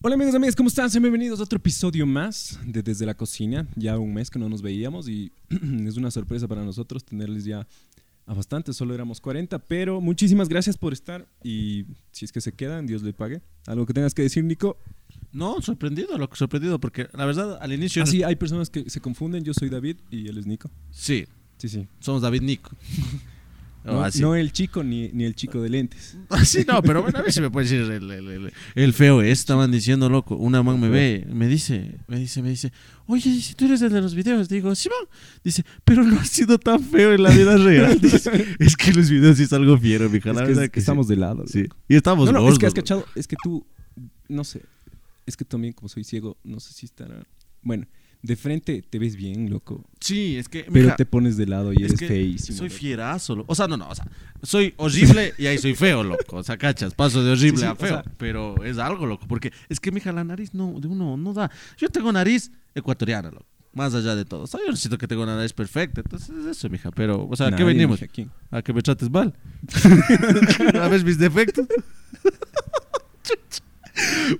[0.00, 0.88] Hola amigos y amigas, ¿cómo están?
[0.90, 3.66] Sean bienvenidos a otro episodio más de Desde la Cocina.
[3.74, 7.66] Ya un mes que no nos veíamos y es una sorpresa para nosotros tenerles ya
[8.24, 12.52] a bastante, solo éramos 40, pero muchísimas gracias por estar y si es que se
[12.52, 13.40] quedan, Dios le pague.
[13.66, 14.76] ¿Algo que tengas que decir, Nico?
[15.32, 18.04] No, sorprendido, loco, sorprendido, porque la verdad al inicio...
[18.04, 20.70] Ah, sí, hay personas que se confunden, yo soy David y él es Nico.
[20.92, 21.26] Sí,
[21.56, 21.88] Sí, sí.
[21.98, 22.70] somos David Nico.
[23.84, 24.20] No, así.
[24.20, 26.18] no el chico ni, ni el chico de lentes.
[26.28, 29.22] Así no, pero bueno, a ver si me puede decir el, el- el- el feo.
[29.22, 30.36] es, Estaban diciendo, loco.
[30.36, 32.70] Una man me ve, me dice, me dice, me dice,
[33.06, 35.08] oye, si tú eres el de los videos, digo, sí, man.
[35.42, 37.98] Dice, pero no ha sido tan feo en la vida real.
[38.02, 40.30] Dice, es que los videos sí es algo fiero, mija.
[40.30, 41.14] Es La que, verdad es- que estamos sí.
[41.14, 41.44] de lado.
[41.46, 41.64] Sí.
[41.88, 43.64] Y estamos No, no, es gordos, que has cachado, es que tú,
[44.28, 44.60] no sé,
[45.24, 47.24] es que también como soy ciego, no sé si estará...
[47.62, 47.86] Bueno,
[48.22, 51.72] de frente te ves bien, loco, Sí, es que, pero mija, te pones de lado
[51.72, 52.58] y es eres feísimo.
[52.58, 52.78] Soy loco.
[52.78, 53.52] fierazo, loco.
[53.52, 54.06] O sea, no, no, o sea,
[54.42, 56.36] soy horrible y ahí soy feo, loco.
[56.36, 57.88] O sea, cachas, paso de horrible Sí, sí, a o feo.
[57.88, 61.32] sea- pero es algo, loco, porque es que, mija, la nariz no, de uno no
[61.32, 61.50] da.
[61.76, 63.46] Yo tengo nariz ecuatoriana, loco.
[63.74, 64.42] Más allá de todo.
[64.42, 66.00] O sea, yo necesito que tengo una nariz perfecta.
[66.00, 66.90] Entonces, es eso, mija.
[66.90, 68.00] Pero, o sea, ¿a qué venimos?
[68.00, 68.30] mija, ¿quién?
[68.50, 69.34] ¿A que me trates mal?
[70.82, 71.66] ¿A ver mis defectos?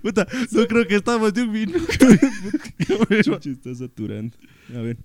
[0.02, 1.78] Puta, no creo que estamos de un minuto.
[3.22, 4.36] Chuchi, está saturando.
[4.74, 4.96] A ver.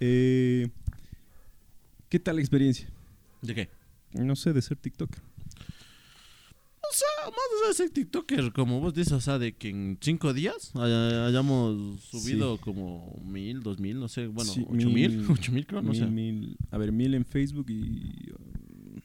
[0.00, 0.68] eh,
[2.08, 2.88] ¿Qué tal la experiencia?
[3.42, 3.68] ¿De qué?
[4.14, 5.20] No sé, de ser TikToker.
[6.80, 9.98] O sea, más allá de ser TikToker, como vos dices, o sea, de que en
[10.00, 15.26] cinco días haya- hayamos subido como mil, dos mil, no sé, bueno, Sí, ocho mil,
[15.30, 16.06] ocho mil creo, no mil, sé.
[16.06, 18.32] mil- a ver, mil en Facebook y.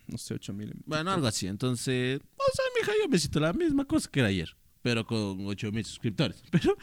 [0.08, 0.82] no sé, ocho mil en.
[0.86, 4.30] Bueno, algo así, entonces, o sea, mija, yo me siento la misma cosa que era
[4.30, 6.44] ayer, pero con ocho mil suscriptores.
[6.52, 6.78] Pero,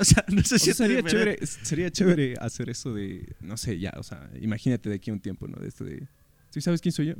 [0.00, 3.34] o sea, no sé O si sea, es sería, chévere, sería chévere hacer eso de.
[3.40, 5.58] No sé, ya, o sea, imagínate de aquí a un tiempo, ¿no?
[5.60, 6.06] De esto de.
[6.50, 7.14] ¿Sí sabes quién soy yo?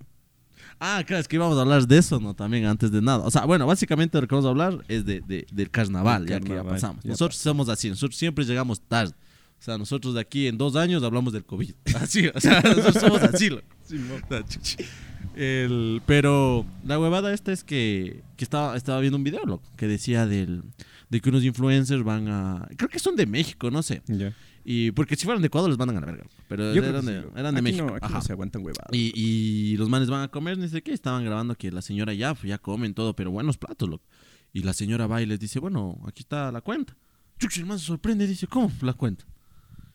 [0.78, 2.34] Ah, claro, es que íbamos a hablar de eso, ¿no?
[2.34, 3.24] También antes de nada.
[3.24, 6.38] O sea, bueno, básicamente lo que vamos a hablar es de, de- del carnaval, ya
[6.40, 7.02] que ya pasamos.
[7.02, 9.12] ya nosotros somos así, nosotros siempre llegamos tarde.
[9.58, 11.74] O sea, nosotros de aquí en dos años hablamos del COVID.
[12.00, 13.66] Así, o sea, nosotros somos así, loco.
[14.48, 14.76] Chuchi.
[15.40, 19.86] El, pero la huevada esta es que, que estaba, estaba viendo un video, loco, que
[19.86, 20.62] decía del,
[21.08, 22.68] de que unos influencers van a...
[22.76, 24.02] Creo que son de México, no sé.
[24.66, 26.24] Y porque si fueran de Ecuador les mandan a la verga.
[26.46, 27.86] Pero Yo eran de, sí, eran de aquí México.
[27.86, 28.16] No, aquí Ajá.
[28.16, 28.90] no se aguantan huevadas.
[28.92, 32.12] Y, y los manes van a comer, ni sé qué, estaban grabando que la señora
[32.12, 34.04] ya, pues, ya comen todo, pero buenos platos, loco.
[34.52, 36.94] Y la señora va y les dice, bueno, aquí está la cuenta.
[37.38, 39.24] Chuchi, el man se sorprende y dice, ¿cómo la cuenta?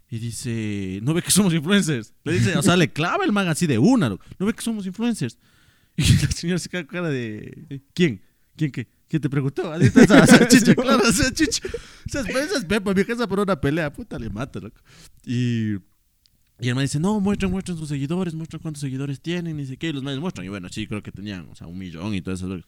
[0.10, 2.14] Y dice, ¿no ve que somos influencers?
[2.24, 4.24] Le dice, o sea, le clava el man así de una, loco.
[4.38, 5.38] ¿No ve que somos influencers?
[5.98, 8.22] Y la señora se con cara de, ¿quién?
[8.58, 8.88] ¿Quién qué?
[9.08, 9.72] ¿Quién te preguntó?
[9.72, 11.62] Así está esa, esa chicha, claro, esa chicha.
[12.06, 14.82] Esas, esas pepas, mi casa por una pelea, puta, le mata, loco.
[15.26, 15.76] Y...
[16.58, 19.76] Y el man dice, no, muestren, muestren sus seguidores, muestren cuántos seguidores tienen, ni sé
[19.76, 20.46] qué, y los manes muestran.
[20.46, 22.60] Y bueno, sí, creo que tenían, o sea, un millón y todo eso.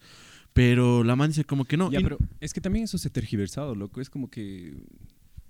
[0.51, 1.89] Pero la man dice como que no.
[1.89, 4.01] Ya, y- pero es que también eso se tergiversado, loco.
[4.01, 4.73] Es como que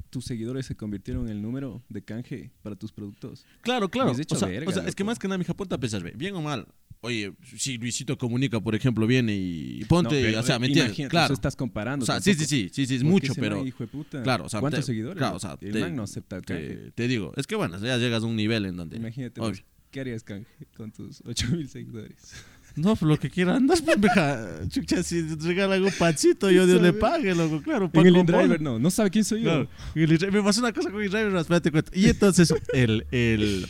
[0.10, 3.46] tus seguidores se convirtieron en el número de canje para tus productos.
[3.62, 4.12] Claro, claro.
[4.18, 6.04] Hecho o sea, verga, o sea, es que más que nada, mi ponte a pensar,
[6.04, 6.68] ve, bien o mal.
[7.02, 10.96] Oye, si Luisito Comunica, por ejemplo, viene y ponte, No, pero, o sea, ¿me entiendes?
[11.10, 11.26] Claro.
[11.26, 12.04] o sea, estás comparando.
[12.04, 13.58] O sea, sí, sí, sí, sí, sí, es mucho, pero...
[13.58, 15.18] man, hijo de puta, Claro, o sea, ¿cuántos te- seguidores?
[15.20, 16.68] claro, o sea, el te- man no acepta el canje.
[16.76, 18.98] Te, te digo, es que bueno, ya llegas a un nivel en donde...
[18.98, 19.62] Imagínate, Obvio.
[19.92, 22.34] ¿qué harías canje con tus 8000 seguidores?
[22.78, 26.80] No, pues lo que quieran, pues, mija, chucha, si te regalan un pancito, yo Dios
[26.80, 28.58] le pague, loco, claro, En pan el pollo.
[28.60, 29.50] no, no sabe quién soy yo.
[29.50, 29.68] Claro.
[29.96, 31.92] El me pasó una cosa con InDriver, espérate, te cuento.
[31.96, 33.66] Y entonces, el, el,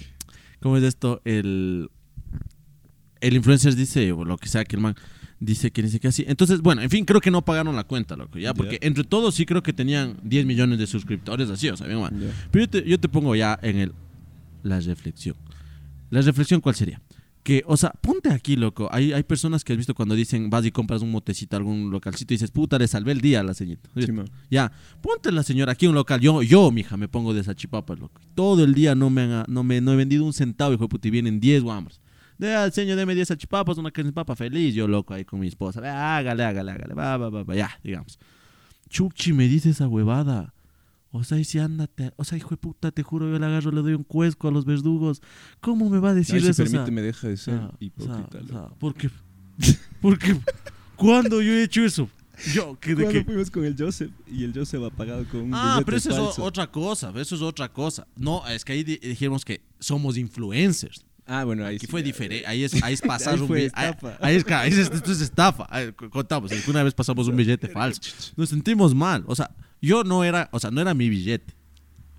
[0.59, 1.21] ¿cómo es esto?
[1.23, 1.89] El,
[3.21, 4.95] el influencer dice, o lo que sea que el man
[5.39, 6.25] dice que dice que así.
[6.27, 9.35] Entonces, bueno, en fin, creo que no pagaron la cuenta, loco, ya, porque entre todos
[9.35, 12.13] sí creo que tenían 10 millones de suscriptores, así, o sea, bien mal.
[12.51, 13.93] Pero yo te, yo te pongo ya en el,
[14.63, 15.37] la reflexión.
[16.09, 17.01] La reflexión, ¿cuál sería?
[17.47, 18.89] Que, o sea, ponte aquí, loco.
[18.91, 21.89] Hay, hay personas que has visto cuando dicen, vas y compras un motecito, a algún
[21.91, 23.89] localcito y dices, puta, le salvé el día a la señorita.
[23.95, 24.01] Sí.
[24.51, 24.69] Ya,
[25.01, 26.19] ponte la señora aquí un local.
[26.19, 28.19] Yo, yo, mija, me pongo de esa chipapa, loco.
[28.35, 30.89] Todo el día no me, han- no me no he vendido un centavo, hijo de
[30.89, 32.01] puta, y vienen 10 guambras.
[32.37, 34.75] De al señor, deme 10 salchipapas, una carne de papa feliz.
[34.75, 35.79] Yo, loco, ahí con mi esposa.
[36.17, 36.93] Hágale, hágale, hágale.
[36.95, 38.19] Va, va, va, va, ya, digamos.
[38.89, 40.53] Chuchi me dice esa huevada.
[41.11, 42.11] O sea, y si ándate.
[42.17, 44.51] O sea, hijo de puta, te juro, yo le agarro, le doy un cuesco a
[44.51, 45.21] los verdugos.
[45.61, 46.63] ¿Cómo me va a decir Ay, si eso?
[46.63, 48.27] O sea, permíteme, deja de ser o sea, hipócrita.
[48.27, 48.55] o sea, loco.
[48.55, 49.09] o sea, ¿Por qué?
[50.01, 50.37] ¿Por qué?
[50.95, 52.09] ¿Cuándo yo he hecho eso?
[52.53, 53.25] Yo, que de Cuando que...
[53.25, 56.15] fuimos con el Joseph y el Joseph ha pagado con un Ah, pero eso es
[56.17, 56.43] falso.
[56.43, 58.05] otra cosa, eso es otra cosa.
[58.15, 61.03] No, es que ahí di- dijimos que somos influencers.
[61.25, 63.73] Ah, bueno, ahí Aquí sí, fue diferente, ahí es, ahí es pasar Ahí un billete.
[63.75, 65.67] Ahí, ahí es, ahí es- esto es estafa.
[66.11, 68.01] Contamos, es que una vez pasamos un billete falso.
[68.35, 69.23] Nos sentimos mal.
[69.27, 69.49] O sea,
[69.81, 71.53] yo no era, o sea, no era mi billete.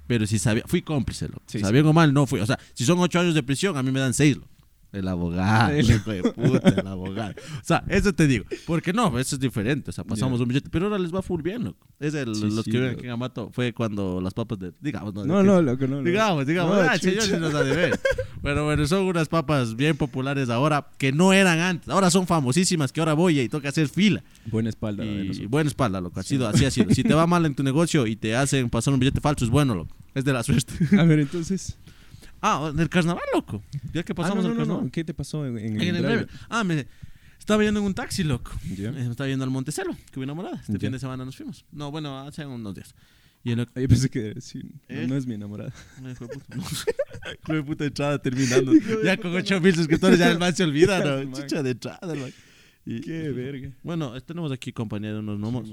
[0.06, 1.42] Pero si sabía, fui cómplice, loco.
[1.46, 2.40] Sí, sabía o mal, no fui.
[2.40, 4.48] O sea, si son ocho años de prisión, a mí me dan seis, loco.
[4.90, 7.34] El abogado, El- hijo de puta, el abogado.
[7.60, 8.46] O sea, eso te digo.
[8.66, 9.90] Porque no, eso es diferente.
[9.90, 11.86] O sea, pasamos un billete, pero ahora les va full bien, loco.
[12.00, 12.92] Es el, Sí, los sí, que loco.
[12.96, 13.50] aquí en Amato.
[13.52, 14.72] Fue cuando las papas de.
[14.80, 15.24] Digamos, no.
[15.26, 15.96] No, no, loco, no.
[15.96, 16.02] no.
[16.02, 18.00] Digamos, digamos, No, ah, el señor sí nos ha de ver.
[18.42, 21.88] Pero bueno, son unas papas bien populares ahora que no eran antes.
[21.90, 24.22] Ahora son famosísimas que ahora voy y toca hacer fila.
[24.46, 25.04] Buena espalda.
[25.04, 26.18] Y buena espalda, loco.
[26.20, 26.94] Ha sido, así ha sido.
[26.94, 29.50] Si te va mal en tu negocio y te hacen pasar un billete falso, es
[29.50, 29.94] bueno, loco.
[30.14, 30.72] Es de la suerte.
[30.98, 31.76] A ver, entonces.
[32.40, 33.62] Ah, del carnaval, loco.
[33.92, 34.84] Ya que Ah, pasamos no, el no, no, carnaval.
[34.86, 34.90] no.
[34.92, 36.26] ¿Qué te pasó en, en En el drive?
[36.48, 36.86] Ah, me
[37.38, 38.52] estaba yendo en un taxi, loco.
[38.76, 38.88] Ya.
[38.90, 40.56] Eh, Me estaba yendo al Montecelo, que vi enamorada.
[40.60, 40.78] Este Ya.
[40.80, 41.64] fin de semana nos fuimos.
[41.72, 42.94] No, bueno, hace unos días.
[43.44, 45.06] Y el Ah, Yo pensé que sí, no, ¿Eh?
[45.08, 45.72] no es mi enamorada.
[46.02, 46.56] No, hijo de puta.
[46.56, 46.64] No.
[47.54, 48.72] De puta entrada terminando.
[49.04, 51.16] ya con 8 mil suscriptores ya el man se olvida, ¿no?
[51.30, 51.32] man.
[51.42, 52.32] Chicha de entrada, man.
[52.84, 53.70] Y- Qué verga.
[53.82, 55.72] Bueno, tenemos aquí compañía de unos gnomos.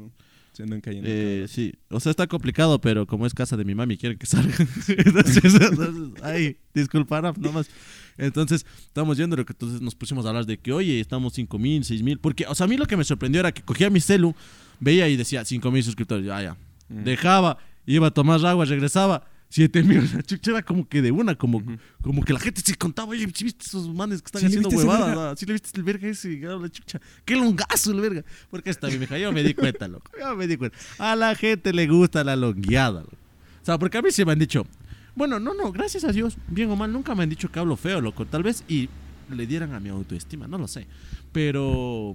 [0.56, 1.10] Se andan cayendo.
[1.12, 4.26] Eh, sí, o sea, está complicado, pero como es casa de mi mami, quieren que
[4.26, 4.56] salga.
[4.88, 7.70] entonces, entonces, ay, disculpará, nomás.
[8.18, 11.60] Entonces, estamos yendo, lo que entonces nos pusimos a hablar de que, oye, estamos 5
[11.60, 12.20] mil, 6 mil.
[12.20, 14.34] Porque, o sea, a mí lo que me sorprendió era que cogía mi celu,
[14.80, 16.58] veía y decía 5 mil suscriptores, ya, ya.
[16.88, 17.04] Mm.
[17.04, 19.28] Dejaba, iba a tomar agua, regresaba.
[19.56, 21.64] 7 mil, la chucha era como que de una, como,
[22.02, 24.60] como que la gente se contaba, oye, ¿sí viste esos manes que están ¿Sí le
[24.60, 25.40] haciendo huevadas?
[25.40, 26.34] ¿Sí le viste el verga ese?
[26.34, 28.26] Y la chucha, qué longazo el verga.
[28.50, 30.12] Porque está bien, mija, yo me di cuenta, loco.
[30.20, 30.78] Yo me di cuenta.
[30.98, 33.16] A la gente le gusta la longueada, loco.
[33.62, 34.68] O sea, porque a mí se me han dicho,
[35.16, 37.78] bueno, no, no, gracias a Dios, bien o mal, nunca me han dicho que hablo
[37.78, 38.26] feo, loco.
[38.26, 38.90] Tal vez y
[39.30, 40.86] le dieran a mi autoestima, no lo sé.
[41.32, 42.14] Pero,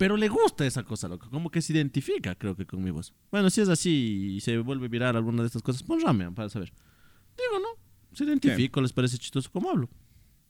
[0.00, 1.28] pero le gusta esa cosa, loco.
[1.28, 3.12] Como que se identifica, creo que con mi voz.
[3.30, 6.48] Bueno, si es así y se vuelve viral alguna de estas cosas, pues rame para
[6.48, 6.72] saber.
[7.36, 8.16] Digo, ¿no?
[8.16, 9.90] Se identifico, les parece chistoso como hablo.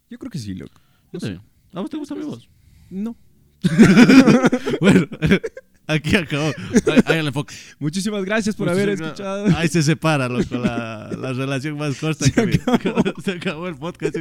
[0.08, 0.80] Yo creo que sí, loco.
[1.12, 1.42] Yo No también.
[1.72, 2.48] ¿A vos te gusta mi voz?
[2.90, 3.16] No.
[4.80, 5.08] Bueno,
[5.90, 6.50] aquí acabó.
[7.08, 7.54] El enfoque.
[7.78, 9.46] Muchísimas gracias por haber escuchado.
[9.56, 12.60] Ahí se separa, loco, la, la relación más corta Se que vi.
[13.24, 14.16] Se acabó el podcast.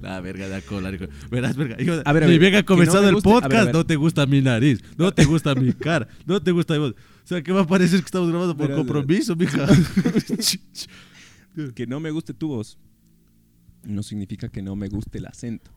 [0.00, 1.06] La verga de hijo.
[1.30, 1.76] Verás, verga.
[1.82, 3.48] hijo, A ver, a ver, bien ha no comenzado me el guste- a ver, a
[3.48, 6.80] podcast, no te gusta mi nariz, no te gusta mi cara, no te gusta mi
[6.80, 6.92] voz.
[6.92, 8.78] O sea, ¿qué va a parecer que estamos grabando por verás.
[8.84, 9.66] compromiso, mija?
[11.74, 12.78] Que no me guste tu voz
[13.82, 15.70] no significa que no me guste el acento.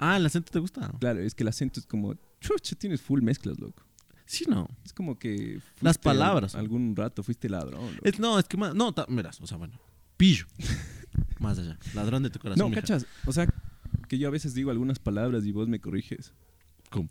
[0.00, 0.90] ah, ¿el acento te gusta?
[0.98, 3.82] Claro, es que el acento es como, chucha, tienes full mezclas, loco.
[4.26, 4.68] Sí, no.
[4.84, 5.60] Es como que...
[5.80, 6.54] Las palabras.
[6.54, 7.90] Algún rato fuiste ladrón.
[8.02, 8.74] Es- no, es que más.
[8.74, 9.78] No, verás, o sea, bueno.
[10.16, 10.46] Pillo.
[11.38, 11.78] más allá.
[11.94, 12.70] Ladrón de tu corazón.
[12.70, 13.06] No, cachas.
[13.26, 13.46] O sea,
[14.08, 16.32] que yo a veces digo algunas palabras y vos me corriges.
[16.90, 17.08] ¿Cómo?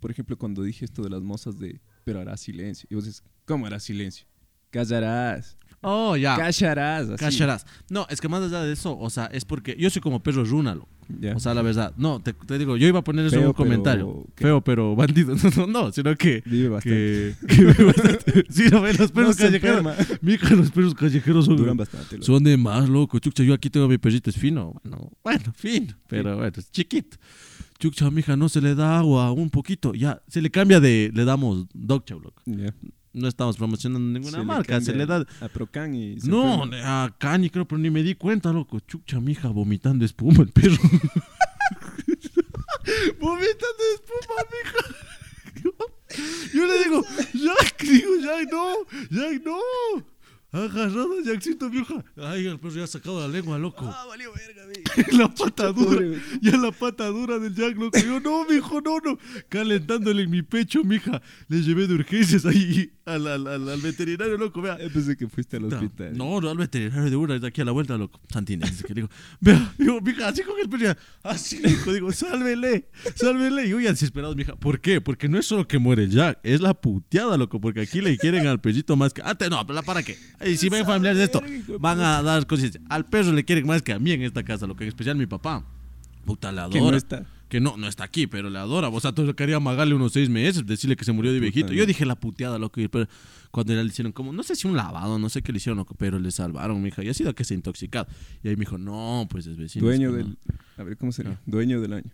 [0.00, 2.86] Por ejemplo, cuando dije esto de las mozas de, pero harás silencio.
[2.90, 4.26] Y vos dices, ¿cómo harás silencio?
[4.70, 5.56] Callarás.
[5.88, 6.36] Oh, ya.
[6.36, 7.08] Callarás.
[7.10, 7.16] así.
[7.24, 7.64] Cacharás.
[7.88, 10.44] No, es que más allá de eso, o sea, es porque yo soy como perro
[10.44, 10.88] rúnalo.
[11.20, 11.36] Ya.
[11.36, 11.92] O sea, la verdad.
[11.96, 14.26] No, te, te digo, yo iba a poner eso en un comentario.
[14.34, 15.36] Feo, pero bandido.
[15.56, 16.42] No, no, no, sino que.
[16.44, 17.36] Vive bastante.
[17.46, 18.44] Que, que vive bastante.
[18.50, 19.84] Sí, no, los perros No callejeros.
[20.22, 22.20] Mija, los perros callejeros son, Duran bastante.
[22.20, 23.20] son de más, loco.
[23.20, 24.74] Chucha, yo aquí tengo mi perrito, es fino.
[24.82, 25.94] Bueno, bueno, fino.
[26.08, 27.16] Pero bueno, es chiquito.
[27.78, 29.94] Chucha, mija, no se le da agua, un poquito.
[29.94, 31.12] Ya, se le cambia de.
[31.14, 32.42] Le damos dog chow, loco.
[33.16, 35.24] No estamos promocionando ninguna Se marca, se le da.
[35.40, 36.20] A Procan y...
[36.20, 38.78] se No, a Cani creo, pero ni me di cuenta, loco.
[38.80, 40.76] Chucha, mija, vomitando espuma el perro.
[43.18, 44.82] vomitando espuma, mija.
[46.54, 47.02] Yo le digo,
[47.32, 48.74] Jack, digo, Jack, no,
[49.10, 49.56] Jack, no.
[50.52, 52.04] Agarrado Jackcito, vieja.
[52.18, 53.86] Ay, el perro ya ha sacado la lengua, loco.
[53.86, 54.62] Ah, valió verga,
[55.12, 56.02] la pata dura.
[56.42, 57.98] Ya la pata dura del Jack, loco.
[57.98, 59.18] Yo, no, mijo, no, no.
[59.48, 61.22] Calentándole en mi pecho, mija.
[61.48, 64.60] Le llevé de urgencias ahí al, al, al, al veterinario, loco.
[64.60, 66.16] Vea, Yo pensé que fuiste al no, hospital.
[66.16, 68.20] No, no, al veterinario de una, de aquí a la vuelta, loco.
[68.30, 71.92] Santines, dice que le digo, vea, digo, mija, así con el perro, así le digo,
[71.92, 73.66] digo, sálvele, sálvele.
[73.66, 75.00] Y uy, desesperados, mija, ¿por qué?
[75.00, 78.46] Porque no es solo que muere Jack, es la puteada, loco, porque aquí le quieren
[78.46, 79.22] al perrito más que.
[79.22, 80.18] Antes, no, pero ¿para qué?
[80.44, 81.42] Y si ven familiares de esto,
[81.78, 82.80] van a dar conciencia.
[82.88, 85.16] Al perro le quieren más que a mí en esta casa, lo que en especial
[85.16, 85.64] mi papá.
[86.24, 86.96] Puta, Que no adora.
[86.96, 87.24] está.
[87.48, 88.88] Que no, no está aquí, pero le adora.
[88.88, 91.72] O sea, tú quería amagarle unos seis meses, decirle que se murió de viejito.
[91.72, 92.80] Yo dije la puteada, loco.
[92.90, 93.06] Pero
[93.52, 95.94] cuando le hicieron como, no sé si un lavado, no sé qué le hicieron, loco,
[95.96, 97.04] pero le salvaron, mija.
[97.04, 98.08] Y ha sido que se intoxicado.
[98.42, 99.86] Y ahí me dijo, no, pues es vecino.
[99.86, 100.30] Dueño del...
[100.30, 100.36] no.
[100.76, 101.32] A ver, ¿cómo sería?
[101.32, 101.42] Ah.
[101.46, 102.10] Dueño del año.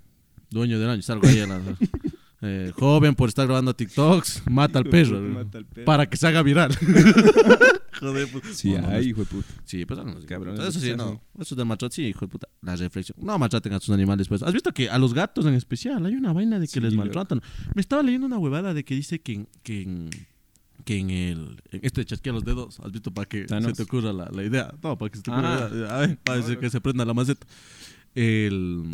[0.51, 1.61] Dueño del año, salgo ahí a la.
[2.43, 5.19] eh, joven por estar grabando TikToks, mata al perro.
[5.21, 5.85] puta, mata al perro.
[5.87, 6.77] Para que se haga viral.
[8.01, 8.57] Joder, pues.
[8.57, 9.49] Sí, No, no, no ay, hijo de puta.
[9.65, 11.23] Sí, pues no, Cabrones Eso sí, de no.
[11.39, 12.49] Eso del maltrato, sí, hijo de puta.
[12.61, 13.17] La reflexión.
[13.21, 14.43] No maltraten a sus animales, pues.
[14.43, 16.93] ¿Has visto que a los gatos en especial hay una vaina de que Sí, les
[16.95, 17.05] loco.
[17.05, 17.41] maltratan?
[17.75, 20.11] Me estaba leyendo una huevada de que dice que en, que en,
[20.85, 21.63] que en el.
[21.71, 23.13] En este de chasquear los dedos, ¿has visto?
[23.13, 23.71] Para que Thanos.
[23.71, 24.75] se te ocurra la, la idea.
[24.83, 25.35] No, para que se te Ah.
[25.35, 25.97] ocurra la idea.
[25.97, 27.47] A ver, para que se prenda la maceta.
[28.17, 28.91] El,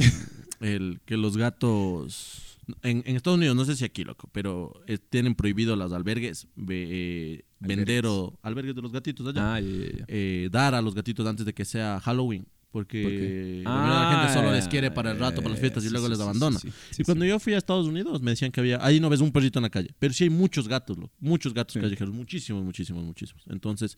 [0.60, 2.47] el que los gatos.
[2.82, 6.46] En, en Estados Unidos, no sé si aquí, loco, pero eh, tienen prohibido los albergues,
[6.56, 9.54] ve- eh, vender o albergues de los gatitos allá.
[9.54, 14.34] Ah, eh, dar a los gatitos antes de que sea Halloween Porque, Porque- la gente
[14.34, 16.58] solo Ah, les quiere para el rato, para las fiestas y luego sí, les abandona.
[16.58, 19.20] sí, y cuando yo fui a Estados Unidos me decían que había, ahí no ves
[19.20, 22.62] un perrito en la calle, pero sí hay muchos gatos, loco, muchos gatos callejeros, muchísimos,
[22.62, 23.42] muchísimos, muchísimos.
[23.48, 23.96] Entonces,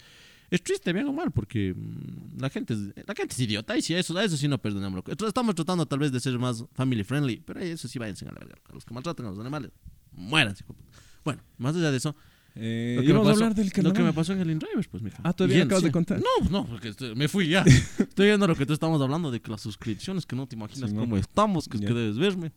[0.51, 3.83] es triste, bien o mal, porque mm, la gente, es, la gente es idiota y
[3.83, 5.03] sí, eso, a eso sí no perdonamos.
[5.27, 8.39] estamos tratando tal vez de ser más family friendly, pero eso sí váyanse a la
[8.41, 8.57] verga.
[8.69, 9.71] A los que maltratan a los animales,
[10.13, 10.81] de puta.
[11.25, 12.15] Bueno, más allá de eso,
[12.57, 14.89] Eh, lo que, íbamos a pasó, hablar del lo que me pasó en el InDrivers,
[14.89, 15.19] pues, mija.
[15.23, 15.93] Ah, ¿todavía acabas de sí.
[15.93, 16.19] contar?
[16.21, 17.63] No, no, porque estoy- me fui ya.
[17.99, 20.91] Estoy viendo lo que tú estamos hablando de que las suscripciones, que no te imaginas
[20.91, 21.89] Sí, cómo estamos, que es Ya.
[21.89, 22.51] que debes verme.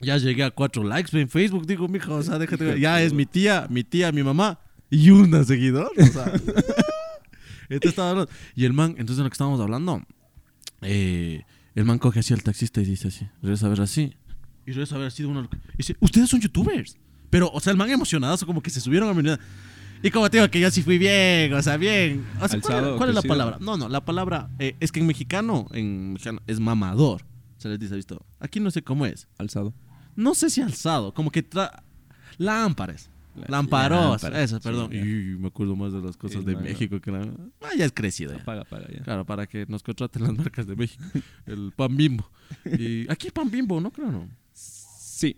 [0.00, 2.80] Ya llegué a cuatro likes en Facebook, digo, mija, o sea, déjate.
[2.80, 4.58] Ya es mi tía, mi tía, mi mamá
[4.90, 5.92] y una seguidor.
[5.96, 6.32] O sea,
[7.68, 8.26] Entonces estaba.
[8.54, 10.02] Y el man, entonces de lo que estábamos hablando,
[10.82, 11.42] eh,
[11.74, 14.14] el man coge así al taxista y dice así, regresa a ver así.
[14.66, 15.48] Y regresa a ver así de una.
[15.74, 16.96] Y dice, ustedes son youtubers.
[17.30, 19.40] Pero, o sea, el man emocionado, como que se subieron a mi unidad.
[20.02, 22.26] Y como te digo que yo sí fui bien, o sea, bien.
[22.40, 23.58] O sea, ¿cuál, es la palabra?
[23.60, 27.24] No, no, la palabra eh, es que en mexicano, en mexicano es mamador.
[27.58, 28.26] Se les dice, ¿visto?
[28.40, 29.28] Aquí no sé cómo es.
[29.38, 29.72] Alzado.
[30.16, 31.84] No sé si alzado, como que tra...
[32.36, 33.11] lámparas.
[33.34, 34.92] La- Lamparos, lámpara, eso, perdón.
[34.92, 34.98] y
[35.38, 37.22] me acuerdo más de las cosas de México que la...
[37.62, 38.44] Ah, ya es crecido ya.
[38.44, 39.02] Paga, paga, ya.
[39.02, 41.02] Claro, para que nos contraten las marcas de México.
[41.46, 42.30] El pan bimbo.
[42.78, 43.90] Y aquí pan bimbo, ¿no?
[43.90, 44.28] Creo, no.
[44.52, 45.34] Sí.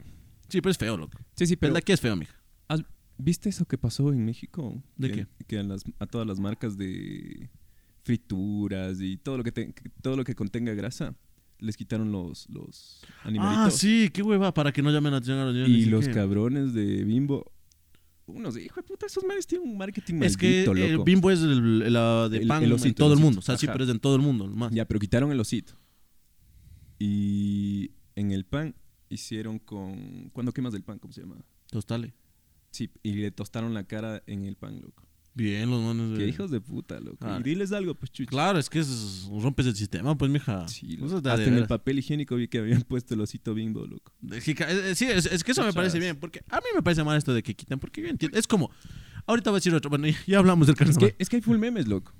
[0.49, 1.19] Sí, pero es feo, loco.
[1.37, 2.35] Sí, sí, Pero el de aquí es feo, mija.
[2.69, 2.83] ¿has-
[3.17, 4.83] ¿viste eso que pasó en México?
[4.97, 7.49] ¿De que, Que a, las- a todas las marcas de
[8.03, 11.15] frituras y todo lo que, te- todo lo que contenga grasa
[11.59, 13.67] les quitaron los, los animalitos.
[13.67, 15.69] Ah, sí, qué hueva, para que no llamen a atención a los niños.
[15.71, 16.13] Y los qué.
[16.13, 17.51] cabrones de Bimbo.
[18.27, 21.05] Unos, hijo de puta, esos manes tienen un marketing Es que maldito, el loco.
[21.05, 23.41] bimbo es el, la de El- pan el en osito, todo el mundo.
[23.41, 23.75] O sea, sí, Ajá.
[23.75, 24.47] pero es en todo el mundo.
[24.49, 24.73] Más.
[24.73, 25.75] Ya, pero quitaron el osito.
[26.99, 28.75] Y en el pan
[29.09, 30.31] hicieron con...
[30.33, 30.99] ¿Cuándo quemas el pan?
[30.99, 31.37] ¿Cómo se llama?
[31.71, 32.15] Tostale.
[32.71, 35.04] Sí, y le tostaron la cara en el pan, loco.
[35.37, 36.11] Bien, los manes.
[36.13, 37.19] de- Qué hijos de puta, loco.
[37.23, 37.39] Ah.
[37.41, 38.31] Y diles algo, pues chucho.
[38.31, 40.69] Claro, es que es, rompes el sistema, pues, mija.
[40.69, 41.07] Sí, loco.
[41.07, 44.13] es Hasta en el papel higiénico vi que habían puesto el osito bimbo, loco.
[44.31, 44.55] Eh, Sí,
[45.07, 47.43] es, es que eso me parece bien, porque a mí me parece mal esto de
[47.43, 48.71] que quitan, porque yo entiendo, es como,
[49.27, 51.01] ahorita voy a decir otro, bueno, ya- hablamos del Es carnaval.
[51.11, 52.13] que, es que hay full memes, loco.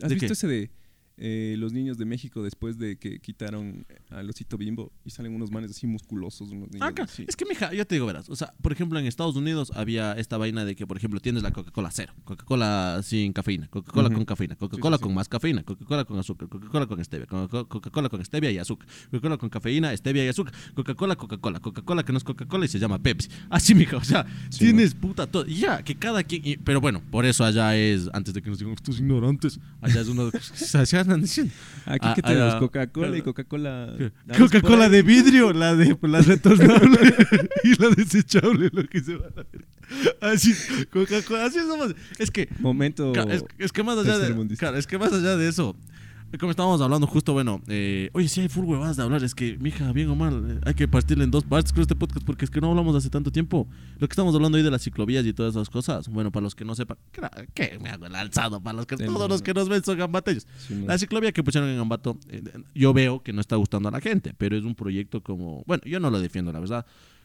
[0.00, 0.32] ¿Has ¿De visto qué?
[0.34, 0.70] ese de
[1.18, 5.50] eh, los niños de México después de que quitaron al osito bimbo y salen unos
[5.50, 6.50] manes así musculosos?
[6.50, 7.24] Unos niños Ah, así?
[7.28, 8.28] Es que, mija, yo te digo, verás.
[8.30, 11.42] O sea, por ejemplo, en Estados Unidos había esta vaina de que, por ejemplo, tienes
[11.42, 15.04] la Coca-Cola cero, Coca-Cola sin cafeína, Coca-Cola con cafeína, Coca-Cola sí, sí.
[15.04, 18.86] con más cafeína, Coca-Cola con azúcar, Coca-Cola con stevia, Coca- Coca-Cola con stevia y azúcar,
[19.10, 22.78] Coca-Cola con cafeína, stevia y azúcar, Coca-Cola, Coca-Cola, Coca-Cola que no es Coca-Cola y se
[22.78, 23.28] llama Pepsi.
[23.50, 24.24] Así, mija, o sea,
[24.56, 25.44] tienes puta todo.
[25.46, 26.42] Ya, que cada quien.
[26.44, 30.00] y- pero bueno, por eso allá es, antes de que nos digan estos ignorantes, allá
[30.00, 30.30] es uno.
[31.08, 31.52] andan diciendo.
[31.86, 33.96] Aquí Ah, que tenemos ah, Coca-Cola y ah, Coca-Cola.
[34.36, 37.14] Coca-Cola de vidrio, la de la retornable
[37.64, 39.66] y la desechable, lo que se va a verga.
[40.20, 40.54] Así,
[40.90, 41.94] Coca-Cola, así somos.
[42.18, 43.12] Es que, Momento.
[43.30, 45.74] es, es que más allá de, claro, es que más allá de eso,
[46.38, 49.56] como estábamos hablando justo, bueno, eh, oye, sí hay full huevadas de hablar, es que,
[49.58, 52.44] mija, bien o mal, eh, hay que partirle en dos partes con este podcast porque
[52.44, 53.66] es que no hablamos hace tanto tiempo.
[53.98, 56.54] Lo que estamos hablando hoy de las ciclovías y todas esas cosas, bueno, para los
[56.54, 56.98] que no sepan,
[57.54, 58.60] ¿qué me hago el alzado?
[58.60, 60.46] Para los que Sí, todos no, los que nos ven son gambateños.
[60.58, 60.86] Sí, no.
[60.86, 62.42] La ciclovía que pusieron en Ambato, eh,
[62.74, 65.82] yo veo que no está gustando a la gente, pero es un proyecto como, bueno,
[65.86, 66.84] yo no lo defiendo, la verdad.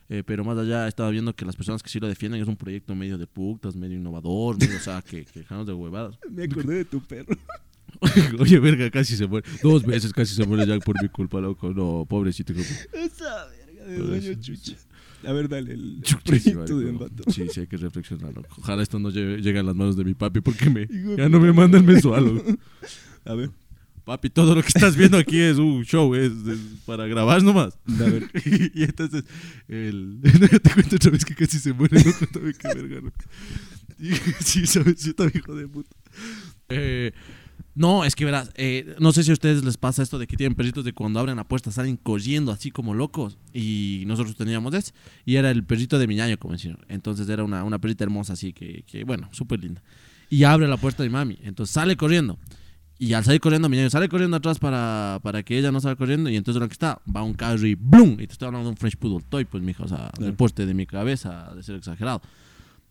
[0.10, 2.56] eh, pero más allá estaba viendo que las personas que sí lo defienden es un
[2.56, 6.18] proyecto medio de putas, medio innovador, medio, o sea, que, que dejamos de huevadas.
[6.32, 7.36] Me acordé de tu perro.
[8.40, 9.48] Oye, verga, casi se muere.
[9.62, 11.74] Dos veces casi se muere Jack por mi culpa, loco.
[11.74, 12.54] No, pobrecito.
[12.54, 14.74] Esa verga de dueño chucha.
[15.26, 17.06] A ver, dale el sí, proyecto de marico.
[17.06, 17.32] embato.
[17.32, 18.56] Sí, sí, hay que reflexionar, loco.
[18.60, 21.40] Ojalá esto no llegue, llegue a las manos de mi papi porque me, ya no
[21.40, 22.26] me manda el mensual.
[22.26, 22.56] loco.
[23.26, 23.50] A ver,
[24.04, 27.78] Papi, todo lo que estás viendo aquí es un show, es, es para grabar nomás.
[27.88, 28.30] a ver.
[28.76, 29.24] y entonces,
[29.70, 30.20] el...
[30.52, 33.18] yo te cuento otra vez que casi se muere, loco, también qué verga, loco.
[34.00, 35.96] Y- sí, sabes, yo también hijo de puta.
[36.68, 37.14] Eh,
[37.76, 40.38] no, es que verás, eh, no sé si a ustedes les pasa esto de que
[40.38, 43.38] tienen perritos de cuando abren la puerta salen corriendo así como locos.
[43.54, 44.94] Y nosotros teníamos ese.
[45.26, 46.78] Y era el perrito de mi ñaño, como decían.
[46.88, 49.82] Entonces era una, una perrita hermosa así que, que bueno, súper linda.
[50.30, 51.40] Y abre la puerta de mami.
[51.42, 52.38] Entonces sale corriendo.
[53.00, 55.96] Y al salir corriendo, mi ñaño sale corriendo atrás para, para que ella no salga
[55.96, 56.30] corriendo.
[56.30, 58.14] Y entonces lo que está, va un carro y ¡blum!
[58.14, 60.66] Y te estoy hablando de un French Poodle Toy, pues, mija, o sea, del porte
[60.66, 62.22] de mi cabeza, de ser exagerado.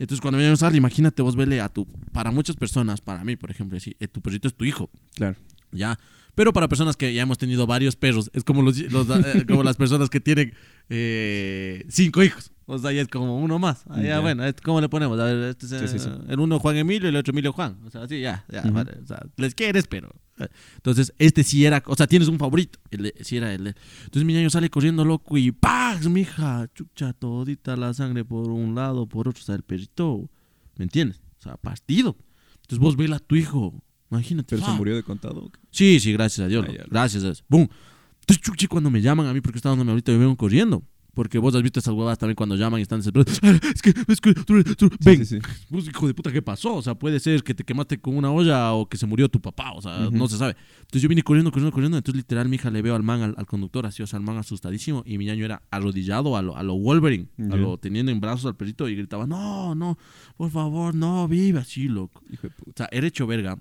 [0.02, 1.86] Entonces, cuando mi ñaño sale, imagínate vos vele a tu.
[2.12, 4.90] Para muchas personas, para mí, por ejemplo, sí, eh, tu perrito es tu hijo.
[5.14, 5.36] Claro.
[5.70, 5.96] Ya.
[6.34, 9.62] Pero para personas que ya hemos tenido varios perros, es como, los, los, eh, como
[9.62, 10.54] las personas que tienen
[10.88, 12.50] eh, cinco hijos.
[12.72, 13.84] O sea, ya es como uno más.
[13.90, 15.20] Ah, ya, bueno, ¿cómo le ponemos?
[15.20, 16.08] A ver, este es, Sí, sí, sí.
[16.26, 17.76] el uno Juan Emilio y el otro Emilio Juan.
[17.84, 18.92] O sea, sí, ya, ya, vale.
[19.02, 20.10] O sea, les quieres, pero.
[20.38, 20.48] eh.
[20.76, 22.78] Entonces, este sí era, o sea, tienes un favorito.
[22.90, 26.08] El sí era el Entonces mi niño sale corriendo loco y ¡paz!
[26.08, 29.42] Mija, chucha, todita la sangre por un lado, por otro.
[29.42, 30.30] O sea, el perrito,
[30.76, 31.20] ¿me entiendes?
[31.40, 32.16] O sea, partido.
[32.62, 34.56] Entonces vos vela a tu hijo Imagínate.
[34.56, 35.50] ¿Pero se murió de contado?
[35.70, 36.66] Sí, sí, gracias a Dios.
[36.90, 37.44] Gracias a Dios.
[37.48, 37.68] Boom.
[38.20, 40.82] Entonces, chuchi, cuando me llaman a mí, porque estaba donde ahorita, me vengo corriendo.
[41.14, 43.38] Porque vos has visto esas huevas también cuando llaman y están desesperados.
[43.42, 45.38] "Ah, Es que, es que, tú- tú- ven, Sí, sí,
[45.70, 45.88] sí.
[45.90, 46.74] Hijo de puta, ¿qué pasó?
[46.76, 49.40] O sea, puede ser que te quemaste con una olla o que se murió tu
[49.40, 50.56] papá, o sea, no se sabe.
[50.80, 51.98] Entonces yo vine corriendo, corriendo, corriendo.
[51.98, 54.24] Entonces, literal, mi hija le veo al man, al, al conductor, así, o sea, al
[54.24, 55.02] man asustadísimo.
[55.04, 58.46] Y mi ñaño era arrodillado a lo, a lo Wolverine, a lo teniendo en brazos
[58.46, 59.98] al perrito y gritaba, no, no,
[60.36, 62.22] por favor, no, vive así, loco.
[62.32, 63.58] Hijo de O sea, era hecho verga.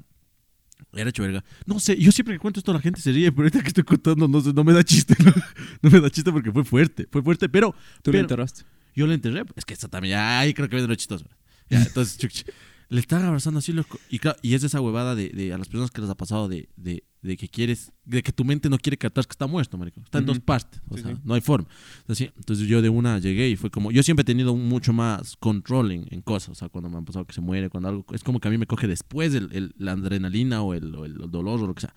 [0.93, 1.43] Era hecho verga.
[1.65, 3.83] No sé, yo siempre que cuento esto la gente se ríe, pero ahorita que estoy
[3.83, 5.15] contando no, sé, no me da chiste.
[5.23, 5.33] No,
[5.81, 8.63] No me da chiste porque fue fuerte, fue fuerte, pero ¿Tú lo enterraste?
[8.95, 9.43] yo le enterré.
[9.55, 11.25] Es que esta también, ahí creo que viene lo chistoso.
[11.69, 12.47] Ya, entonces, chuc, chuc,
[12.89, 13.99] le están abrazando así, loco.
[14.09, 16.49] Y, claro, y es esa huevada de, de a las personas que les ha pasado
[16.49, 19.77] de, de, de que quieres, de que tu mente no quiere captar que está muerto,
[19.77, 19.99] marico.
[20.01, 21.21] Está en dos partes, o Sí, sea, sí.
[21.23, 21.67] no hay forma.
[21.99, 25.37] Entonces, entonces yo de una llegué y fue como, yo siempre he tenido mucho más
[25.37, 28.05] control en, en cosas, o sea, cuando me han pasado que se muere, cuando algo,
[28.13, 31.05] es como que a mí me coge después el, el- la adrenalina o el, o
[31.05, 31.93] el dolor o lo que sea.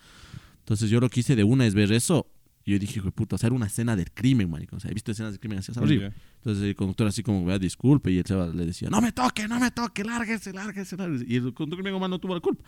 [0.59, 2.27] Entonces yo lo que hice de una es ver eso.
[2.67, 4.77] Y yo dije, de puta, hacer una escena del crimen, marico.
[4.77, 6.09] O sea, he visto escenas de crimen así, es horrible.
[6.09, 6.15] Ya.
[6.39, 9.47] Entonces el conductor así como, vea, disculpe, y el chaval le decía, no me toque,
[9.49, 11.25] no me toque, lárguese, lárguese, lárguese.
[11.29, 12.65] Y el conductor mi man no tuvo la culpa.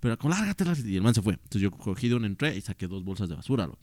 [0.00, 0.88] Pero como, lárgate, lárgate.
[0.88, 1.32] Y el man se fue.
[1.34, 3.80] Entonces yo cogí de una entré y saqué dos bolsas de basura, loco.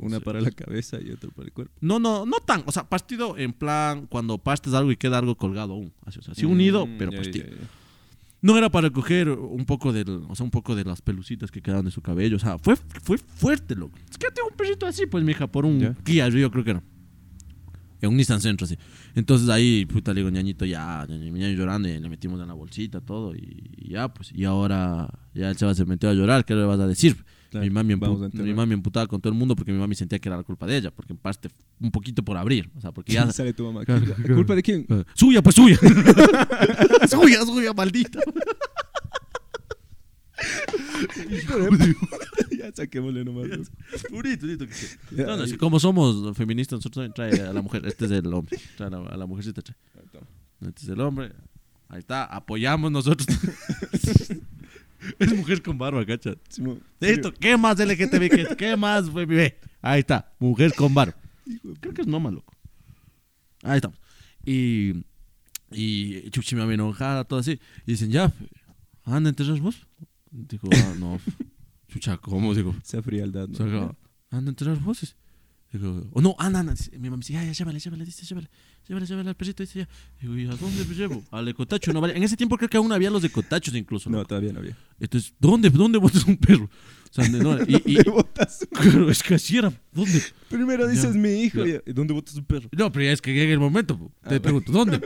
[0.00, 1.72] Una para la cabeza y otra para el cuerpo.
[1.80, 2.62] No, no, no tan.
[2.66, 5.92] O sea, partido en plan cuando pastes algo y queda algo colgado aún.
[6.04, 7.46] Así, o sea, sí unido, Mm, pero partido.
[7.48, 7.56] ya.
[8.40, 11.60] No era para coger un poco del, o sea, un poco de las pelucitas que
[11.60, 12.36] quedaban de su cabello.
[12.36, 13.98] O sea, fue, fue fuerte, loco.
[14.10, 15.94] Es que yo tengo un perrito así, pues, mija, por un Ya.
[16.04, 16.82] Kia Rio, creo que era.
[18.00, 18.78] En un Nissan Centro, así.
[19.16, 23.00] Entonces ahí, puta, le digo, ñañito, ya, ñaño llorando, y le metimos en la bolsita,
[23.00, 24.30] todo, y, y ya, pues.
[24.32, 27.16] Y ahora, ya el chaval se metió a llorar, ¿qué le vas a decir?
[27.50, 30.18] Claro, mi, mami empu- mi mami emputaba con todo el mundo porque mi mami sentía
[30.18, 31.48] que era la culpa de ella, porque en parte
[31.80, 33.26] un poquito por abrir, o sea, porque ya...
[33.32, 33.84] Sale tu mamá.
[33.86, 34.34] Claro, ¿Qué- claro.
[34.36, 34.86] ¿Culpa de quién?
[34.88, 35.78] Eh, Suya, pues suya.
[37.08, 38.20] suya, suya, maldita.
[42.58, 43.70] ya saquémosle nomás.
[44.10, 44.66] Purito, purito
[45.10, 47.82] No, no, que como somos feministas, nosotros también trae a la mujer.
[47.86, 48.58] Este es el hombre.
[48.76, 49.62] Trae a la, a la mujercita.
[49.62, 49.76] Trae.
[50.60, 51.32] Este es el hombre.
[51.88, 53.26] Ahí está, apoyamos nosotros.
[55.18, 56.34] es mujer con barba, cacha.
[56.48, 58.56] Simón, Esto, ¿qué más LGTB esto?
[58.56, 59.58] ¿Qué más bebé?
[59.80, 61.14] Ahí está, mujer con barba.
[61.80, 62.52] Creo que es Noma, loco.
[63.62, 63.98] Ahí estamos.
[64.44, 65.04] Y,
[65.70, 67.60] y Chuchi me enojada, todo así.
[67.86, 68.32] Y dicen, ya,
[69.04, 69.86] anda, ¿enterras vos?
[70.30, 71.20] Digo, ah, no.
[71.88, 72.54] Chucha, ¿cómo?
[72.54, 73.96] Digo, Esa frialdad, ¿no?
[74.30, 75.16] anda, ¿enterras vos?
[75.72, 76.62] Digo, oh, no, anda.
[76.64, 78.48] Dice, Mi mamá dice, ya, ya, llévale, llévale, dice, llévale.
[78.88, 79.88] Llévale, llévale al perrito, dice, ya.
[80.20, 81.22] Digo, ¿y a dónde me llevo?
[81.30, 82.16] Al ecotacho, no vale.
[82.16, 84.08] En ese tiempo creo que aún había los ecotachos incluso.
[84.08, 84.28] No, loco.
[84.28, 84.76] todavía no había.
[84.98, 86.64] Entonces, ¿dónde, dónde botas un perro?
[86.64, 88.66] O sea, no, y, y, ¿Dónde botas?
[88.72, 89.72] claro, es que así era.
[89.92, 90.22] ¿Dónde?
[90.48, 90.90] Primero Ya.
[90.90, 91.64] dices mi hijo.
[91.66, 91.82] Ya.
[91.86, 92.68] y- ¿Dónde botas un perro?
[92.76, 93.98] No, pero ya es que llega el momento.
[93.98, 94.10] po.
[94.26, 95.00] Te Ah, pregunto, ¿dónde?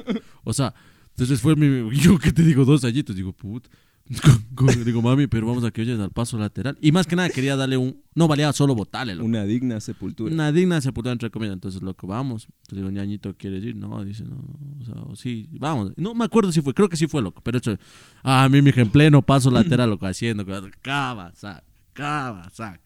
[0.45, 0.73] O sea,
[1.11, 1.97] entonces fue mi.
[1.99, 3.17] Yo que te digo, dos añitos.
[3.17, 3.67] Digo, put.
[4.85, 6.77] Digo, mami, pero vamos a que oyes al paso lateral.
[6.81, 8.03] Y más que nada quería darle un.
[8.15, 9.27] No valía solo botarle, loco.
[9.27, 10.33] Una digna sepultura.
[10.33, 11.55] Una digna sepultura entre comillas.
[11.55, 12.47] Entonces, loco, vamos.
[12.63, 13.77] Entonces digo, ñañito, ¿quieres ir?
[13.77, 14.37] No, dice, no.
[14.81, 15.93] O sea, o sí, vamos.
[15.97, 17.41] No me acuerdo si fue, creo que sí fue, loco.
[17.43, 17.77] Pero hecho,
[18.23, 20.45] ah, a mí, mi en pleno paso lateral, loco, haciendo.
[20.83, 22.81] Cava, sac, cava, sac.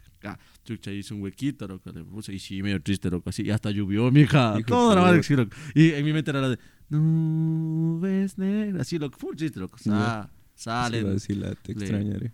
[0.64, 3.70] Chucha, hice un huequito, loco, le puse, y sí, medio triste, loco, así, y hasta
[3.70, 5.54] llovió, mija, toda la madre sí, loco.
[5.74, 9.84] Y en mi mente era la de, nubes negras, así, loco, full triste, loco, sa,
[9.84, 12.32] Se va a sale, decir la te le- extrañaré.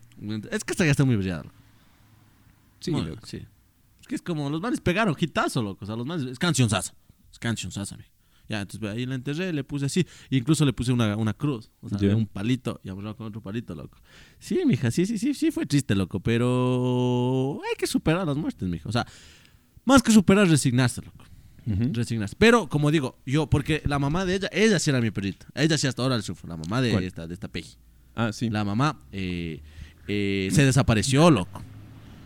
[0.50, 1.54] es que esta ya está muy brillada, loco.
[2.80, 3.26] Sí, Muy- loco.
[3.26, 3.42] sí.
[4.00, 5.85] Es que es como los manes pegaron hitazo, loco.
[5.85, 6.26] O sea, los manes.
[6.26, 6.94] Es canción sasa.
[7.30, 8.11] Es canción sasa, amigo.
[8.48, 10.04] Ya, entonces ahí la enterré, le puse así.
[10.28, 11.70] Incluso le puse una, una cruz.
[11.80, 13.98] O sea, un palito y amarrado con otro palito, loco.
[14.40, 16.18] Sí, mija, sí, sí, sí, sí, fue triste, loco.
[16.20, 18.88] Pero hay que superar las muertes, mija.
[18.88, 19.06] O sea,
[19.85, 21.24] más que superar, resignarse, loco.
[21.64, 22.35] Resignarse.
[22.37, 25.46] Pero, como digo, yo, porque la mamá de ella, ella sí era mi perrita.
[25.54, 26.48] Ella sí hasta ahora le sufro.
[26.48, 27.04] La mamá de ¿Cuál?
[27.04, 27.76] esta, de esta peji.
[28.14, 28.51] Ah, sí.
[28.51, 29.61] La mamá eh,
[30.09, 31.62] eh, se desapareció, loco.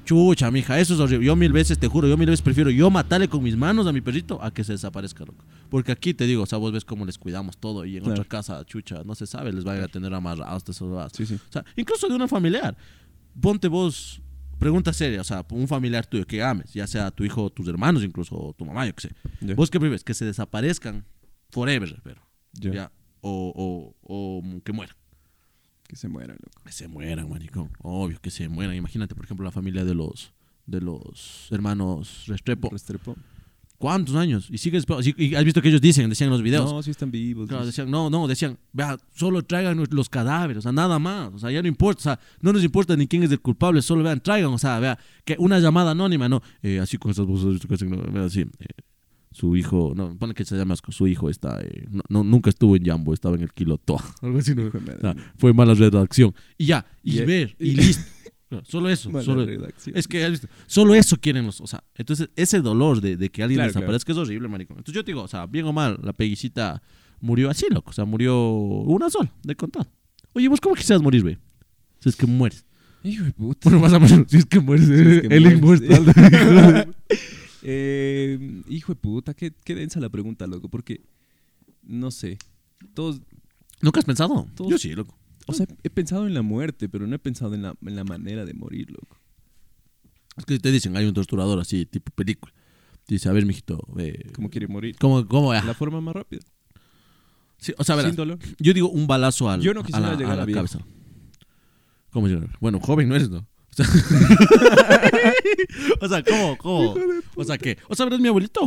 [0.05, 1.27] Chucha, mija, eso es horrible.
[1.27, 3.93] Yo mil veces, te juro, yo mil veces prefiero yo matarle con mis manos a
[3.93, 5.45] mi perrito a que se desaparezca, loco.
[5.69, 8.21] Porque aquí te digo, o sea, vos ves cómo les cuidamos todo y en Claro.
[8.21, 11.11] otra casa, chucha, no se sabe, les van a tener amarrados, te sobras.
[11.13, 11.35] Sí, sí.
[11.35, 12.77] O sea, incluso de una familiar.
[13.41, 14.23] Ponte vos,
[14.61, 18.05] pregunta seria, o sea, un familiar tuyo que ames, ya sea tu hijo tus hermanos,
[18.05, 19.55] incluso o tu mamá, yo qué sé.
[19.57, 20.05] ¿Vos qué prefieres?
[20.05, 21.05] Que se desaparezcan
[21.51, 22.23] forever, pero.
[22.53, 22.73] Ya.
[22.73, 22.93] Ya.
[23.23, 24.95] O, o, o que mueran.
[25.87, 26.63] Que se muera, loco.
[26.65, 27.71] Que se mueran, maricón.
[27.83, 28.75] Obvio que se mueran.
[28.77, 30.33] Imagínate, por ejemplo, la familia de los
[30.67, 32.71] de los hermanos Restrepo.
[32.71, 33.17] Restrepo.
[33.79, 34.49] ¿Cuántos años?
[34.51, 34.87] Y sigues
[35.19, 36.73] y has visto que ellos dicen, decían en los videos.
[36.73, 37.47] No, sí están vivos.
[37.49, 41.39] Claro, decían, no, no, decían, vea, solo traigan los cadáveres, o sea, nada más, o
[41.39, 44.03] sea, ya no importa, o sea, no nos importa ni quién es el culpable, solo
[44.03, 47.61] vean, traigan, o sea, vea, que una llamada anónima, no, eh, así con esas voces,
[48.17, 48.67] así, eh,
[49.37, 52.75] su hijo, no, pone que se llama, su hijo está, eh, no, no, nunca estuvo
[52.75, 56.35] en Jambo, estaba en el Kilo Toa, algo así, no, o sea, fue mala redacción.
[56.57, 58.05] Y ya, y Y- ver, y y- listo.
[58.63, 59.11] Solo eso.
[59.11, 59.97] Mala Solo, redacción.
[59.97, 60.49] es que, ¿has visto?
[60.69, 61.61] Solo eso quieren los.
[61.61, 64.73] O sea, entonces ese dolor de, de que alguien Claro, desaparezca es horrible, marico.
[64.73, 66.81] Entonces yo te digo, o sea, bien o mal, la peguicita
[67.21, 67.91] murió así, loco.
[67.91, 69.87] O sea, murió una sola, de contado.
[70.33, 71.39] Oye, ¿vos cómo quisieras morir, güey?
[71.99, 72.65] Si es que mueres.
[73.03, 73.69] Hijo de puta.
[73.69, 74.89] Bueno, más o menos, si es que mueres.
[74.89, 76.95] es que el mueres, inmortal.
[77.69, 81.01] Eh, hijo de puta, qué, qué densa la pregunta, loco, porque
[81.83, 82.39] no sé.
[82.95, 83.21] Todos,
[83.83, 84.47] ¿Nunca has pensado?
[84.55, 85.19] Todos- Yo sí, loco.
[85.49, 88.05] o sea, he pensado en la muerte, pero no he pensado en la, en la
[88.05, 89.19] manera de morir, loco.
[90.37, 92.53] Es que te dicen, hay un torturador así, tipo película.
[93.09, 94.95] Dice, a ver, mijito, eh, ¿Cómo quiere morir?
[95.01, 95.51] ¿cómo, cómo?
[95.53, 95.63] ah?
[95.65, 96.43] La forma más rápida.
[97.59, 98.39] Sí, o sea, verás, Sin dolor.
[98.61, 100.59] yo digo un balazo al, Yo no a quisiera la, llegar a la a viejo.
[100.59, 100.81] cabeza.
[102.11, 102.57] ¿Cómo llegar?
[102.61, 103.47] Bueno, joven no eres, ¿no?
[106.01, 106.57] O sea, ¿cómo?
[106.59, 106.95] ¿Cómo?
[107.35, 107.79] O sea, ¿qué?
[107.89, 108.67] O sea, verás, mi abuelito,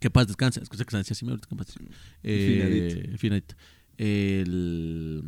[0.00, 1.74] que paz descanse, escucha que se decía así, mi abuelito, que paz.
[2.22, 3.54] Eh, finadito.
[3.96, 5.24] El-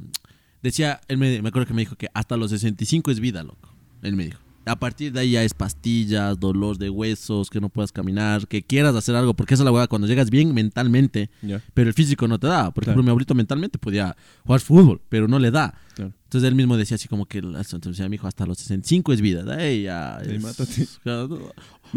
[0.62, 3.75] decía, él me, me acuerdo que me dijo que hasta los 65 es vida, loco.
[4.03, 4.40] Él me dijo.
[4.66, 8.62] A partir de ahí ya es pastillas, dolor de huesos, que no puedas caminar, que
[8.62, 11.31] quieras hacer algo, porque esa es la hueá, cuando llegas bien mentalmente,
[11.72, 12.72] pero el físico no te da.
[12.72, 12.92] Por Claro.
[12.94, 15.72] ejemplo, mi abuelito mentalmente podía jugar fútbol, pero no le da.
[15.94, 16.12] Claro.
[16.24, 19.20] Entonces él mismo decía así como que, entonces decía, mi hijo, hasta los 65 es
[19.20, 19.44] vida.
[19.44, 20.18] De ahí ya.
[20.18, 20.87] Es- mátate.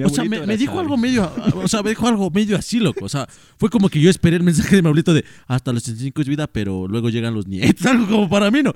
[0.06, 0.80] O sea, me, dijo sabio.
[0.82, 3.06] algo medio, o sea, me dijo algo medio así, loco.
[3.06, 3.28] O sea,
[3.58, 6.28] fue como que yo esperé el mensaje de mi abuelito de hasta los 65 es
[6.28, 8.72] vida, pero luego llegan los nietos, algo como para mí, ¿no?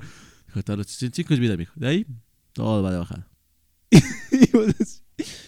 [0.48, 1.72] Dijo, hasta los 65 es vida, mijo.
[1.76, 2.06] De ahí,
[2.52, 3.28] todo va de bajada.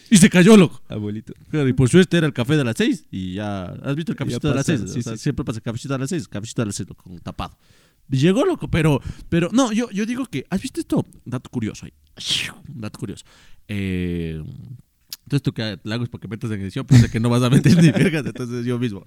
[0.09, 0.81] Y se cayó, loco.
[0.87, 1.33] Abuelito.
[1.49, 3.65] Claro, y por suerte era el café de las 6 y ya.
[3.65, 4.91] ¿Has visto el cafecito de las pasa, 6?
[4.93, 5.23] sí, o sea, sí.
[5.23, 7.57] Siempre pasa el cafecito de las 6, cafecito de las 6, con tapado.
[8.09, 11.05] Llegó, loco, pero, pero no, yo, yo digo que, ¿has visto esto?
[11.25, 11.93] Dato curioso ahí.
[12.69, 13.25] Dato curioso.
[13.67, 14.41] Eh,
[15.25, 17.49] entonces tú que le hago es porque metes en edición, piensa que no vas a
[17.49, 19.05] meter ni vergas, entonces yo mismo.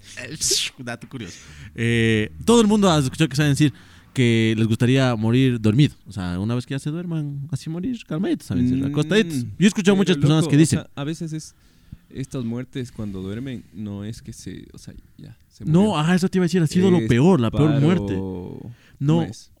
[0.77, 1.39] Dato curioso.
[1.73, 3.73] Eh, todo el mundo ha escuchado que saben decir
[4.13, 5.95] que les gustaría morir dormido.
[6.07, 8.69] O sea, una vez que ya se duerman, así morir calmaditos, ¿saben?
[8.69, 9.37] decir, acostaditos.
[9.45, 10.79] Mm, Yo he escuchado muchas personas que o dicen.
[10.79, 11.55] sea, a veces es.
[12.09, 14.67] Estas muertes cuando duermen no es que se.
[14.73, 15.37] O sea, ya.
[15.47, 18.15] Se No, ajá, eso te iba a decir, ha sido lo peor, la peor muerte.
[18.15, 19.51] ¿cómo No, es?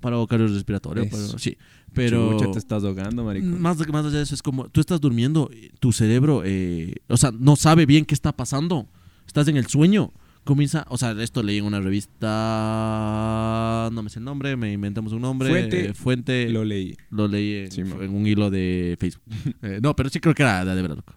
[0.00, 1.56] Paro cardiorrespiratorio, pero sí.
[1.92, 3.46] Pero Chucha, te estás ahogando, marico.
[3.46, 7.30] más, más allá de eso, es como tú estás durmiendo, tu cerebro, eh, o sea,
[7.38, 8.88] no sabe bien qué está pasando.
[9.26, 10.12] Estás en el sueño.
[10.44, 15.12] Comienza, o sea, esto leí en una revista, no me sé el nombre, me inventamos
[15.12, 15.48] un nombre.
[15.48, 16.96] Fuente, eh, fuente Lo leí.
[17.10, 18.02] lo leí en, Sí, man.
[18.02, 19.22] en un hilo de Facebook.
[19.62, 21.14] Eh, no, pero sí creo que era de, de verdad, loco.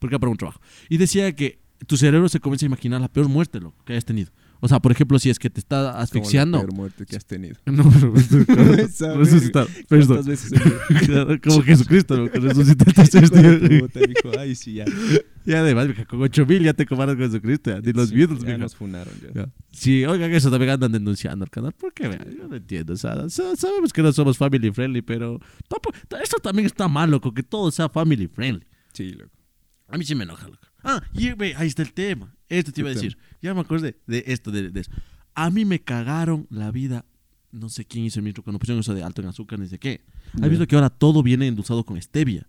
[0.00, 0.60] Porque era para un trabajo.
[0.88, 4.04] Y decía que tu cerebro se comienza a imaginar la peor muerte, loco, que hayas
[4.04, 4.32] tenido.
[4.64, 6.58] O sea, por ejemplo, si es que te está Como la asfixiando.
[6.60, 7.56] peor muerte que has tenido.
[7.66, 8.14] No, pero
[8.80, 9.66] Esa resucitar.
[9.88, 10.24] ¿Cuántas Perdón.
[10.24, 10.52] veces
[11.44, 13.30] Como Jesucristo, loco, resucita el tercer
[13.68, 13.80] día.
[13.80, 14.86] Puta, dijo, Ay, sí, ya.
[15.44, 17.72] Ya además, mija, con 8 mil ya te comparas con Jesucristo.
[17.72, 18.58] ya, Ni los Sí, Beatles, ya mija.
[18.58, 19.42] nos funaron ya.
[19.42, 19.48] Ya.
[19.70, 21.72] Sí, oigan eso, también andan denunciando al canal.
[21.72, 22.04] ¿Por qué?
[22.38, 22.94] Yo no entiendo.
[22.94, 27.10] O sea, sa- sabemos que no somos family friendly, pero tampoco- esto también está mal,
[27.10, 28.64] loco, que todo sea family friendly.
[28.94, 29.30] Sí, loco.
[29.88, 30.66] A mí sí me enoja, loco.
[30.84, 32.34] Ah, y ve, ahí está el tema.
[32.48, 33.18] Esto te iba a ¿Qué decir.
[33.42, 34.90] Ya me acordé de esto, de, de eso.
[35.34, 37.04] A mí me cagaron la vida.
[37.50, 39.78] No sé quién hizo el ministro cuando pusieron eso de alto en azúcar, ni sé
[39.78, 40.02] qué.
[40.34, 40.48] ¿Has Ya.
[40.48, 42.46] visto que ahora todo viene endulzado con stevia?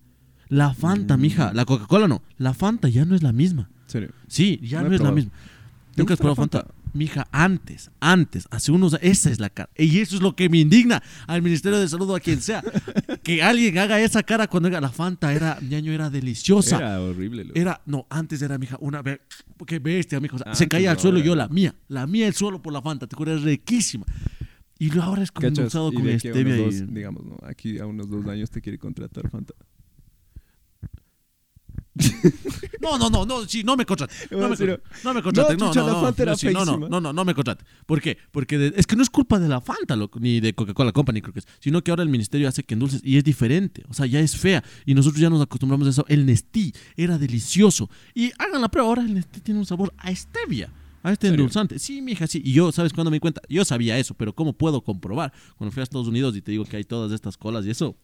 [0.50, 1.22] La Fanta, Mm.
[1.22, 1.54] mija.
[1.54, 2.22] La Coca-Cola no.
[2.38, 3.70] La Fanta ya no es la misma.
[3.88, 4.12] Serio.
[4.28, 5.32] Sí, ya No es la misma.
[5.94, 6.68] ¿Te ¿Nunca has probado Fanta?
[6.96, 9.70] Mija, antes, antes, hace unos años, esa es la cara.
[9.76, 12.64] Y eso es lo que me indigna al Ministerio de Salud o a quien sea.
[13.22, 16.78] que alguien haga esa cara cuando diga la Fanta era, ñaño, era deliciosa.
[16.78, 17.60] Era horrible, loco.
[17.60, 20.38] Era, no, antes era, mija, una qué bestia, mija.
[20.38, 21.76] O sea, Antes, se caía al suelo yo la mía.
[21.90, 24.06] La mía el suelo por la Fanta, te acuerdas, riquísima.
[24.80, 26.80] Y ahora es como con de aquí a stevia unos y...
[26.80, 27.38] dos, digamos, ¿no?
[27.44, 29.54] Aquí a unos dos años te quiere contratar Fanta.
[32.82, 34.14] No, no, no, no, sí, no me contrate.
[34.30, 34.76] No me, En serio.
[34.82, 35.56] contrate, no me contrate.
[35.58, 35.76] No, No,
[37.00, 37.66] no, no, sí, me contrate.
[37.86, 38.18] ¿Por qué?
[38.32, 41.22] Porque de- es que no es culpa de la Fanta, loco, ni de Coca-Cola Company,
[41.22, 43.94] creo que es, sino que ahora el ministerio hace que endulces y es diferente, o
[43.94, 46.06] sea, ya es fea y nosotros ya nos acostumbramos a eso.
[46.08, 50.14] El Nestí era delicioso y hagan la prueba, ahora el Nestí tiene un sabor a
[50.14, 50.70] stevia.
[51.02, 51.42] A este ¿Serio?
[51.44, 51.78] endulzante.
[51.78, 52.42] Sí, mija, sí.
[52.44, 53.40] Y yo, ¿sabes cuándo me di cuenta?
[53.48, 55.32] Yo sabía eso, pero ¿cómo puedo comprobar?
[55.56, 57.96] Cuando fui a Estados Unidos y te digo que hay todas estas colas y eso.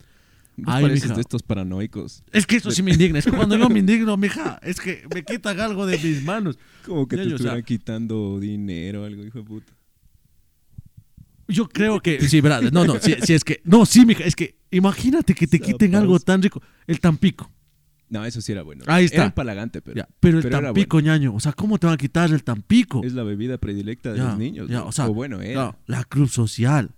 [0.65, 1.15] Ay, pareces mija.
[1.15, 2.23] de estos paranoicos.
[2.31, 3.19] Es que eso sí me indigna.
[3.19, 6.57] Es que cuando yo me indigno, mija, es que me quitan algo de mis manos.
[6.85, 9.73] Como que te o sea- estuvieran quitando dinero o algo, hijo de puta.
[11.47, 14.35] Yo creo que, sí, verdad, no, no, sí, sí, es que, no, sí, mija, es
[14.37, 16.61] que imagínate que te quiten algo tan rico.
[16.87, 17.51] El Tampico,
[18.07, 18.83] No, eso sí era bueno.
[18.87, 19.17] Ahí está.
[19.17, 21.97] Era empalagante, pero ya, pero el pero Tampico, ñaño, o sea, ¿cómo te van a
[21.97, 23.01] quitar el Tampico?
[23.03, 24.69] es la bebida predilecta de Ya, los niños.
[24.69, 25.71] ya, o sea, bueno, era.
[25.71, 26.91] Ya, la Cruz Social,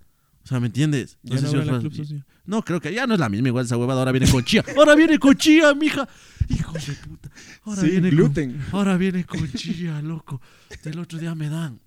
[0.43, 1.17] o sea, ¿me entiendes?
[1.23, 2.23] Ya sé no si Club.
[2.45, 4.63] No, creo que ya no es la misma, igual esa huevada ahora viene con chía,
[4.77, 6.07] ahora viene con chía, mija,
[6.49, 7.29] hijo de puta,
[7.63, 8.61] ahora Sí, viene con- gluten.
[8.71, 10.41] Ahora viene con chía, loco.
[10.83, 11.79] El otro día me dan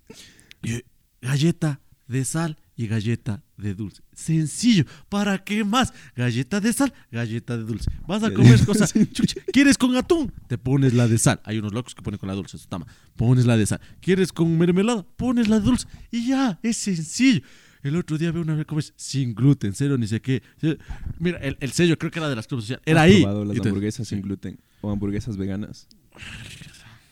[0.63, 0.83] eh,
[1.21, 4.01] galleta de sal y galleta de dulce.
[4.13, 4.85] Sencillo.
[5.09, 5.93] ¿Para qué más?
[6.15, 7.89] Galleta de sal, galleta de dulce.
[8.07, 8.93] Vas a comer cosas.
[9.13, 10.31] chucha, ¿Quieres con atún?
[10.47, 11.41] Te pones la de sal.
[11.43, 12.57] Hay unos locos que ponen con la dulce.
[12.57, 12.87] Eso mal.
[13.15, 13.81] Pones la de sal.
[13.99, 15.03] ¿Quieres con mermelada?
[15.17, 15.87] Pones la de dulce.
[16.11, 17.41] Y ya, es sencillo.
[17.83, 20.41] El otro día veo una vez comes sin gluten, cero, ni sé qué.
[21.19, 22.83] Mira, el, el sello creo que era de las clubes sociales.
[22.85, 23.21] Era ¿Has ahí.
[23.21, 25.87] las te- hamburguesas sin gluten o hamburguesas veganas?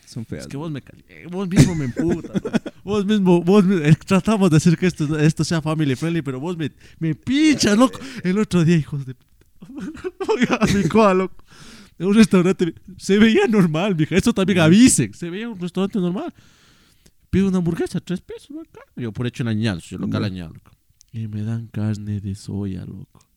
[0.06, 0.44] Son feas.
[0.44, 2.42] Es que vos me eh, vos mismo me emputas.
[2.84, 6.58] vos mismo, vos eh, tratamos de hacer que esto, esto sea family friendly, pero vos
[6.58, 8.00] me, me pinchas, loco.
[8.24, 9.36] El otro día, hijos de puta.
[10.76, 11.44] Mi coa, loco.
[11.98, 14.16] En un restaurante se veía normal, mija.
[14.16, 15.14] Eso también avisen.
[15.14, 16.34] Se veía un restaurante normal.
[17.36, 18.80] Pido una hamburguesa, tres pesos, acá.
[18.96, 20.28] Yo por hecho en añados, yo local Ya.
[20.28, 20.72] añado, loco.
[21.12, 23.28] Y me dan carne de soya, loco.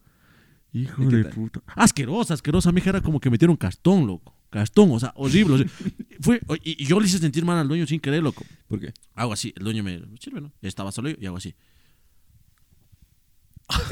[0.72, 1.60] Hijo ¿Y qué de puta.
[1.66, 2.90] Asquerosa, asquerosa, mija.
[2.90, 4.36] Era como que metieron cartón, loco.
[4.50, 5.54] Cartón, o sea, horrible.
[5.54, 5.66] o sea,
[6.20, 8.44] fue, y, y yo le hice sentir mal al dueño sin querer, loco.
[8.68, 8.94] ¿Por qué?
[9.16, 10.52] Hago así, el dueño me sirve, ¿no?
[10.62, 11.56] Estaba solo yo y hago así.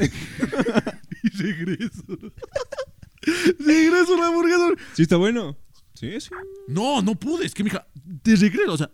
[1.23, 2.03] y regreso.
[3.59, 4.69] regreso la hamburguesa.
[4.93, 5.57] ¿Sí está bueno?
[5.95, 6.29] Sí, sí.
[6.69, 7.85] No, no pude, es que mija,
[8.21, 8.89] te regreso, o sea,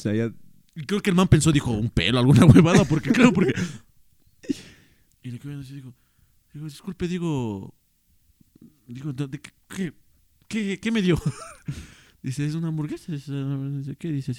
[0.00, 0.32] O sea, ya...
[0.74, 3.52] y creo que el man pensó, dijo, un pelo, alguna huevada, porque claro, porque.
[5.22, 5.92] Y le viendo así, digo,
[6.54, 7.74] digo, disculpe, digo,
[8.86, 9.92] digo, ¿de, de qué, qué,
[10.48, 11.20] qué, qué me dio?
[12.22, 14.10] Dice, es una hamburguesa, es, no sé ¿qué?
[14.12, 14.32] Dice,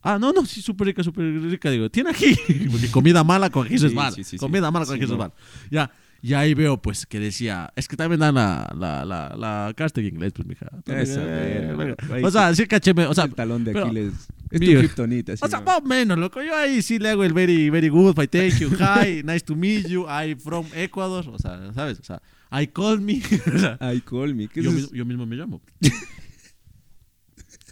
[0.00, 2.34] ah, no, no, sí, súper rica, súper rica, digo, tiene ají,
[2.70, 4.38] porque comida mala con ají es Sí, sí, sí.
[4.38, 5.24] comida mala con ají eso es no.
[5.24, 5.34] mala.
[5.70, 5.90] Ya,
[6.22, 10.04] y ahí veo, pues, que decía, es que también dan la, la, la, la en
[10.06, 10.70] inglés, pues, mija.
[10.86, 14.14] Esa eh, O sea, sí caché, me- o sea, el talón de pero- Aquiles.
[14.54, 16.42] Es tu kriptonita, o sea, más o menos, loco.
[16.42, 19.54] Yo ahí sí le hago el very, very good, I thank you, hi, nice to
[19.56, 21.28] meet you, I from Ecuador.
[21.28, 21.98] O sea, ¿sabes?
[22.00, 23.20] O sea, I call me.
[23.54, 24.48] O sea, Ay, call me.
[24.48, 25.60] ¿Qué yo, es mismo, yo mismo me llamo.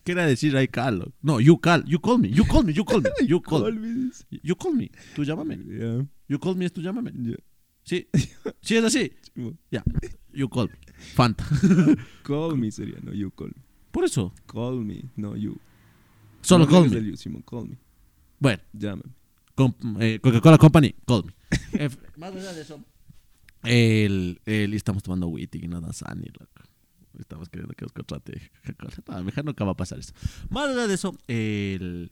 [0.04, 0.98] ¿Qué era decir I call?
[0.98, 1.12] loco?
[1.22, 3.72] No, you call, you call me, you call me, you call me, you call, Call
[3.74, 4.10] me.
[4.42, 5.56] you call me, tú llámame.
[5.58, 7.12] Ya, You call me es tú llámame.
[7.14, 7.36] ya.
[7.84, 8.08] Sí,
[8.60, 9.12] sí es así.
[9.70, 9.84] Ya,
[10.32, 10.74] you call me.
[11.14, 11.44] Fanta.
[12.24, 13.62] Call me sería, no you call me.
[13.92, 15.56] Por eso, Call me, no you.
[16.42, 17.00] Solo call me.
[17.10, 17.78] you, call me.
[18.38, 18.62] Bueno.
[18.72, 19.02] Llámame.
[20.00, 21.32] Eh, Coca-Cola Company, call me.
[21.84, 22.82] Eh, más allá de eso,
[23.64, 26.50] el, el- estamos tomando witty y no Dasani, loco.
[27.18, 29.22] Estamos queriendo que os contrate Coca-Cola.
[29.22, 30.12] No, nunca va a pasar eso.
[30.50, 32.10] Más allá de eso, el...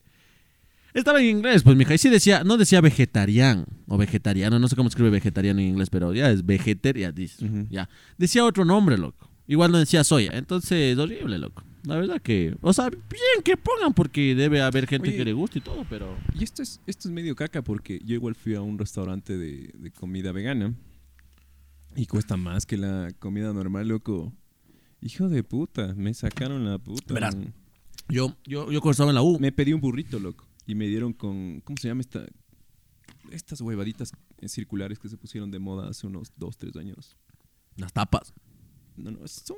[0.92, 4.74] Estaba en inglés, pues, mija, y sí decía, no decía vegetariano o vegetariano, no sé
[4.74, 6.44] cómo escribe vegetariano en inglés, pero ya es
[7.14, 7.66] dice, Ujú.
[7.70, 7.88] ya.
[8.18, 9.30] Decía otro nombre, loco.
[9.46, 11.62] Igual no decía soya, entonces, horrible, loco.
[11.84, 15.16] La verdad que, o sea, bien que pongan porque debe haber gente Oye.
[15.16, 16.16] que le guste y todo, pero...
[16.38, 19.70] Y esto es, esto es medio caca porque yo igual fui a un restaurante de,
[19.74, 20.74] de comida vegana
[21.96, 24.32] y cuesta más que la comida normal, loco.
[25.00, 27.14] Hijo de puta, me sacaron la puta.
[27.14, 27.36] Verás.
[28.08, 30.46] Yo, yo, yo cuando estaba en la U, Me pedí un burrito, loco.
[30.66, 31.60] Y me dieron con.
[31.62, 32.26] ¿Cómo se llama esta?
[33.30, 37.16] Estas huevaditas eh, circulares que se pusieron de moda hace unos dos, tres años.
[37.76, 38.34] las tapas.
[39.02, 39.56] No, no, son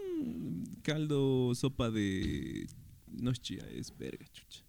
[0.83, 2.67] caldo, sopa de.
[3.11, 4.63] No es chía, es verga, chucha.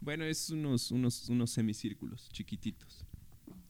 [0.00, 3.04] Bueno, es unos, unos, unos semicírculos chiquititos.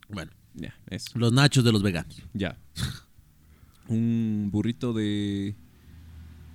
[0.09, 1.19] Bueno, Ya, eso.
[1.19, 2.23] los nachos de los veganos.
[2.33, 2.59] Ya.
[3.89, 5.55] Un burrito de.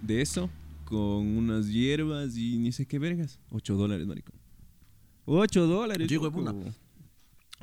[0.02, 0.50] De eso.
[0.86, 3.40] Con unas hierbas y ni sé qué vergas.
[3.52, 4.36] Ocho dólares, maricón.
[5.26, 6.10] Ocho dólares.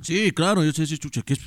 [0.02, 1.40] Sí, claro, yo sé, sí, chucha, ¿qué es?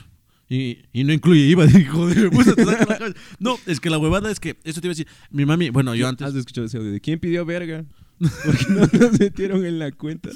[0.50, 3.20] Y, y no incluye IVA, dijo, joder, puta, te saca la cabeza.
[3.40, 5.94] No, es que la huevada es que, eso te iba a decir, mi mami, bueno,
[5.94, 6.26] yo antes...
[6.28, 7.86] ¿Has escuchado ese audio de quién pidió verga?
[8.46, 10.30] Porque no nos metieron en la cuenta.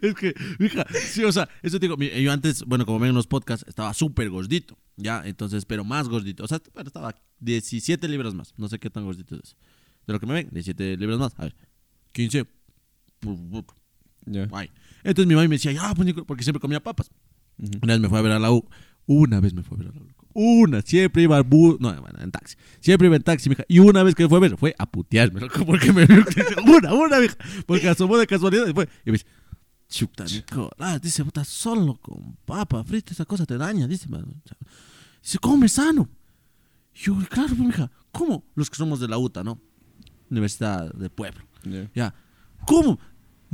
[0.00, 3.14] Es que, hija, sí, o sea, eso te digo, yo antes, bueno, como ven en
[3.14, 8.34] los podcasts, estaba súper gordito, ya, entonces, pero más gordito, o sea, estaba 17 libras
[8.34, 9.56] más, no sé qué tan gordito es.
[10.06, 11.54] De lo que me ven, 17 libras más, a ver,
[12.12, 12.44] 15,
[14.26, 14.48] Ya.
[14.52, 14.70] ay.
[15.04, 17.10] Entonces mi mami me decía, ya, pues, Nico", porque siempre comía papas.
[17.58, 18.68] Una vez me fue a ver a la U,
[19.06, 20.12] una vez me fue a ver a la U.
[20.34, 22.56] Una, siempre iba al bus, no, en taxi.
[22.80, 23.64] Siempre iba en taxi, mija.
[23.68, 26.24] Y una vez que me fue a ver, fue a putearme, loco, porque me vio
[26.66, 27.36] una, una, mija.
[27.66, 28.88] Porque asomó de casualidad y fue.
[29.04, 29.26] Y me dice,
[29.88, 34.24] chuta, Nicolás, dice, puta, solo con papa frita, esa cosa te daña, dice, man.
[35.22, 36.08] Dice, come sano.
[36.94, 38.44] Y yo, claro, pues, mija, ¿cómo?
[38.54, 39.60] Los que somos de la UTA, ¿no?
[40.30, 41.42] Universidad del Pueblo.
[41.64, 41.90] Ya.
[41.94, 42.14] Ya.
[42.66, 42.98] ¿Cómo?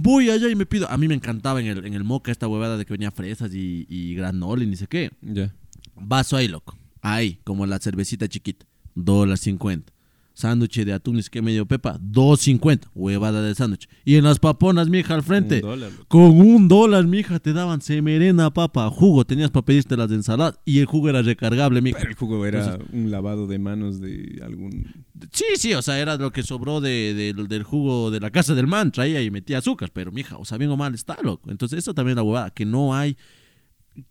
[0.01, 0.89] Voy allá y me pido.
[0.89, 3.53] A mí me encantaba en el, en el moca esta huevada de que venía fresas
[3.53, 5.11] y, y granola y ni sé qué.
[5.21, 5.53] Ya.
[5.97, 6.79] Vaso ahí, loco.
[7.03, 8.65] Ahí, como la cervecita chiquita.
[8.95, 9.93] Dólar cincuenta.
[10.38, 11.98] Sándwich de atún, qué medio pepa.
[12.01, 12.88] Dos cincuenta.
[12.94, 13.88] Huevada de sándwich.
[14.05, 15.57] Y en las paponas, mija, al frente.
[15.57, 15.90] Un dólar.
[16.07, 19.24] Con un dólar, mija, te daban semerena, papa, jugo.
[19.24, 20.57] Tenías para pedirte las de ensalada.
[20.64, 21.98] Y el jugo era recargable, mija.
[21.98, 25.05] Pero el jugo era un lavado de manos de algún.
[25.33, 28.55] Sí, sí, o sea, era lo que sobró de, de- del jugo de la casa
[28.55, 31.51] del man, traía y metía azúcar, pero mija, o sea, bien o mal está, loco.
[31.51, 33.16] Entonces, eso también es la huevada, que no hay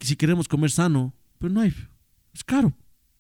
[0.02, 1.74] si queremos comer sano, pero no hay,
[2.34, 2.74] es caro.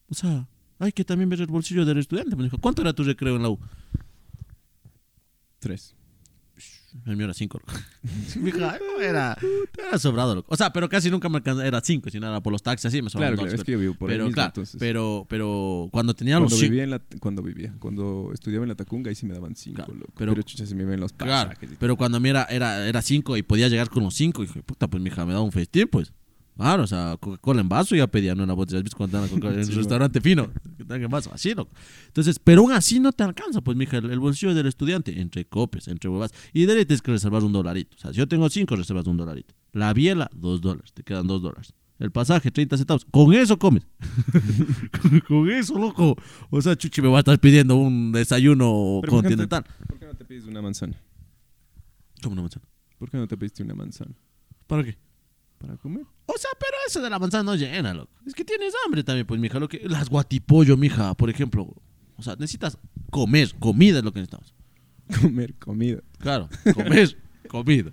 [0.09, 2.35] O sea, hay que también ver el bolsillo del estudiante.
[2.35, 3.59] Me dijo, ¿cuánto era tu recreo en la U?
[5.59, 5.93] Tres.
[7.05, 7.59] El mío era cinco.
[7.59, 7.79] loco.
[8.41, 9.37] Mi hija, no, era,
[9.77, 10.47] era sobrado, loco.
[10.51, 13.01] O sea, pero casi nunca me alcanzaba, era cinco, sino era por los taxis, así
[13.03, 14.77] me sobraban Claro, dos, claro, es que yo vivo por ahí pero, mismo, claro, entonces.
[14.79, 18.69] pero, pero cuando tenía cuando los cinco, vivía en la cuando vivía, cuando estudiaba en
[18.69, 20.13] la Tacunga ahí sí me daban cinco, Claro, loco.
[20.17, 21.71] pero- Pero, chucha se me ven los Claro, pasajes.
[21.73, 24.41] y pero cuando a mí era, era, era cinco y podía llegar con los cinco,
[24.41, 26.11] dije, puta, pues mi hija me da un festín, pues.
[26.57, 28.79] Claro, o sea, Coca-Cola en vaso ya pedía, no en la botella.
[28.79, 29.81] ¿Has visto cuando dan la Coca-Cola en Sí, el bueno.
[29.81, 30.51] restaurante fino?
[30.77, 31.71] Que dan en vaso, así, loco.
[32.07, 35.87] Entonces, pero aún así no te alcanza, pues, mija, el, bolsillo del estudiante, entre copias,
[35.87, 36.33] entre huevas.
[36.53, 37.95] Y de ley tienes que reservar un dolarito.
[37.95, 39.53] O sea, si yo tengo cinco, reservas un dolarito.
[39.71, 41.73] La biela, dos dólares, te quedan dos dólares.
[41.99, 43.05] El pasaje, 30 centavos.
[43.09, 43.83] Con eso comes.
[45.01, 46.15] con, con eso, loco.
[46.49, 49.47] O sea, Chuchi me va a estar pidiendo un desayuno Pero, ¿por qué no te-
[49.47, 49.63] continental.
[49.87, 50.95] ¿Por qué no te pides una manzana?
[52.21, 52.65] ¿Cómo una manzana?
[52.97, 54.15] ¿Por qué no te pediste una manzana?
[54.67, 54.97] ¿Para qué?
[55.59, 56.03] ¿Para comer?
[56.27, 58.11] O sea, pero eso de la manzana no llena, loco.
[58.25, 59.59] Es que tienes hambre también, pues, mija.
[59.59, 61.73] Lo que, las guatipollo, mija, por ejemplo.
[62.15, 62.77] O sea, necesitas
[63.09, 63.53] comer.
[63.59, 64.53] Comida es lo que necesitamos.
[65.21, 65.99] Comer comida.
[66.19, 67.17] Claro, comer
[67.47, 67.91] comida.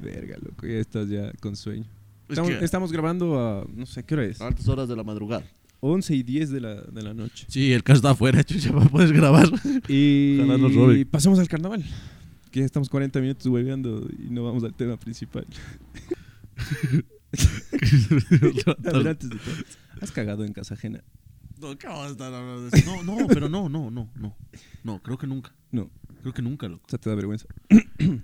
[0.00, 1.84] Verga, loco, ya estás ya con sueño.
[2.28, 4.40] Es Estamos, que- estamos grabando a, no sé, ¿qué hora es?
[4.40, 5.44] A altas horas de la madrugada.
[5.80, 7.44] 11 y 10 de la, de la noche.
[7.48, 9.48] Sí, el carro está afuera, chucha, para poder grabar.
[9.88, 11.06] Y roben.
[11.10, 11.84] pasemos al carnaval.
[12.52, 15.46] Que ya estamos 40 minutos hueveando y no vamos al tema principal.
[18.86, 19.54] A ver, antes de todo,
[20.00, 21.02] ¿has cagado en casa ajena?
[21.58, 22.96] No, ¿qué vamos a estar hablando de eso?
[22.96, 24.36] No, no, pero no, no, no, no.
[24.82, 25.54] No, creo que nunca.
[25.70, 26.84] No, Creo que nunca, loco.
[26.86, 27.46] o sea, te da vergüenza.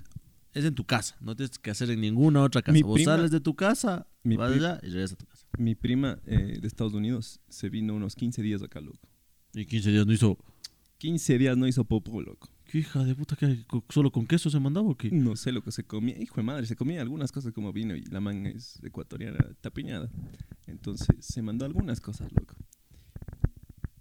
[0.54, 1.14] Es en tu casa.
[1.20, 2.72] No tienes que hacer en ninguna otra casa.
[2.72, 5.26] Mi Vos prima- sales de tu casa, mi vas pri- allá y regresas a tu
[5.26, 5.46] casa.
[5.58, 8.98] Mi prima eh, de Estados Unidos se vino unos 15 días acá, loco.
[9.54, 10.36] Y 15 días no hizo.
[10.96, 12.48] 15 días no hizo popo, loco.
[12.68, 15.10] ¿Qué hija de puta que solo con queso se mandaba o qué?
[15.10, 16.20] No sé lo que se comía.
[16.22, 20.10] Hijo de madre, se comía algunas cosas como vino y la man es ecuatoriana, tapiñada.
[20.66, 22.54] Entonces se mandó algunas cosas, loco.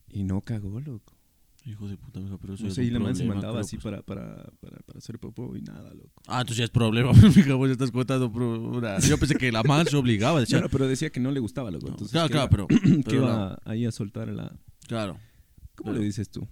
[0.09, 1.13] Y no cagó, loco.
[1.65, 3.77] Hijo de puta, mija, pero eso No sé, es y la man se mandaba así
[3.77, 3.83] pues.
[3.83, 6.21] para, para, para, para hacer popó y nada, loco.
[6.27, 8.31] Ah, entonces ya es problema, mija, vos ya estás contando.
[8.31, 10.39] pro- una- Yo pensé que la man se obligaba.
[10.39, 11.87] Decía, Claro, pero decía que no le gustaba, loco.
[11.87, 12.67] no, Entonces, claro, que claro, iba- pero.
[13.03, 14.53] que pero iba ahí a soltar la...
[14.87, 15.17] claro.
[15.75, 16.47] ¿Cómo Pero- le dices tú?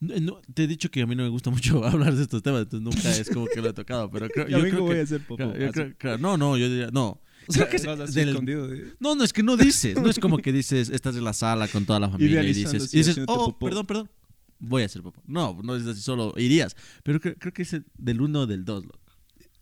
[0.00, 2.62] No, te he dicho que a mí no me gusta mucho hablar de estos temas,
[2.62, 4.10] entonces nunca es como que lo he tocado.
[4.10, 5.00] Pero creo, yo creo voy que.
[5.00, 6.88] a hacer yo creo- claro, no, no, yo diría.
[6.90, 7.20] No.
[7.46, 9.96] O sea, que es del- No, no, es que no dices.
[10.00, 12.94] No es como que dices, estás en la sala con toda la familia y dices,
[12.94, 14.10] y dices oh, perdón, perdón,
[14.58, 15.22] voy a hacer popó.
[15.26, 16.76] No, no es así, solo irías.
[17.02, 18.98] Pero creo, creo que es el del uno o del dos, loco.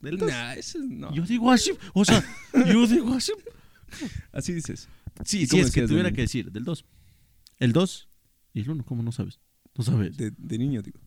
[0.00, 0.28] Del dos.
[0.30, 1.12] Nah, ese es- no.
[1.14, 2.22] Yo digo así, o sea,
[2.66, 3.32] yo digo así.
[4.32, 4.88] Así dices.
[5.24, 6.84] Sí, ¿Y sí, es que tuviera que decir, del 2.
[7.58, 8.08] El 2
[8.54, 9.40] y el 1, ¿cómo no sabes?
[9.78, 10.16] No sabes.
[10.16, 11.00] De, de niño, digo.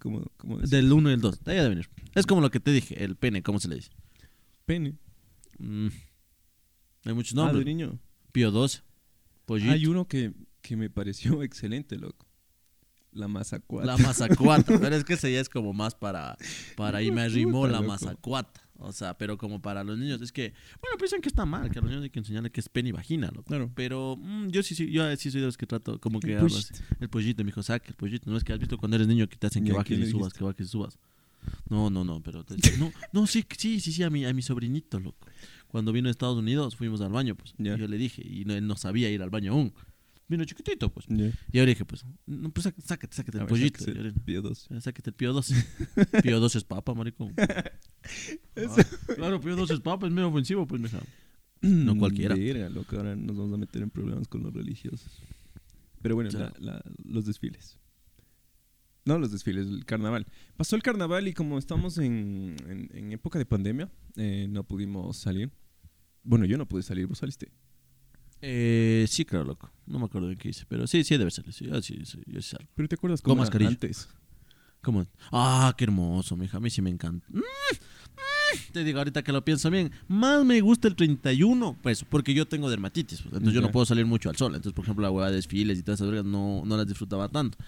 [0.00, 0.70] ¿Cómo, cómo decís?
[0.70, 1.88] Del 1 y el 2, de ahí ha de venir.
[2.14, 3.90] Es como lo que te dije, el pene, ¿cómo se le dice?
[4.64, 4.96] Pene.
[5.58, 5.88] Mm,
[7.04, 7.66] Hay muchos Ah, de nombres.
[7.66, 7.98] niño.
[8.32, 8.82] Pío 12,
[9.44, 12.26] Pollito, Hay uno que, que me pareció excelente, loco.
[13.10, 13.86] La mazacuata.
[13.86, 14.78] la mazacuata.
[14.80, 16.36] pero es que ese ya es como más para,
[16.76, 18.67] para y me arrimó Puta, la mazacuata.
[18.80, 20.22] O sea, pero como para los niños.
[20.22, 22.60] Es que, bueno, piensan que está mal, que a los niños hay que enseñarle que
[22.60, 23.48] es pene y vagina, loco.
[23.48, 23.70] Claro.
[23.74, 26.38] Pero mm, yo sí, sí, yo sí soy de los que trato como que El
[26.38, 26.74] hablo así.
[27.00, 28.30] El pollito, mi hijo, saca el pollito.
[28.30, 29.98] No es que has visto cuando eres niño que te hacen que ¿Y a bajes
[29.98, 30.98] y subas, que bajes y subas.
[31.68, 32.44] No, no, no, pero
[32.78, 35.26] no, no, sí, sí, sí, sí, a mi, a mi sobrinito, loco.
[35.66, 37.54] Cuando vino a Estados Unidos fuimos al baño, pues.
[37.58, 39.72] Y yo le dije, y no, él no sabía ir al baño aún.
[40.28, 41.06] Vino chiquitito, pues.
[41.08, 43.84] Y le dije, pues, no, pues sácate, sácate el ver, pollito.
[43.90, 44.66] el Pío dos.
[44.70, 45.52] "Eh, Sácate el Pío 2.
[46.22, 47.34] Pío 2 es papa, maricón.
[48.56, 48.84] Ah,
[49.16, 51.00] claro, Pío 2 es papa, es medio ofensivo, pues, mija.
[51.62, 52.34] No cualquiera.
[52.36, 55.10] Verga, loco, ahora nos vamos a meter en problemas con los religiosos.
[56.02, 57.78] Pero bueno, la- la- los desfiles.
[59.04, 60.26] No los desfiles, el carnaval.
[60.56, 65.16] Pasó el carnaval y como estamos en, en- en época de pandemia, eh, no pudimos
[65.16, 65.50] salir.
[66.22, 67.50] Bueno, yo no pude salir, vos saliste.
[68.40, 69.70] Eh, sí, claro, loco.
[69.86, 71.52] No me acuerdo de qué hice, pero sí, sí debe ser.
[71.52, 72.68] Sí, yo sí, sí, yo sí salgo.
[72.74, 74.08] Pero ¿te acuerdas cómo era antes?
[74.82, 75.06] ¿Cómo?
[75.32, 76.58] Ah, qué hermoso, mija.
[76.58, 77.26] A mí sí me encanta.
[77.30, 78.72] Mm, mm.
[78.72, 79.90] Te digo ahorita que lo pienso bien.
[80.06, 83.20] Más me gusta el 31, pues, porque yo tengo dermatitis.
[83.22, 84.54] pues, entonces yo no puedo salir mucho al sol.
[84.54, 87.28] Entonces, por ejemplo, la hueá de desfiles y todas esas vergas no, no las disfrutaba
[87.28, 87.58] tanto.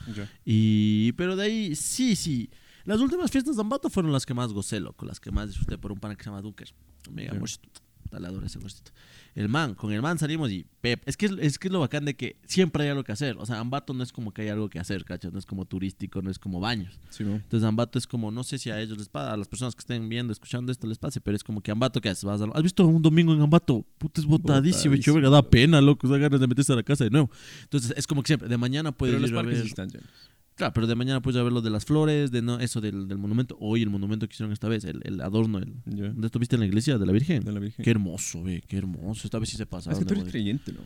[0.45, 2.49] Y, pero de ahí, sí, sí.
[2.85, 5.05] Las últimas fiestas de Ambato fueron las que más gocé, loco.
[5.05, 6.73] Las que más disfruté por un pana que se llama Dunker.
[7.15, 7.33] Ya.
[8.11, 8.17] Amorcito.
[8.17, 8.91] Talador ese amorcito.
[9.35, 11.03] El man, con el man salimos y pep.
[11.07, 13.37] Es que es, es que es lo bacán de que siempre hay algo que hacer.
[13.39, 15.33] O sea, Ambato no es como que hay algo que hacer, ¿cachas?
[15.33, 16.99] No es como turístico, no es como baños.
[17.11, 17.37] Sí, ¿no?
[17.37, 19.81] Entonces Ambato es como, no sé si a ellos les pasa, a las personas que
[19.81, 22.25] estén viendo, escuchando esto les pase, pero es como que Ambato, ¿qué haces?
[22.25, 23.87] Vas a- ¿Has visto un domingo en Ambato?
[23.99, 27.05] Puta, es botadísimo, hecho verga, da pena, loco, da ganas de meterse a la casa
[27.05, 27.31] de nuevo.
[27.63, 29.67] Entonces es como que siempre, de mañana puedes Pero los ir a parques ver...
[29.69, 30.09] están llenos.
[30.57, 33.17] Claro, pero de mañana puedes ver lo de las flores, de no, eso del, del
[33.17, 33.57] monumento.
[33.61, 36.09] Hoy el monumento que hicieron esta vez, el, el adorno, el, Ya.
[36.09, 37.43] ¿dónde estuviste en la iglesia de la Virgen?
[37.45, 37.83] De la Virgen.
[37.83, 39.23] Qué hermoso, ve, qué hermoso.
[39.27, 39.91] Esta vez sí se pasa.
[39.93, 40.81] es que tú eres creyente, ¿no?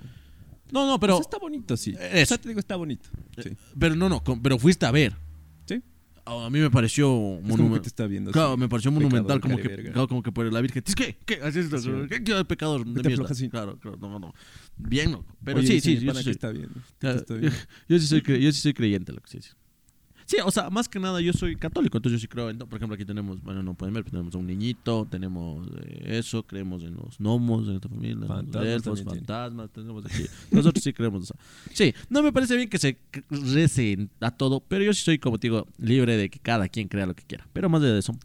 [0.71, 1.95] No, no, Pero está bonito, sí.
[2.01, 2.23] Eso.
[2.23, 3.09] O sea, te digo, está bonito.
[3.43, 3.51] Sí.
[3.79, 5.15] pero no, no, con- pero fuiste a ver.
[5.67, 5.83] Sí.
[6.25, 7.87] A mí me pareció que te monumental.
[7.87, 8.31] está viendo.
[8.33, 8.61] Claro, así.
[8.61, 10.83] me pareció monumental, como que, claro, como que por la Virgen.
[10.87, 11.19] ¿Es que?
[11.27, 11.35] ¿Qué?
[11.43, 11.91] Así es, Sí.
[12.09, 13.27] ¿Qué qué pecador de mierda?
[13.51, 14.33] Claro, claro, no, no.
[14.77, 15.37] Bien, loco.
[15.45, 16.69] Pero Oye, sí, sí, mi yo sí soy- está bien.
[16.99, 17.53] Claro, está bien.
[17.89, 19.51] Yo sí soy, yo sí soy creyente, lo que sí, sí.
[20.27, 22.77] Sí, o sea, más que nada yo soy católico, entonces yo sí creo en, por
[22.79, 26.43] ejemplo, aquí tenemos, bueno, no pueden ver, pero tenemos a un niñito, tenemos eh, eso,
[26.45, 30.25] creemos en los gnomos, en esta familia, en los Fantasmas fantasmas, tenemos aquí.
[30.51, 31.37] Nosotros sí creemos, o sea,
[31.75, 32.97] sí, no me parece bien que se
[33.29, 36.89] recen a todo, pero yo sí soy, como te digo, libre de que cada quien
[36.89, 37.47] crea lo que quiera.
[37.53, 38.17] Pero más de eso,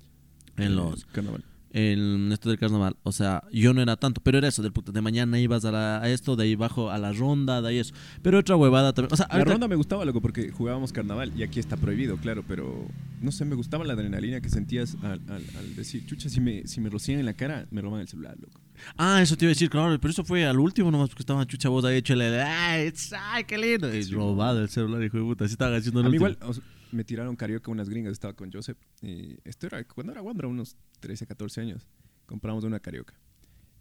[0.55, 1.43] en Eh, los Carnaval.
[1.71, 2.95] En esto del carnaval.
[3.03, 5.71] O sea, yo no era tanto, pero era eso, del puto de mañana ibas a,
[5.71, 7.93] la- a esto, de ahí bajo a la ronda, de ahí eso.
[8.21, 9.13] Pero otra huevada también.
[9.13, 12.17] O sea, La ahorita- ronda me gustaba, loco, porque jugábamos carnaval y aquí está prohibido,
[12.17, 12.87] claro, pero
[13.21, 16.65] no sé, me gustaba la adrenalina que sentías al, al- al decir, chucha, si me,
[16.67, 18.59] si me rocían en la cara, me roban el celular, loco.
[18.97, 21.45] Ah, eso te iba a decir, claro, pero eso fue al último nomás porque estaba
[21.45, 23.93] chucha voz ahí hecho el ay, qué lindo.
[23.93, 26.29] Y robado el celular, hijo de puta, así estaban haciendo el A mí último.
[26.29, 28.77] igual o sea, me tiraron carioca unas gringas, estaba con Joseph.
[29.01, 31.87] Y esto era cuando era Wandra, unos 13, 14 años.
[32.25, 33.13] Compramos una carioca.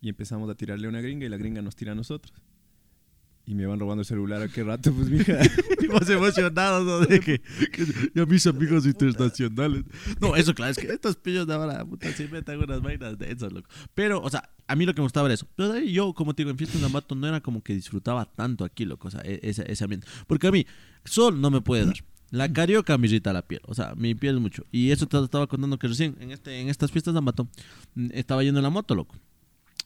[0.01, 2.33] Y empezamos a tirarle a una gringa y la gringa nos tira a nosotros.
[3.47, 5.39] Y me van robando el celular a qué rato, pues mija.
[5.83, 7.01] Ibas emocionado, ¿no?
[7.01, 9.85] De que, que ya mis amigos internacionales.
[10.21, 13.33] No, eso claro, es que estos pillos de ahora, puta, se inventan unas vainas de
[13.33, 13.71] esas, loco.
[13.95, 15.49] Pero, o sea, a mí lo que me gustaba era eso.
[15.57, 18.27] Pero ahí yo, como te digo, en fiestas de Ambato no era como que disfrutaba
[18.27, 20.07] tanto aquí, loco, o sea, e- ese, ese ambiente.
[20.27, 20.67] Porque a mí,
[21.07, 21.97] sol no me puede dar.
[22.31, 24.65] La carioca me irrita la piel, o sea, mi piel es mucho.
[24.71, 27.49] Y eso te estaba contando que recién, en, este, en estas fiestas de Ambato,
[27.95, 29.17] mm, estaba yendo en la moto, loco.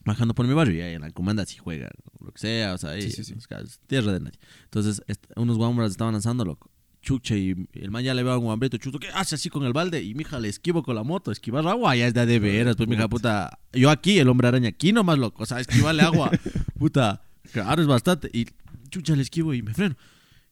[0.04, 1.88] Bajando por mi barrio y ahí en la comanda si juega,
[2.18, 3.34] lo que sea, o sea, ahí, Sí, sí, sí.
[3.38, 4.38] es es tierra de nadie.
[4.64, 5.00] Entonces,
[5.36, 6.68] unos guambras estaban lanzando, loco.
[7.00, 9.64] Chucha, y el man ya le veo a un guambrito, chuto, ¿qué hace así con
[9.64, 10.02] el balde?
[10.02, 12.88] Y mija, le esquivo con la moto, esquivar agua, ya es de, de veras, pues
[12.88, 13.58] mija, puta.
[13.72, 16.30] Yo aquí, el hombre araña, aquí nomás, loco, o sea, esquivarle agua,
[16.78, 17.22] puta,
[17.52, 18.30] claro, es bastante.
[18.32, 18.46] Y
[18.88, 19.96] chucha, le esquivo y me freno.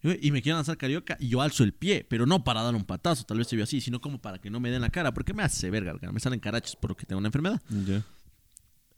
[0.03, 2.85] Y me quieren lanzar carioca y yo alzo el pie, pero no para dar un
[2.85, 5.13] patazo, tal vez se vio así, sino como para que no me den la cara,
[5.13, 7.61] porque me hace verga, me salen carachos porque tengo una enfermedad.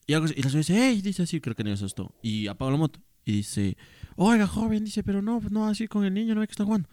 [0.07, 2.15] Y, algo y la señora dice, hey, dice así, creo que no es esto.
[2.23, 3.01] Y apaga la moto.
[3.25, 3.77] Y dice,
[4.17, 6.89] oiga, joven, dice, pero no, no así con el niño, no hay que estar jugando.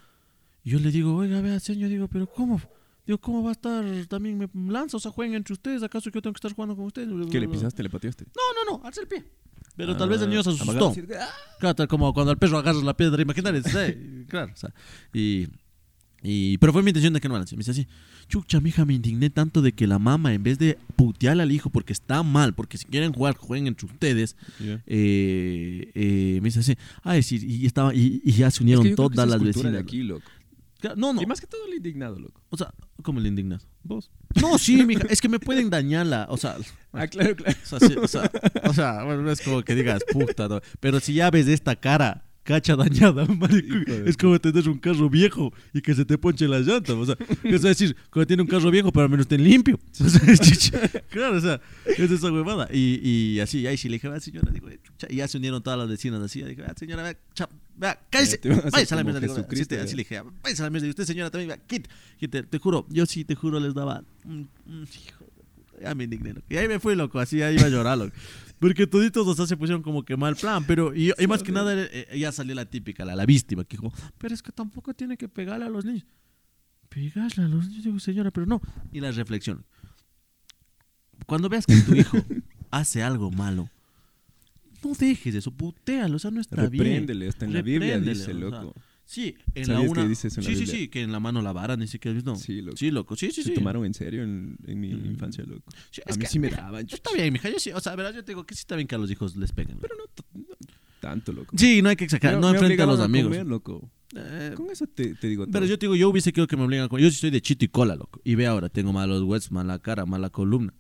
[0.64, 2.62] Y yo le digo, oiga, vea, señor, digo, pero ¿cómo?
[3.06, 3.86] Digo, ¿cómo va a estar?
[4.08, 6.86] También me lanza, o sea, jueguen entre ustedes, ¿acaso yo tengo que estar jugando con
[6.86, 7.10] ustedes?
[7.32, 7.82] ¿Qué le pisaste?
[7.82, 8.26] ¿Le pateaste?
[8.26, 9.26] No, no, no, alza el pie.
[9.76, 10.94] Pero tal vez el niño se Ah, asustó.
[11.60, 13.62] Claro, tal como cuando al perro agarras la piedra imaginaria.
[13.64, 14.26] ¿sí?
[14.28, 14.74] Claro, o sea,
[15.14, 15.48] y,
[16.22, 17.56] y, pero fue mi intención de que no me lance.
[17.56, 17.88] Me dice así,
[18.28, 21.70] chucha, mija, me indigné tanto de que la mamá, en vez de putearle al hijo
[21.70, 24.36] porque está mal, porque si quieren jugar, jueguen entre ustedes,
[24.86, 28.96] eh, eh, me dice así, ay, sí, y, estaba, y, y ya se unieron que
[28.96, 29.72] todas las vecinas.
[29.74, 30.30] de aquí, loco.
[30.96, 32.42] No, no, Y más que todo el indignado, loco.
[32.50, 32.74] o sea,
[33.04, 33.68] ¿cómo le indignas?
[33.84, 34.10] Vos.
[34.40, 36.56] No, sí, mija, es que me pueden dañarla, o sea,
[36.94, 37.58] Ah, claro, claro.
[37.64, 38.32] O sea, sí, o sea,
[38.64, 40.62] o sea, bueno, no es como que digas puta, ¿no?
[40.80, 43.76] Pero si ya ves esta cara, cacha dañada, marico,
[44.08, 46.96] es como tener un carro viejo y que se te ponche las llantas.
[46.96, 49.80] O sea, es decir, cuando tiene un carro viejo, pero al menos esté limpio.
[51.10, 52.68] Claro, o sea, es esa huevada.
[52.74, 53.00] Y,
[53.36, 55.78] y así, ahí sí le dije, ah, señora, digo, chucha, y ya se unieron todas
[55.78, 56.42] las vecinas así.
[56.42, 58.40] Dije, ah, señora, vea, cha- vea, cállese.
[58.40, 59.20] Te Váyase a la mierda.
[59.20, 60.88] Digo, así, te- le dije, "Ah, váyase a la mierda.
[60.88, 61.88] Y usted, señora, también, vea, quite,
[62.18, 62.44] quite.
[62.44, 64.04] Te juro, yo sí, te juro, les daba.
[64.26, 65.19] un- un hijo
[65.82, 66.48] Ya me indigné, loco.
[66.50, 68.16] Y ahí me fui, loco, así ahí iba a llorar, loco.
[68.60, 71.52] Porque toditos, o sea, se pusieron como que mal plan, pero y, y más que
[71.52, 74.94] nada eh, ya salió la típica, la, la víctima, que dijo, pero es que tampoco
[74.94, 76.06] tiene que pegarle a los niños.
[76.90, 78.62] Pegarle a los niños, digo, señora, pero no.
[78.92, 79.66] Y la reflexión.
[81.26, 82.18] Cuando veas que tu hijo
[82.72, 83.70] hace algo malo,
[84.84, 86.84] no dejes eso, putealo, o sea, no está bien.
[86.84, 88.76] Repréndele, hasta en la Biblia Repréndele, dice, o sea, loco.
[89.12, 90.08] Sí, en la ¿Sabías que una.
[90.10, 92.36] la sí, sí, sí, que en la mano la vara, ni siquiera visto.
[92.36, 92.78] Sí, loco.
[92.78, 93.56] Sí, loco, sí, sí, Se sí.
[93.56, 95.06] tomaron en serio en, en mi Mm.
[95.08, 95.72] infancia, loco.
[95.90, 96.86] Sí, A mí que- sí me daban.
[96.88, 98.88] Está bien, mija, yo sí, o sea, verás, yo te digo que sí está bien
[98.88, 99.80] que a los hijos les peguen.
[99.82, 100.04] Pero no,
[101.00, 101.58] tanto, loco.
[101.58, 103.32] Sí, no hay que exagerar, Me- no me enfrente a los amigos.
[103.32, 103.90] comer, loco.
[104.16, 105.54] Eh, Con eso te, te digo todo.
[105.54, 107.04] pero yo te digo, yo hubiese querido que me obligan a comer.
[107.06, 108.22] Yo sí soy de chito y cola, loco.
[108.24, 110.74] Y ve ahora, tengo malos huesos, mala cara, mala columna.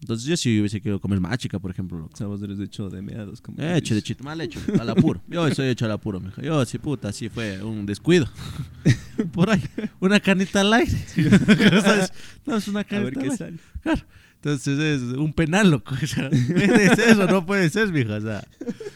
[0.00, 2.16] Entonces yo sí hubiese querido comer más chica, por ejemplo, loco.
[2.16, 3.40] Sabes, eres de hecho de meados.
[3.40, 5.22] Como Eh, Hecho de chito, mal hecho, al apuro.
[5.28, 6.40] Yo soy hecho al apuro, mija.
[6.42, 8.26] Yo sí, puta, sí fue un descuido.
[9.32, 9.62] Por ahí,
[10.00, 10.92] una canita al aire.
[11.82, 12.12] ¿Sabes?
[12.46, 13.36] No, es una A canita ver al qué aire.
[13.36, 13.58] sale.
[13.82, 14.02] Claro.
[14.36, 15.94] Entonces es un penal, loco.
[16.02, 18.14] O sea, puede ser eso, no puede ser, mija.
[18.16, 18.42] O sea,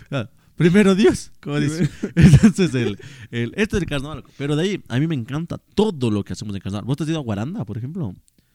[0.08, 0.30] claro.
[0.56, 1.90] primero Dios, como dice.
[2.14, 2.98] Entonces, el,
[3.30, 4.30] el, esto es el carnaval, loco.
[4.38, 6.86] Pero de ahí, a mí me encanta todo lo que hacemos en carnaval.
[6.86, 8.14] ¿Vos te has ido a Guaranda, por ejemplo?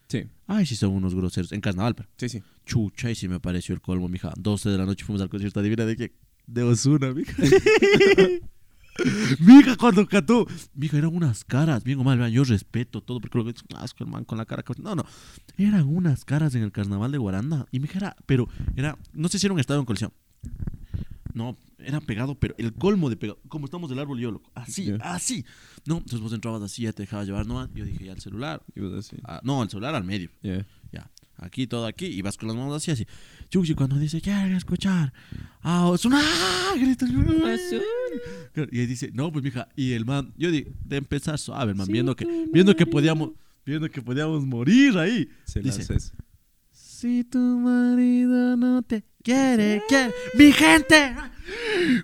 [0.10, 1.52] Sí, Ay, sí, son unos groseros.
[1.52, 2.10] En carnaval, pero.
[2.18, 2.42] sí, sí.
[2.66, 4.34] Chucha, y sí me pareció el colmo, mija.
[4.38, 6.14] 12 de la noche fuimos al concierto adivina de qué.
[6.48, 7.34] De Osuna, mija.
[9.40, 13.38] Mija, cuando cantó, mija, eran unas caras, bien o mal, vean, yo respeto todo, porque
[13.38, 14.64] lo que es que el man con la cara.
[14.78, 15.06] No, no,
[15.58, 17.66] eran unas caras en el carnaval de Guaranda.
[17.72, 20.12] Y mija, era, pero era, no sé si era un estadio en colisión.
[21.40, 24.92] No, era pegado, pero el colmo de pegado, como estamos del árbol, yo, loco, así,
[25.00, 25.46] así.
[25.86, 27.70] No, entonces vos entrabas así, ya te dejabas llevar nomás.
[27.74, 28.62] Yo dije, ya el celular.
[28.76, 29.16] Y vos así.
[29.24, 30.30] Ah, no, el celular al medio.
[30.42, 30.68] Yeah.
[30.92, 33.08] Ya, aquí, todo aquí, y vas con las manos así, así.
[33.48, 35.14] Chuchi, cuando dice, quieren escuchar,
[35.62, 36.22] ah, es una
[36.76, 41.72] grita, Y ahí dice, no, pues mija, y el man, yo digo, de empezar suave,
[41.72, 43.32] el man, viendo que, viendo que podíamos,
[43.66, 45.30] viendo que podíamos morir ahí.
[45.46, 45.86] Se Dice.
[47.00, 51.16] Si tu marido no te quiere, quiere, mi gente.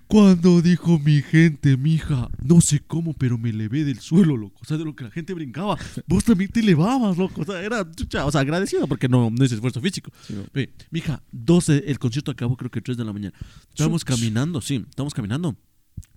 [0.06, 4.58] Cuando dijo mi gente, mija, no sé cómo, pero me levé del suelo, loco.
[4.62, 5.76] O sea, de lo que la gente brincaba,
[6.06, 7.42] vos también te elevabas, loco.
[7.42, 10.10] O sea, era, chucha, o sea, agradecido porque no, no es esfuerzo físico.
[10.26, 10.44] Sí, no.
[10.54, 13.34] Ve, mija, 12, el concierto acabó creo que 3 de la mañana.
[13.68, 15.58] Estábamos caminando, sí, estábamos caminando.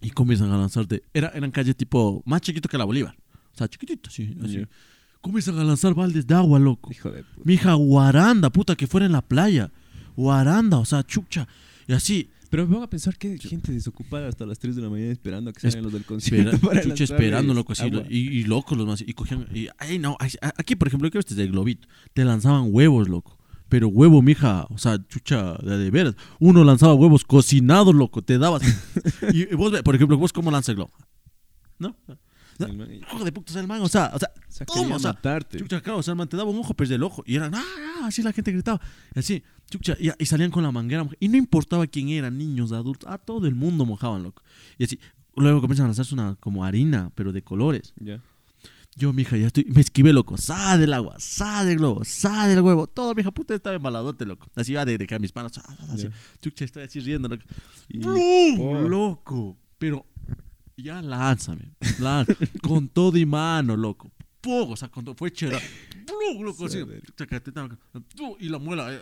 [0.02, 1.04] Y comienzan a lanzarte.
[1.14, 3.14] Era, eran calles tipo más chiquito que la Bolívar.
[3.54, 4.66] O sea, chiquitito, sí, así.
[5.22, 6.92] Comienzan a lanzar baldes de agua, loco.
[6.92, 7.42] Hijo de puta.
[7.44, 9.72] Mija, guaranda, puta, que fuera en la playa.
[10.16, 11.48] Guaranda, o sea, chucha.
[11.88, 14.82] Y así, Pero me pongo a pensar que hay gente desocupada hasta las 3 de
[14.82, 16.58] la mañana esperando a que salgan los del concierto.
[16.68, 17.84] para chucha, esperando, loco, así.
[17.84, 18.04] agua.
[18.10, 19.02] Y, y locos los más.
[19.02, 19.46] Y cogían.
[19.54, 21.88] Y, ay, no, ay, aquí, por ejemplo, que este es del globito.
[22.14, 23.38] Te lanzaban huevos, loco.
[23.68, 26.16] Pero huevo, mija, o sea, chucha, de, de veras.
[26.40, 28.64] Uno lanzaba huevos cocinados, loco, te dabas.
[29.34, 30.94] y, vos, por ejemplo, vos, ¿cómo lanzas el globo?
[31.78, 31.96] ¿No?
[32.68, 34.66] El man- Hijo de puta, o sea, el man, o sea, o sea, O sea,
[34.68, 35.58] O sea, matarte.
[35.60, 37.24] Chucha, claro, o sea, el man te daba un ojo, pues del ojo.
[37.26, 37.64] Y eran, ah,
[38.02, 38.82] ah, así la gente gritaba.
[39.16, 41.08] Y así, chucha, y, y salían con la manguera.
[41.20, 44.42] Y no importaba quién era, niños, adultos, a todo el mundo mojaban, loco.
[44.78, 45.00] Y así,
[45.36, 47.94] luego comienzan a lanzarse una como harina, pero de colores.
[48.00, 48.22] Ya.
[48.96, 50.36] Yo, mija, ya estoy, me esquivé, loco.
[50.36, 52.86] Sa del agua, sa del globo, sa del huevo.
[52.88, 54.48] Todo, mija, puta, estaba embaladote, loco.
[54.56, 56.04] Así va de, de que a mis panas, ah, así.
[56.04, 56.12] Ya.
[56.42, 57.44] Chucha, estoy así riendo, loco.
[57.88, 58.58] Y-.
[58.60, 58.82] Oh.
[58.82, 59.56] Loco.
[59.78, 60.06] Pero
[60.84, 61.72] ya lánzame.
[62.00, 62.38] Lánzame.
[62.62, 64.12] con todo y mano, loco.
[64.42, 65.60] Poco, o sea, cuando fue chera.
[66.44, 66.68] Loco.
[68.40, 68.94] Y la muela.
[68.94, 69.00] eh,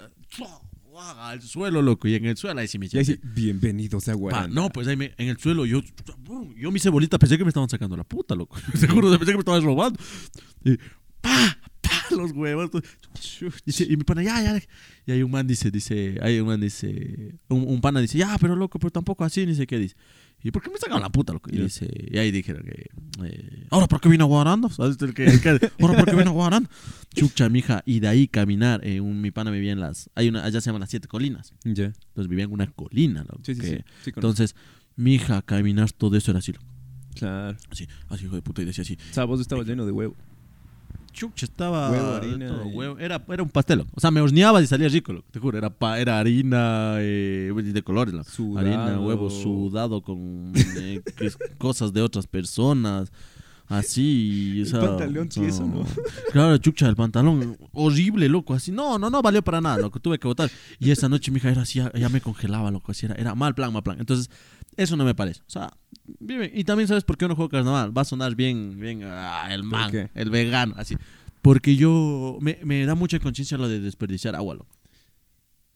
[1.20, 2.08] al suelo, loco.
[2.08, 3.14] Y en el suelo ahí sí me Y ahí eché.
[3.16, 4.50] sí, bienvenidos a Guaranda.
[4.50, 5.82] no, pues ahí me- en el suelo yo,
[6.58, 8.58] yo mi cebolita pensé que me estaban sacando la puta, loco.
[8.76, 10.00] Seguro pensé que me estaban robando.
[10.64, 10.78] Y,
[11.22, 11.58] ¡pa!
[11.82, 11.92] ¡pa!
[12.16, 12.72] Los huevos.
[13.66, 14.60] Dice, y mi pana, ya, ya.
[15.06, 18.36] Y hay un man dice, dice, hay un man dice, un, un pana dice, ya,
[18.40, 19.96] pero loco, pero tampoco así, ni sé qué dice.
[20.44, 21.50] ¿Y por qué me sacan la puta, loco?
[21.52, 22.86] Y dice, y ahí dijeron que,
[23.26, 24.96] eh, ahora por qué vino a Guaranda, ¿sabes?
[25.02, 26.70] El que, el que- ahora por qué vino a Guaranda.
[27.14, 30.44] Chucha, mija, y de ahí caminar, eh, un, mi pana vivía en las, hay una,
[30.46, 31.54] allá se llaman las siete colinas.
[31.64, 31.86] Ya.
[31.86, 33.42] Entonces vivía en una colina, loco.
[33.44, 33.78] Sí, sí, que- sí.
[34.06, 34.56] sí entonces,
[34.96, 36.66] mi hija, caminar todo eso era así, loco.
[37.16, 37.58] claro.
[37.72, 38.98] Así, así, hijo de puta, y decía así.
[39.10, 40.16] O sea, vos estabas lleno de huevo.
[41.12, 41.90] Chucha, estaba.
[41.92, 43.00] Huevo, harina todo, y- huevo.
[43.00, 43.86] Era, era un pastel.
[43.96, 45.24] O sea, me horneaba y salía rico.
[45.32, 48.14] Te juro, era, pa- era harina eh, de colores.
[48.58, 51.02] Harina, huevo sudado con eh,
[51.58, 53.12] cosas de otras personas.
[53.70, 55.86] Así, o El sea, pantalón tieso, ¿no?
[56.32, 58.72] Claro, chucha, el pantalón horrible, loco, así.
[58.72, 60.50] No, no, no valió para nada, loco, tuve que votar.
[60.80, 63.36] Y esa noche mi hija era así, ya, ya me congelaba, loco, así era, era
[63.36, 64.00] mal plan, mal plan.
[64.00, 64.30] Entonces,
[64.78, 65.42] eso no me parece.
[65.42, 65.74] O sea,
[66.20, 66.50] vive.
[66.54, 67.96] Y también sabes por qué yo no juego carnaval.
[67.98, 70.96] Va a sonar bien, bien, ah, el man, el vegano, así.
[71.42, 74.76] Porque yo, me, me da mucha conciencia lo de desperdiciar agua, loco.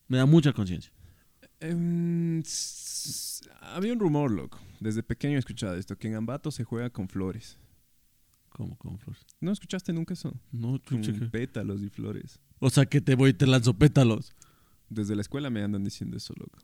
[0.08, 0.92] Me da mucha conciencia.
[1.60, 2.42] Em,
[3.62, 4.60] había un rumor, loco.
[4.80, 7.58] Desde pequeño he escuchado esto, que en Ambato se juega con flores.
[8.52, 9.26] ¿Cómo, cómo, Flores?
[9.40, 10.34] ¿No escuchaste nunca eso?
[10.52, 12.40] No, Con chucha, que- pétalos y flores.
[12.60, 14.34] O sea, que te voy y te lanzo pétalos.
[14.90, 16.60] Desde la escuela me andan diciendo eso, loco.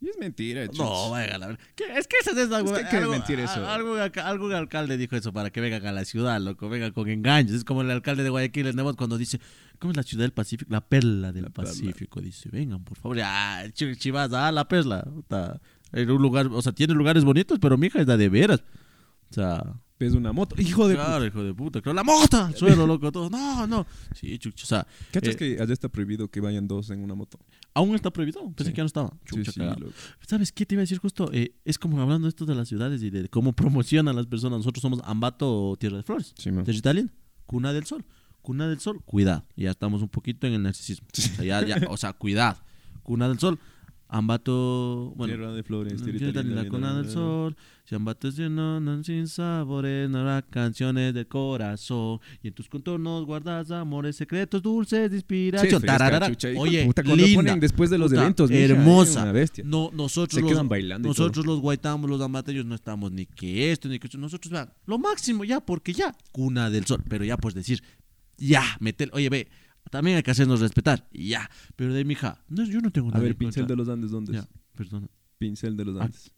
[0.00, 0.78] Y es mentira, chuch.
[0.78, 1.60] No, vaya, la verdad.
[1.76, 1.84] ¿Qué?
[1.96, 2.70] Es que esa es algo.
[2.72, 3.64] ¿Usted cree algo- mentir eso?
[3.68, 6.68] Algún, alca- algún alcalde dijo eso para que vengan a la ciudad, loco.
[6.68, 7.52] Vengan con engaños.
[7.52, 9.40] Es como el alcalde de Guayaquil, el Nebot, cuando dice:
[9.78, 10.70] ¿Cómo es la ciudad del Pacífico?
[10.72, 11.70] La perla del La perla.
[11.70, 12.20] Pacífico.
[12.20, 13.18] Dice: Vengan, por favor.
[13.22, 15.02] Ah, chi- chivas, ah, la perla.
[15.04, 15.60] Puta.
[15.92, 18.64] En un lugar, o sea, tiene lugares bonitos, pero mi hija es la de veras.
[19.30, 19.62] O sea,
[20.06, 20.54] Es una moto.
[20.60, 21.80] Hijo de claro, hijo de puta.
[21.80, 23.10] Claro, la mota al suelo, loco.
[23.12, 23.30] Todo.
[23.30, 23.86] No, no.
[24.14, 24.64] Sí, chucha.
[24.64, 27.38] O sea, ¿Cachas eh, que allá está prohibido que vayan dos en una moto?
[27.74, 28.42] aún está prohibido.
[28.52, 28.70] Pensé Sí.
[28.72, 29.10] que ya no estaba.
[29.24, 29.92] Sí, Chucha, sí, loco.
[30.26, 31.30] ¿Sabes qué te iba a decir justo?
[31.32, 34.58] Eh, es como hablando esto de las ciudades y de cómo promocionan las personas.
[34.58, 36.34] Nosotros somos Ambato Tierra de Flores.
[36.36, 37.10] Sí, Italiana,
[37.46, 38.04] Cuna del Sol.
[38.42, 39.44] Cuna del Sol, cuidado.
[39.56, 41.06] Ya estamos un poquito en el narcisismo.
[41.16, 42.58] O sea, ya, ya, o sea, cuidado.
[43.04, 43.58] Cuna del Sol,
[44.12, 45.14] Ambato.
[45.16, 49.26] Bueno, Tierra de flores, tierra la cuna del sol, si Ambato es lleno, no sin
[49.26, 52.20] sabores, no habrá canciones del corazón.
[52.42, 55.80] Y en tus contornos guardas amores secretos, dulces de inspiración.
[55.80, 56.30] Tararara.
[56.58, 59.22] Oye, puta, linda, ponen después de los puta, eventos, mija, hermosa.
[59.22, 59.64] una bestia.
[59.66, 63.72] No, nosotros Se los, quedan bailando nosotros los guaitamos, los ambateños no estamos ni que
[63.72, 64.18] esto ni que esto.
[64.18, 67.02] Nosotros vean, lo máximo ya, porque ya, cuna del sol.
[67.08, 67.82] Pero ya pues decir,
[68.36, 69.48] ya, meter, oye, ve,
[69.90, 71.50] también hay que hacernos respetar, y ya.
[71.76, 73.88] Pero de mi hija, no, yo no tengo A nada ver, en pincel de los
[73.88, 74.48] Andes, ¿dónde Ya, es?
[74.74, 75.08] perdona.
[75.38, 76.00] Pincel de los.
[76.00, 76.32] Andes.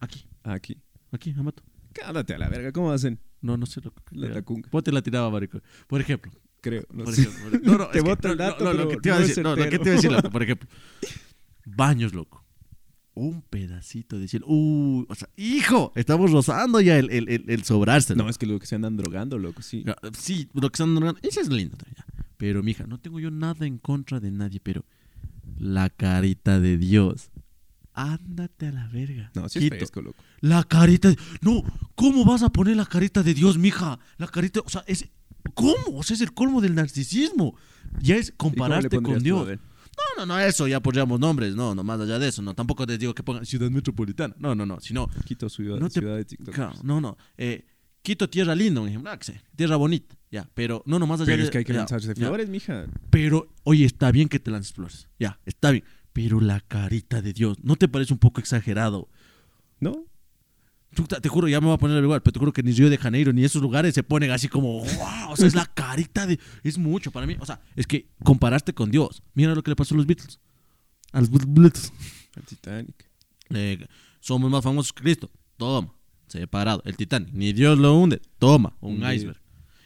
[0.00, 0.76] Aquí, Aquí.
[1.10, 1.62] aquí, Ambato.
[1.92, 3.20] Cállate a la verga, ¿cómo hacen?
[3.40, 4.02] No, no sé lo que.
[4.16, 4.68] La tacunga.
[4.70, 5.60] Ponte la tiraba, marico.
[5.86, 6.32] Por ejemplo.
[6.60, 7.22] Creo, no por sé.
[7.22, 7.60] ejemplo.
[7.62, 9.26] No, no, Te boto el no, dato, no, lo pero que te iba a no
[9.26, 10.68] decir, no, lo que te iba a decir, loco, por ejemplo.
[11.66, 12.44] Baños, loco.
[13.16, 14.46] Un pedacito de cielo.
[14.48, 18.16] Uh, o sea, hijo, estamos rozando ya el, el, el, el sobrarse.
[18.16, 19.84] No, es que lo que se andan drogando, loco, sí.
[20.18, 22.04] Sí, lo que están drogando, ese es lindo ya.
[22.44, 24.84] Pero, mija, no tengo yo nada en contra de nadie, pero
[25.58, 27.30] la carita de Dios.
[27.94, 29.30] Ándate a la verga.
[29.34, 30.22] No, sí es fresco, loco.
[30.42, 31.08] La carita.
[31.08, 31.62] de- No,
[31.94, 33.98] ¿cómo vas a poner la carita de Dios, mija?
[34.18, 35.08] La carita, o sea, es.
[35.54, 35.96] ¿Cómo?
[35.96, 37.56] O sea, es el colmo del narcisismo.
[38.02, 39.46] Ya es ¿Y cómo le compararte con Dios.
[39.48, 39.56] No,
[40.18, 41.54] no, no, eso ya pondríamos nombres.
[41.54, 42.42] No, no, más allá de eso.
[42.42, 44.34] No, tampoco les digo que pongan Ciudad Metropolitana.
[44.38, 44.80] No, no, no.
[44.80, 45.08] Sino.
[45.24, 46.82] Quito ciudad, No te- ciudad de TikTok.
[46.82, 47.16] No, no.
[47.38, 47.64] Eh,
[48.04, 49.10] Quito tierra linda, un ejemplo.
[49.10, 50.14] Ah, que sé, tierra bonita.
[50.30, 52.26] Ya, pero no, no, más allá Pero es que hay que ya, lanzarse ya.
[52.26, 52.84] flores, mija.
[53.08, 55.08] Pero, oye, está bien que te lances flores.
[55.18, 55.84] Ya, está bien.
[56.12, 59.08] Pero la carita de Dios, ¿no te parece un poco exagerado?
[59.80, 60.04] ¿No?
[60.94, 62.90] Chuta, te juro, ya me voy a poner igual, pero te juro que ni Río
[62.90, 66.26] de Janeiro ni esos lugares se ponen así como, wow, o sea, es la carita
[66.26, 66.38] de...
[66.62, 69.22] Es mucho para mí, o sea, es que comparaste con Dios.
[69.32, 70.40] Mira lo que le pasó a los Beatles.
[71.10, 71.90] A los Beatles.
[72.36, 73.08] El Titanic.
[73.48, 73.86] Eh,
[74.20, 75.30] somos más famosos que Cristo.
[75.56, 75.90] Toma,
[76.40, 76.82] separado.
[76.84, 78.20] El Titanic, ni Dios lo hunde.
[78.38, 79.40] Toma, un iceberg.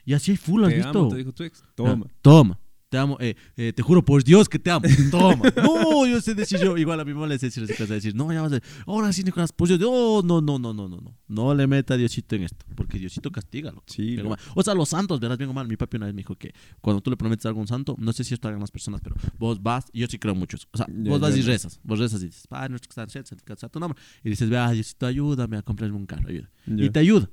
[0.04, 0.98] Y así hay full, ¿has Te visto?
[1.00, 1.62] amo, te dijo tu ex.
[1.74, 2.06] Toma.
[2.08, 2.58] Ah, toma.
[2.88, 4.86] Te amo, eh, eh, te juro por Dios que te amo.
[5.10, 5.52] Toma.
[5.62, 6.76] No, yo sé decir yo.
[6.78, 9.52] Igual a mi mamá le sé decir decir, no, ya vas a ahora sí, Nicolás,
[9.52, 9.80] por Dios.
[9.84, 11.18] Oh, no, no, no, no, no, no.
[11.26, 13.84] No le meta a Diosito en esto, porque Diosito castiga, loco.
[13.86, 15.68] Sí, Bien o sea, los santos, verás bien o mal.
[15.68, 17.94] Mi papi una vez me dijo que cuando tú le prometes algo a un santo,
[17.98, 20.56] no sé si esto hagan las personas, pero vos vas, y yo sí creo mucho
[20.56, 20.66] eso.
[20.72, 21.80] O sea, vos vas y rezas.
[21.82, 24.00] Vos rezas y dices, Padre nuestro que estás en el tu nombre.
[24.24, 26.50] Y dices, vea, Diosito, ayúdame a comprarme un carro, ayuda.
[26.66, 27.28] Y te ayuda.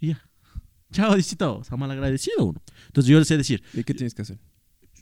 [0.00, 0.28] Y ya.
[0.92, 1.58] Chao, Diosito.
[1.58, 2.62] O sea, mal agradecido uno.
[2.86, 4.38] Entonces yo le sé decir, ¿Y qué tienes que hacer?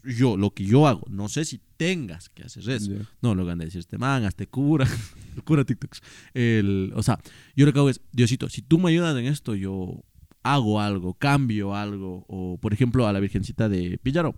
[0.05, 2.93] Yo, lo que yo hago, no sé si tengas que hacer eso.
[3.21, 4.87] No, lo han de decir este man, este cura,
[5.45, 6.01] cura TikToks.
[6.35, 7.19] El, o sea,
[7.57, 10.03] yo lo que hago es, Diosito, si tú me ayudas en esto, yo
[10.45, 12.25] hago algo, cambio algo.
[12.27, 14.35] O, por ejemplo, a la Virgencita de Pillaro,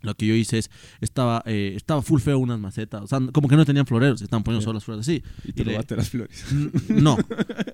[0.00, 0.68] lo que yo hice es,
[1.00, 4.42] estaba, eh, estaba full feo unas macetas, o sea, como que no tenían floreros, estaban
[4.42, 5.22] poniendo solo las flores así.
[5.44, 6.44] Y te Y le- robaste las flores.
[6.88, 7.16] No,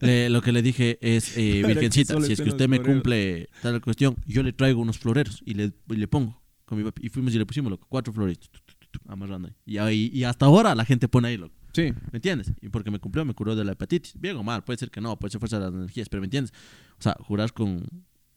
[0.03, 2.97] Le- lo que le dije es, eh, Virgencita, si es que usted me floreros.
[3.03, 6.43] cumple tal cuestión, yo le traigo unos floreros y le, y le pongo
[6.75, 7.07] con mi papi.
[7.07, 9.55] Y fuimos y le pusimos, loco, cuatro floritos, tu, tu, tu, tu, amarrando ahí.
[9.67, 11.55] Y, ahí- y hasta ahora la gente pone ahí, loco.
[11.73, 11.93] Sí.
[12.13, 12.53] ¿Me entiendes?
[12.61, 14.15] Y porque me cumplió, me curó de la hepatitis.
[14.21, 16.27] Bien o mal, puede ser que no, puede ser fuerza de las energías, pero ¿me
[16.27, 16.53] entiendes?
[16.99, 17.85] O sea, jurar con,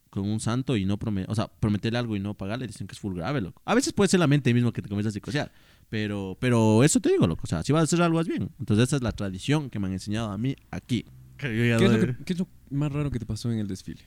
[0.09, 2.93] con un santo y no prometer, o sea, prometerle algo y no pagarle, dicen que
[2.93, 3.61] es full grave, loco.
[3.65, 5.51] A veces puede ser la mente mismo que te comienza a psicosear,
[5.89, 7.41] pero, pero eso te digo, loco.
[7.43, 8.49] O sea, si vas a hacer algo, haz bien.
[8.57, 11.05] Entonces, esa es la tradición que me han enseñado a mí aquí.
[11.37, 13.51] Que yo ya ¿Qué es, lo que- qué es lo más raro que te pasó
[13.51, 14.01] en el desfile?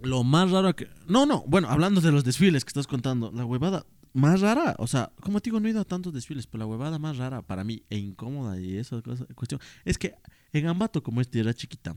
[0.00, 0.88] Lo más raro que.
[1.06, 4.86] No, no, bueno, hablando de los desfiles que estás contando, la huevada más rara, o
[4.86, 7.42] sea, como te digo, no he ido a tantos desfiles, pero la huevada más rara
[7.42, 9.00] para mí e incómoda y esa
[9.34, 10.14] cuestión, es que
[10.52, 11.96] en Ambato, como este era chiquita,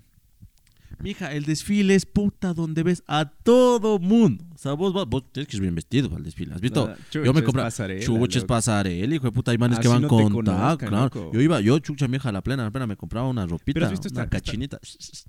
[1.00, 4.46] mija, el desfile es puta donde ves a todo mundo.
[4.54, 6.88] O sea, vos, vos tienes que ir bien vestido al desfile, ¿has visto?
[6.88, 9.94] Nada, Yo me chuches, compré pasarela, chuches pasarela, hijo de puta, hay manes que Así
[9.94, 11.32] van no con tac, claro.
[11.34, 13.74] Yo iba, yo chucha vieja a la plena, a la plena me compraba una ropita,
[13.74, 14.80] Pero has visto una esta- cachinita.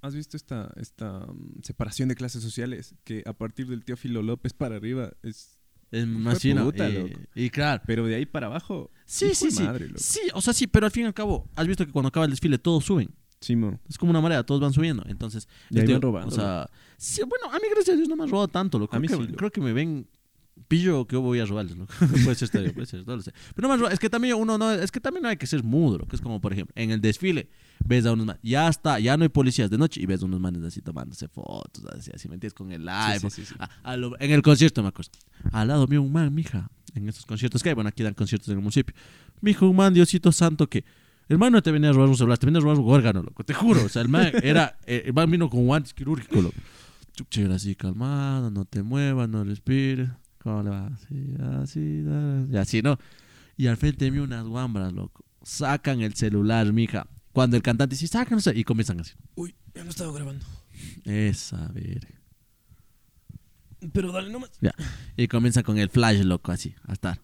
[0.03, 2.95] ¿Has visto esta, esta mm, separación de clases sociales?
[3.05, 5.59] Que a partir del Teófilo López para arriba es...
[5.91, 7.21] Es más puta, y- loco.
[7.35, 8.91] y claro, Pero de ahí para abajo...
[9.05, 9.63] Sí, sí, sí.
[9.63, 9.91] madre.
[9.97, 12.25] Sí, o sea, sí, pero al fin y al cabo, has visto que cuando acaba
[12.25, 13.11] el desfile todos suben.
[13.43, 13.79] Simón.
[13.89, 15.05] Es como una marea, todos van subiendo.
[15.09, 18.17] Entonces, Y ahí van robando, O sea, sí, bueno, a mí gracias a Dios no
[18.17, 18.97] me han robado tanto, loco.
[18.97, 19.39] A mí creo, sí, que, loco.
[19.39, 20.07] creo que me ven
[20.69, 21.93] pillo que voy a robarles, loco.
[22.25, 23.33] puede ser, está bien, puede ser, no lo sé.
[23.55, 25.37] Pero no me han robado, es que también uno no, es que también no hay
[25.37, 26.15] que ser mudo, loco.
[26.15, 27.49] Es como, por ejemplo, en el desfile
[27.85, 30.27] ves a unos manes, ya está, ya no hay policías de noche y ves a
[30.27, 32.55] unos manes así tomándose fotos, así, así, ¿me entiendes?
[32.55, 33.31] Con el Sí, iPhone.
[33.31, 33.55] sí, sí, sí.
[33.59, 35.11] A- a lo- en el concierto, me acuerdo.
[35.53, 36.71] Al lado mío un man, mija.
[36.95, 38.95] En esos conciertos que hay, bueno, aquí dan conciertos en el municipio.
[39.41, 40.85] Mijo, un man, Diosito santo, que
[41.33, 43.23] el man no te venía a robar un celular, te venía a robar un órgano,
[43.23, 43.43] loco.
[43.43, 43.83] Te juro.
[43.85, 46.57] O sea, el man era, eh, el man vino con guantes quirúrgicos, loco.
[47.15, 50.11] Chucha, era así calmado, no te muevas, no respires.
[50.39, 50.89] ¿Cómo le va?
[50.89, 52.05] Así, así,
[52.59, 52.99] así, ¿no?
[53.57, 55.25] Y al frente de mí unas guambras, loco.
[55.43, 57.07] Sacan el celular, mija.
[57.33, 59.15] Cuando el cantante dice, sacan, y comienzan así.
[59.35, 60.45] Uy, ya no estaba grabando.
[61.05, 62.21] Esa, verga.
[63.95, 64.51] Pero dale nomás.
[64.61, 64.75] Ya.
[65.17, 67.19] Y comienza con el flash, loco, así, a estar.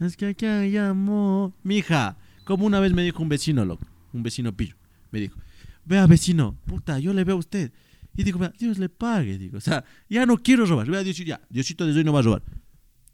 [0.00, 1.52] Es que aquí hay amor.
[1.62, 4.76] Mija, como una vez me dijo un vecino, loco, un vecino pillo,
[5.10, 5.38] me dijo,
[5.84, 7.72] vea vecino, puta, yo le veo a usted.
[8.16, 11.28] Y digo, vea, Dios le pague, digo, o sea, ya no quiero robar, vea, Diosito,
[11.28, 12.42] ya, Diosito desde hoy no va a robar.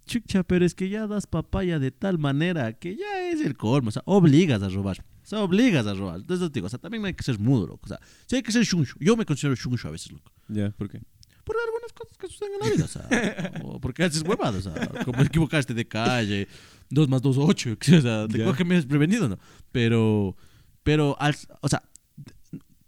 [0.06, 3.88] Chucha, pero es que ya das papaya de tal manera que ya es el colmo,
[3.88, 5.04] o sea, obligas a robar.
[5.22, 6.20] O sea, obligas a robar.
[6.20, 7.82] Entonces digo, o sea, también hay que ser mudo, loco.
[7.84, 8.96] O sea, sí hay que ser shuncho.
[8.98, 11.00] Yo me considero shuncho a veces, loco Ya, ¿por qué?
[11.44, 14.72] por algunas cosas que suceden en la vida, o sea, o porque haces huevadas, o
[14.72, 16.46] sea, como equivocaste de calle,
[16.90, 18.44] 2 más 2, 8, o sea, te Ya.
[18.44, 19.38] coge medio desprevenido, ¿no?
[19.72, 20.36] Pero,
[20.82, 21.82] pero, al- o sea,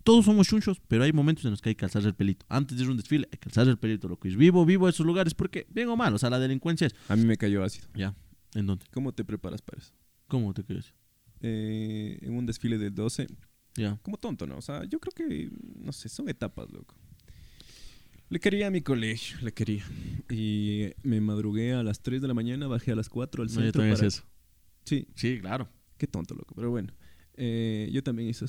[0.04, 2.44] todos somos chunchos, pero hay momentos en los que hay que alzarse el pelito.
[2.48, 4.26] Antes de ir a un desfile, hay que alzarse el pelito, loco.
[4.26, 6.94] Y vivo, vivo esos lugares porque, bien o mal, o sea, la delincuencia es.
[7.08, 7.86] A mí me cayó ácido.
[7.94, 8.14] Ya,
[8.54, 8.84] ¿en dónde?
[8.92, 9.92] ¿Cómo te preparas para eso?
[10.26, 10.92] ¿Cómo te quieres?
[11.40, 13.28] Eh, en un desfile del 12,
[13.76, 13.98] Ya.
[14.02, 14.56] como tonto, ¿no?
[14.56, 16.96] O sea, yo creo que, no sé, son etapas, loco.
[18.32, 19.84] Le quería a mi colegio, le quería.
[20.30, 23.54] Y me madrugué a las 3 de la mañana, bajé a las 4 al No,
[23.56, 23.80] yo centro.
[23.80, 24.22] también para- eso.
[24.84, 25.68] Sí, Sí, claro.
[25.98, 26.54] qué tonto, loco.
[26.54, 26.94] Pero bueno,
[27.36, 28.44] eh, yo también hice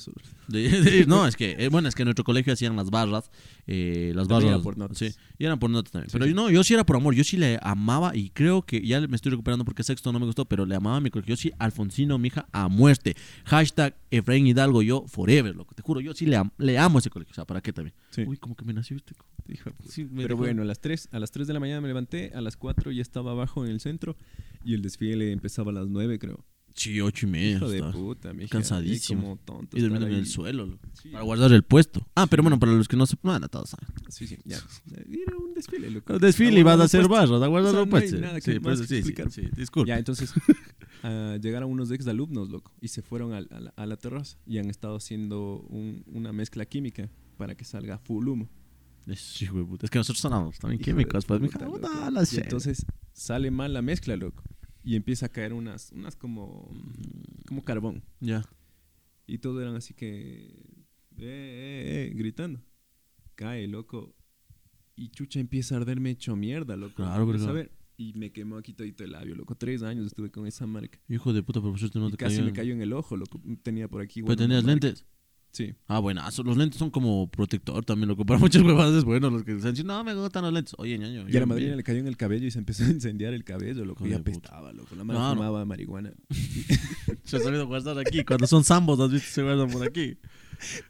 [0.48, 3.30] de- no, es que, eh, bueno, es que en nuestro colegio hacían las barras,
[3.66, 4.54] eh, las También barras.
[4.56, 4.98] era por notas.
[4.98, 5.08] Sí,
[5.38, 6.10] y eran por notas también.
[6.10, 6.30] Sí, pero sí.
[6.30, 9.00] yo no, yo sí era por amor, yo sí le amaba y creo que ya
[9.06, 11.34] me estoy recuperando porque sexto no me gustó, pero le amaba a mi colegio.
[11.34, 13.16] Yo sí, Alfonsino, mi hija, a muerte.
[13.44, 15.74] Hashtag Efraín Hidalgo, yo forever, loco.
[15.74, 17.32] Te juro, yo sí le, am- le amo a ese colegio.
[17.32, 17.94] O sea, ¿para qué también?
[18.10, 18.22] Sí.
[18.26, 19.14] Uy, como que me nació este.
[19.48, 19.70] Hijo.
[19.88, 21.88] Sí, me Pero dejó- bueno, a las 3, a las 3 de la mañana me
[21.88, 24.16] levanté, a las 4 ya estaba abajo en el centro
[24.64, 26.44] y el desfile empezaba a las 9, creo.
[26.74, 27.56] Sí, ocho y media.
[27.56, 29.38] Hijo de puta, mi Cansadísimo.
[29.44, 29.76] Tonto.
[29.76, 30.86] Y durmiendo en el suelo, loco.
[31.00, 32.04] Sí, Para guardar el puesto.
[32.16, 33.16] Ah, pero bueno, para los que no se.
[33.22, 33.86] Bueno, todos saben.
[34.08, 34.58] sí, sí, ya.
[34.92, 36.18] Era un desfile, loco.
[36.18, 38.80] Desfile y vas a hacer barras, a guardar el no nada que Sí, más pues,
[38.80, 39.30] que sí, sí, explicar.
[39.30, 39.88] sí, disculpa.
[39.88, 40.32] Ya, entonces
[41.04, 44.36] ah, llegaron unos ex alumnos, loco, y se fueron al- a, la, a la terraza
[44.46, 48.48] y han estado haciendo un- una mezcla química para que salga full humo.
[49.06, 49.14] De
[49.66, 49.86] puta.
[49.86, 51.58] Es que nosotros sonamos también químicos, pues, mija.
[52.38, 54.42] entonces sale mal la mezcla, loco,
[54.84, 56.70] y empieza a caer unas, unas como,
[57.48, 58.04] como carbón.
[58.20, 58.44] Ya.
[59.26, 60.44] Y todos eran así que,
[61.16, 62.60] eh, eh, eh, gritando.
[63.34, 64.14] Cae, loco.
[64.94, 66.96] Y chucha empieza a arderme hecho mierda, loco.
[66.96, 67.48] Claro, verga.
[67.48, 67.72] a ver.
[67.96, 69.56] Y me quemó aquí todito el labio, loco.
[69.56, 70.98] Tres años estuve con esa marca.
[71.08, 72.46] Hijo de puta, pero por suerte no y te casi cayó.
[72.46, 73.40] me cayó en el ojo, loco.
[73.62, 74.20] Tenía por aquí.
[74.20, 75.06] Pero bueno, tenías lentes.
[75.54, 75.72] Sí.
[75.86, 78.26] Ah, bueno, los lentes son como protector también, loco.
[78.26, 80.74] Para muchas huevadas es bueno los que dicen, no, me gustan los lentes.
[80.78, 81.26] Oye, ñaño.
[81.28, 83.44] Y a la madrina le cayó en el cabello y se empezó a incendiar el
[83.44, 84.04] cabello, loco.
[84.06, 84.96] Y apestaba, loco.
[84.96, 85.36] La mano Claro.
[85.36, 86.12] fumaba marihuana.
[87.22, 88.24] Se ha sabido guardar aquí.
[88.24, 90.16] Cuando son zambos, has visto, se guardan por aquí.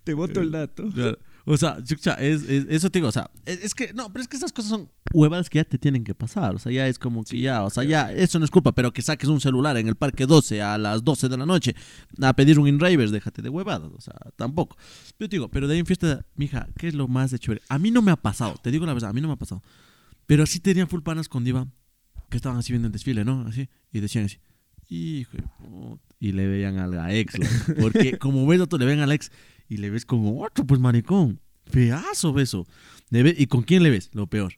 [0.02, 0.88] Te boto el dato.
[0.90, 1.18] Claro.
[1.46, 4.22] O sea, chucha, es, es- eso te digo, o sea, es, es que, no, pero
[4.22, 6.88] es que esas cosas son huevadas que ya te tienen que pasar, o sea, ya
[6.88, 9.40] es como que ya, o sea, ya, eso no es culpa, pero que saques un
[9.42, 11.76] celular en el parque 12 a las 12 de la noche
[12.22, 14.76] a pedir un InRavers, déjate de huevadas, o sea, tampoco.
[15.18, 17.60] Yo te digo, pero de ahí en fiesta, mija, ¿qué es lo más de chévere?
[17.68, 19.38] A mí no me ha pasado, te digo la verdad, a mí no me ha
[19.38, 19.62] pasado,
[20.26, 21.68] pero sí tenía full panas con Diva,
[22.30, 23.44] que estaban así viendo el desfile, ¿no?
[23.46, 24.38] Así, y decían así,
[24.88, 27.34] hijo de puta", y le veían a la ex,
[27.78, 29.30] porque como ves otro, le ven a la ex
[29.74, 31.40] y le ves con otro, pues maricón.
[31.66, 32.66] Feazo beso.
[33.10, 34.08] ¿Y con quién le ves?
[34.12, 34.54] Lo peor.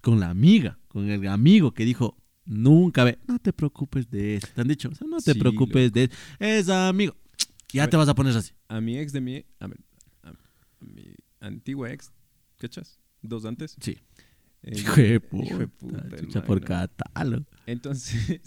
[0.00, 4.46] Con la amiga, con el amigo que dijo, nunca ve, no te preocupes de eso.
[4.54, 6.14] Te han dicho, o sea, no te Sí, preocupes de eso.
[6.38, 7.16] Es amigo.
[7.72, 8.02] Ya A te ver.
[8.06, 8.52] vas a poner así.
[8.68, 9.44] A mi ex de mi.
[9.58, 9.78] A, ver,
[10.22, 12.12] a, a mi antigua ex.
[12.58, 13.00] ¿Cachas?
[13.22, 13.76] Dos antes.
[13.80, 13.98] Sí.
[14.72, 17.44] Hijo de puta, chucha por catálogo.
[17.66, 18.40] Entonces,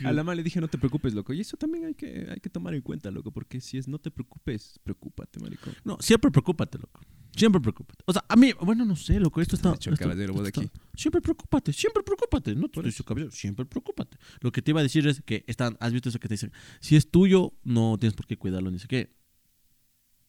[0.04, 1.32] a la madre le dije, no te preocupes, loco.
[1.32, 3.30] Y eso también hay que, hay que tomar en cuenta, loco.
[3.30, 5.74] Porque si es no te preocupes, preocúpate, maricón.
[5.84, 7.00] No, siempre preocúpate, loco.
[7.36, 8.02] Siempre preocúpate.
[8.06, 9.74] O sea, a mí, bueno, no sé, loco, esto está...
[9.74, 10.66] hecho esto- vos de esto aquí.
[10.66, 12.54] está- Siempre preocúpate, siempre preocúpate.
[12.54, 14.16] No te diciendo caballero, siempre preocúpate.
[14.40, 16.52] Lo que te iba a decir es que están, has visto eso que te dicen,
[16.80, 19.14] si es tuyo, no tienes por qué cuidarlo, ni sé qué.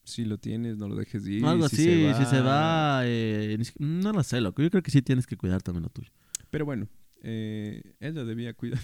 [0.08, 1.45] Si lo tienes, no lo dejes ir.
[1.45, 4.62] Algo si así, se si se va, eh, no lo sé, loco.
[4.62, 6.10] Yo creo que sí tienes que cuidar también lo tuyo.
[6.49, 6.88] Pero bueno,
[7.24, 8.80] eh, ella debía cuidar.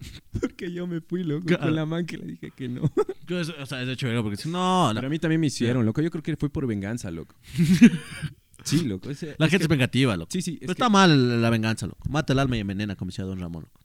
[0.40, 1.62] Porque yo me fui, loco, Claro.
[1.62, 2.82] con la man que le dije que no.
[3.28, 5.40] Yo, eso- o sea, es de hecho, porque si no, la, Pero a mí también
[5.40, 6.02] me hicieron, loco.
[6.02, 7.36] Yo creo que fue por venganza, loco.
[8.64, 9.08] Sí, loco.
[9.08, 10.30] la es gente que- es vengativa, loco.
[10.32, 10.52] Sí, sí.
[10.54, 12.08] es Pero que- está mal la venganza, loco.
[12.10, 13.80] Mata el alma y envenena, como decía Don Ramón, loco.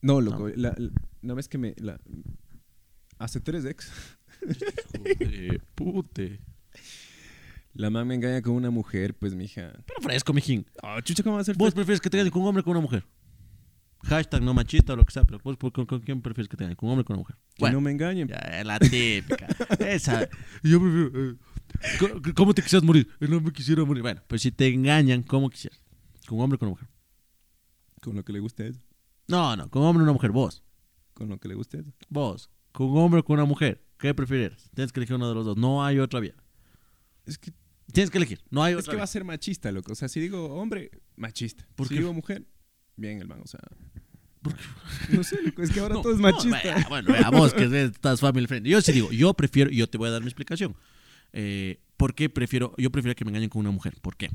[0.00, 0.48] No, loco.
[0.56, 0.90] La, la-
[1.22, 1.74] una vez que me...
[1.78, 2.00] La,
[3.18, 3.90] hace tres ex,
[4.96, 6.40] Joder, pute.
[7.74, 9.72] la man me engaña con una mujer, pues, mija.
[9.86, 10.66] Pero fresco, mijín.
[10.82, 11.56] Ah, chucha, ¿cómo va a ser?
[11.56, 13.04] ¿Vos prefieres que te engañen con un hombre o con una mujer?
[14.04, 16.56] Hashtag no machista o lo que sea, pero vos con, con- con quién prefieres que
[16.56, 16.76] te engañen?
[16.76, 17.36] ¿Con un hombre o con una mujer?
[17.56, 18.26] Que no me engañen.
[18.28, 19.46] ya, es la típica.
[19.78, 20.28] Esa.
[20.62, 21.30] Yo prefiero.
[21.32, 21.36] eh,
[22.00, 23.08] ¿cómo- ¿Cómo te quisieras morir?
[23.20, 24.02] Eh, No me quisiera morir.
[24.02, 25.80] Bueno, pues si te engañan, ¿cómo quisieras?
[26.26, 26.88] ¿Con un hombre o con una mujer?
[28.00, 28.80] Con lo que le guste a ella.
[29.28, 30.32] No, no, con un hombre o una mujer.
[30.32, 30.64] Vos.
[31.14, 31.92] Con lo que le guste a ella.
[32.08, 32.50] Vos.
[32.72, 33.84] Con un hombre o con una mujer.
[34.02, 34.68] ¿Qué prefieres?
[34.74, 35.56] Tienes que elegir uno de los dos.
[35.56, 36.34] No hay otra vía.
[37.24, 37.52] Es que,
[37.92, 38.40] Tienes que elegir.
[38.50, 39.92] No hay es otra que va a ser machista, loco.
[39.92, 41.68] O sea, si digo hombre, machista.
[41.76, 42.00] ¿Por si qué?
[42.00, 42.44] digo mujer,
[42.96, 43.40] bien el man.
[43.44, 43.60] O sea,
[44.42, 44.62] ¿Por qué?
[45.10, 45.62] no sé, loco.
[45.62, 46.60] Es que ahora No, todo es no, machista.
[46.64, 48.70] vea, bueno, vea, vos que estás family friendly.
[48.70, 50.74] Yo sí digo, yo prefiero, yo te voy a dar mi explicación.
[51.32, 52.74] Eh, ¿Por qué prefiero?
[52.78, 53.94] Yo prefiero que me engañen con una mujer.
[54.02, 54.30] ¿Por qué?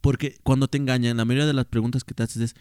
[0.00, 2.54] Porque cuando te engañan, la mayoría de las preguntas que te haces es,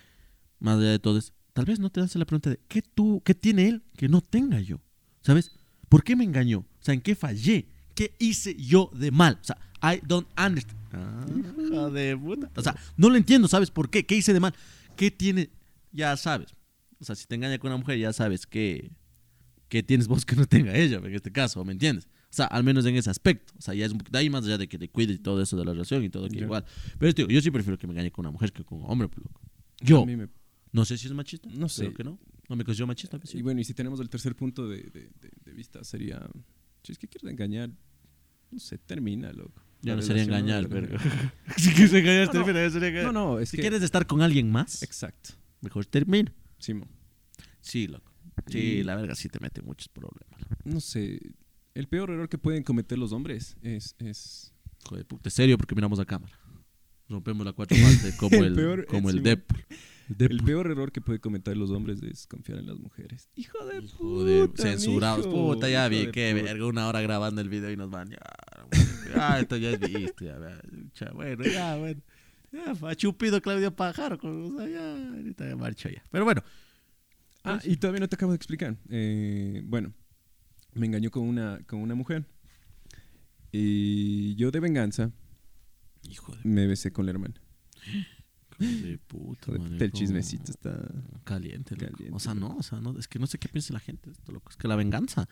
[0.59, 3.23] más allá de todo, es, tal vez no te haces la pregunta de, ¿qué, tú,
[3.25, 4.79] ¿qué tiene él que no tenga yo?
[5.21, 5.58] ¿Sabes?
[5.89, 6.59] ¿Por qué me engañó?
[6.59, 7.65] O sea, ¿en qué fallé?
[7.95, 9.39] ¿Qué hice yo de mal?
[9.41, 10.79] O sea, I don't understand.
[10.93, 11.25] Ah,
[11.67, 12.49] hija de puta.
[12.55, 14.05] O sea, no lo entiendo, ¿sabes por qué?
[14.05, 14.53] ¿Qué hice de mal?
[14.95, 15.49] ¿Qué tiene?
[15.91, 16.55] Ya sabes.
[16.99, 18.91] O sea, si te engaña con una mujer, ya sabes que,
[19.67, 22.07] que tienes vos que no tenga ella, en este caso, ¿me entiendes?
[22.31, 23.53] O sea, al menos en ese aspecto.
[23.57, 25.41] O sea, ya es un poquito ahí más allá de que te cuide y todo
[25.41, 26.65] eso de la relación y todo, que igual.
[26.99, 29.07] Pero digo, yo sí prefiero que me engañe con una mujer que con un hombre,
[29.07, 29.41] pues, loco.
[29.81, 30.27] Yo, me-
[30.71, 31.49] no sé si es machista.
[31.51, 31.85] No sé.
[31.85, 32.19] Creo que no.
[32.47, 33.19] No me considero machista.
[33.33, 36.27] Y bueno, y si tenemos el tercer punto de, de- de- de vista, sería.
[36.83, 37.69] Si es que quieres engañar,
[38.51, 39.61] no sé, termina, loco.
[39.81, 40.97] Ya no sería engañar, verga.
[41.57, 42.45] si quieres engañar, No, no.
[42.45, 43.13] termina, sería engañar.
[43.13, 43.61] No, no, es Si que.
[43.61, 45.29] quieres estar con alguien más, Exacto.
[45.61, 46.33] mejor termina.
[46.57, 46.85] Simo.
[47.61, 48.11] Sí, loco.
[48.47, 50.39] Sí, Y- la verga sí te mete muchos problemas.
[50.65, 51.19] No sé.
[51.75, 53.95] El peor error que pueden cometer los hombres es.
[53.99, 54.53] es
[54.85, 56.37] Hijo de puta, serio, porque miramos a cámara.
[57.09, 59.35] Rompemos la cuatro partes como El el, peor- como el encima.
[59.35, 59.65] Deadpool.
[60.09, 63.29] El el peor error que pueden cometer los hombres es confiar en las mujeres.
[63.35, 65.25] Hijo de Hijo de puta, censurados.
[65.27, 66.43] mijo, Puta, ya hijo vi, de puta.
[66.43, 68.09] verga, una hora grabando el video y nos van.
[68.09, 68.17] Ya,
[68.71, 70.37] bueno, ah, esto ya es visto, ya,
[70.93, 72.01] cha, bueno, ya, bueno.
[72.51, 76.03] Ya, fa, chupido Claudio Pájaro, o sea, ya, ahorita me marcho ya.
[76.11, 76.43] Pero bueno,
[77.43, 78.75] Ah, y todavía no te acabo de explicar.
[78.89, 79.93] Eh, bueno,
[80.73, 82.25] me engañó con una, con una mujer.
[83.51, 85.11] Y yo de venganza
[86.03, 87.35] hijo de, me besé con la hermana.
[88.59, 90.87] De puta, el chismecito está.
[91.23, 91.75] Caliente,
[92.11, 94.31] O sea, no, o sea, no, es que no sé qué piensa la gente esto,
[94.31, 94.49] loco.
[94.49, 95.27] Es que la venganza.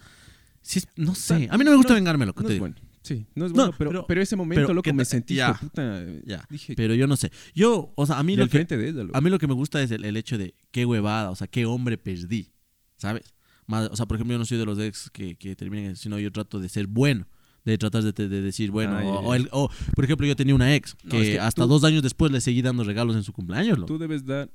[0.61, 1.47] Sí, es- no sé.
[1.51, 2.41] A mí no me gusta vengarme, loco.
[2.41, 2.63] No te es digo.
[2.73, 2.75] bueno.
[3.03, 5.35] Sí, no es No, bueno, pero, pero- pero, ese momento, pero loco, que me sentí
[5.35, 5.53] ya.
[5.53, 6.03] puta.
[6.25, 7.31] Ya, Dije, Pero yo no sé.
[7.55, 9.03] Yo, o sea, a mí lo que, de ella.
[9.13, 11.47] A mí lo que me gusta es el, el hecho de qué huevada, o sea,
[11.47, 12.51] qué hombre perdí,
[12.97, 13.33] ¿sabes?
[13.65, 16.19] Más- o sea, por ejemplo, yo no soy de los ex que, que terminan, sino
[16.19, 17.27] yo trato de ser bueno,
[17.71, 20.95] de tratar de, de decir, bueno, o, el- o, por ejemplo, yo tenía una ex
[21.03, 23.33] No, que, es que hasta tú- dos años después le seguí dando regalos en su
[23.33, 23.87] cumpleaños, loco.
[23.93, 24.51] Tú debes dar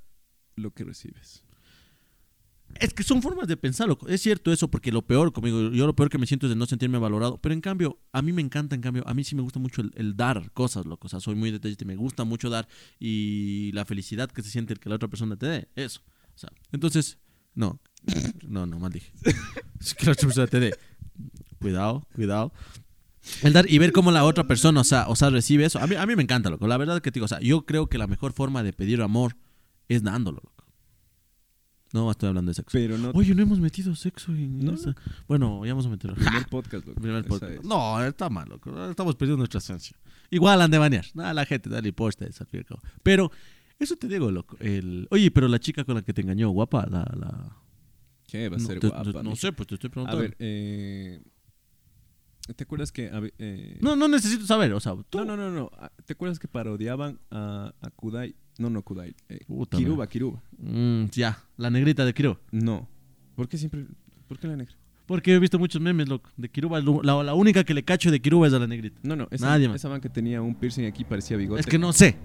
[0.56, 1.44] lo que recibes.
[2.80, 4.08] Es que son formas de pensar, loco.
[4.08, 6.56] Es cierto eso, porque lo peor conmigo, yo lo peor que me siento es de
[6.56, 7.36] no sentirme valorado.
[7.38, 9.82] Pero en cambio, a mí me encanta, en cambio, a mí sí me gusta mucho
[9.82, 11.06] el, el dar cosas, loco.
[11.06, 12.66] O sea, soy muy detallista y me gusta mucho dar.
[12.98, 16.00] Y la felicidad que se siente el que la otra persona te dé, eso.
[16.34, 17.18] O sea, entonces,
[17.54, 17.78] no,
[18.48, 19.12] no, no, mal dije.
[19.78, 20.74] Es que la otra persona te dé.
[21.60, 22.52] Cuidado, cuidado.
[23.42, 25.78] El dar y ver cómo la otra persona, o sea, o sea, recibe eso.
[25.78, 26.66] A mí, a mí me encanta, loco.
[26.66, 29.00] La verdad que te digo, o sea, yo creo que la mejor forma de pedir
[29.02, 29.36] amor
[29.88, 30.64] es dándolo, loco.
[31.92, 32.70] No, estoy hablando de sexo.
[32.72, 33.10] Pero no.
[33.10, 34.72] Oye, no hemos metido sexo en No.
[34.72, 34.94] esa-
[35.28, 36.16] Bueno, ya vamos a meterlo.
[36.16, 37.00] primer podcast, loco.
[37.00, 37.52] Primer Esa podcast.
[37.52, 37.64] es.
[37.64, 38.88] No, está mal, loco.
[38.90, 39.94] Estamos perdiendo nuestra esencia.
[40.30, 41.04] Igual han de banear.
[41.14, 42.80] Nada, la gente, dale posta, al fin y al cabo.
[43.02, 43.30] Pero,
[43.78, 44.56] eso te digo, loco.
[44.58, 45.06] El...
[45.10, 47.00] Oye, pero la chica con la que te engañó, guapa, la.
[47.14, 47.56] la...
[48.26, 49.12] ¿Qué va a no, ser te- guapa?
[49.12, 49.36] no mijo?
[49.36, 50.22] sé, pues te estoy A preguntando.
[50.22, 51.20] ver, eh,
[52.56, 53.10] ¿te acuerdas que...
[53.38, 55.18] eh, No, no necesito saber, o sea, tú.
[55.18, 55.70] no, no, no, no.
[55.78, 58.34] Ah, ¿Te acuerdas que parodiaban a, a Kudai?
[58.58, 59.14] No, no, Kudai.
[59.28, 60.42] eh, Puta Kiruba, Kiruba.
[60.58, 62.38] Mm, ya, la negrita de Kiruba.
[62.50, 62.88] No.
[63.34, 63.86] ¿Por qué siempre...?
[64.28, 64.74] ¿Por qué la negra?
[65.06, 66.30] Porque he visto muchos memes, loco.
[66.36, 68.98] De Kiruba, la, la única que le cacho de Kiruba es a la negrita.
[69.02, 69.28] No, no.
[69.30, 69.76] Esa, Nadie más.
[69.76, 71.60] esa man que tenía un piercing aquí parecía bigote.
[71.60, 72.16] Es que no sé.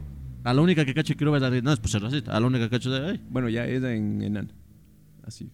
[0.43, 1.65] A la única que cacho de Kiruba es la negrita.
[1.65, 2.35] No, es pues racista.
[2.35, 3.09] A la única que cacho de.
[3.11, 4.49] ay, Bueno, ya ella en enana.
[5.23, 5.49] Así.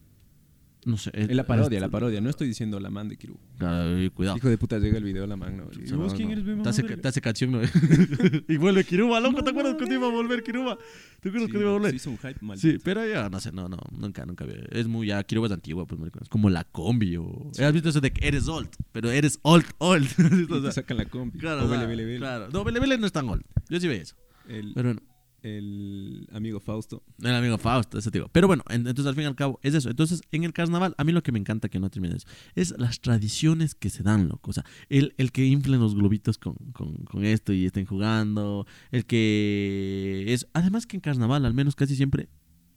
[0.84, 1.10] No sé.
[1.14, 2.20] En la parodia, la parodia.
[2.20, 3.40] No estoy diciendo la man de Kiruba.
[3.58, 4.36] Claro, y cuidado.
[4.36, 5.64] Hijo de puta, llega el video la man, ¿no?
[5.72, 7.60] ¿Y Sí, vos no, quién eres, mi te mamá, hace, te hace canción, ¿no?
[8.48, 9.42] y vuelve Kiruba, loco.
[9.42, 10.78] ¿Te acuerdas cuando iba a volver Kiruba?
[11.20, 11.94] ¿Te acuerdas cuando iba a volver?
[11.94, 12.58] hizo un hype mal.
[12.58, 14.44] Sí, pero ya, no sé, no, no, nunca, nunca.
[14.44, 14.54] vi.
[14.70, 17.50] Es muy, ya, Kiruba es antigua, pues, marico, es como la combi o...
[17.58, 18.68] ¿Has visto eso de que eres old?
[18.92, 20.08] Pero eres old, old.
[20.64, 21.38] Te sacan la combi.
[21.38, 21.68] claro,
[22.18, 22.48] claro.
[22.52, 23.42] No, Bele no es tan old.
[23.68, 24.16] Yo sí veía eso.
[24.46, 25.00] Pero bueno,
[25.44, 27.02] el amigo Fausto.
[27.22, 28.28] el amigo Fausto, ese digo.
[28.32, 29.90] Pero bueno, en- entonces al fin y al cabo es eso.
[29.90, 32.74] Entonces, en el carnaval, a mí lo que me encanta que no termine eso, es
[32.78, 34.50] las tradiciones que se dan, loco.
[34.50, 38.66] O sea, el, el que inflen los globitos con, con, con esto y estén jugando,
[38.90, 40.46] el que es...
[40.54, 42.28] Además que en carnaval, al menos casi siempre,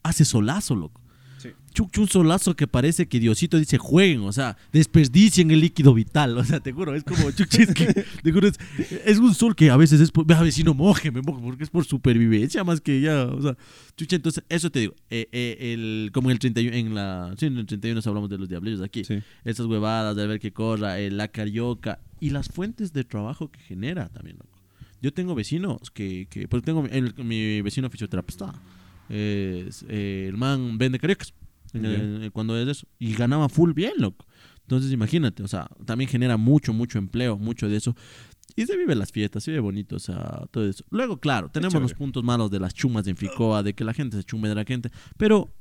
[0.03, 1.01] hace solazo, loco.
[1.37, 1.49] Sí.
[1.73, 6.35] Chuc, un solazo que parece que Diosito dice jueguen, o sea, desperdicien el líquido vital,
[6.37, 7.85] o sea, te juro, es como, chuch, es que,
[8.23, 8.55] te juro, es,
[9.05, 11.85] es un sol que a veces es por, vecino, moje, me moje, porque es por
[11.85, 13.55] supervivencia más que ya, o sea,
[13.95, 17.45] chucha, entonces, eso te digo, eh, eh, el, como en el 31, en la, sí,
[17.45, 19.19] en el 31 nos hablamos de los diablillos aquí, Sí.
[19.45, 23.59] esas huevadas de ver qué corra, eh, la carioca y las fuentes de trabajo que
[23.59, 24.57] genera también, loco.
[24.99, 28.55] Yo tengo vecinos que, que pues tengo el- mi vecino fisioterapeuta,
[29.09, 31.33] es, eh, el man vende cariocas
[31.73, 32.29] en el- Ya.
[32.31, 34.25] cuando es eso y ganaba full bien, loco.
[34.61, 37.95] Entonces imagínate, o sea, también genera mucho, mucho empleo, mucho de eso.
[38.55, 40.83] Y se vive las fiestas, se vive bonito, o sea, todo eso.
[40.89, 44.17] Luego, claro, tenemos los puntos malos de las chumas en Ficoa, de que la gente
[44.17, 44.89] se chume de la gente.
[45.17, 45.53] Pero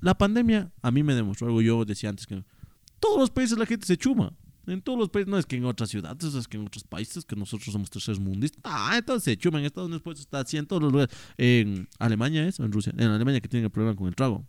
[0.00, 2.44] la pandemia a mí me demostró algo, yo decía antes que
[3.00, 4.32] todos los países la gente se chuma.
[4.66, 7.24] En todos los países, no es que en otras ciudades, es que en otros países,
[7.24, 8.60] que nosotros somos terceros mundistas.
[8.64, 11.14] Ah, entonces se chuma en Estados Unidos, pues está así en todos los lugares.
[11.36, 12.92] En Alemania es, o en Rusia.
[12.96, 14.46] En Alemania que tienen el problema con el trago.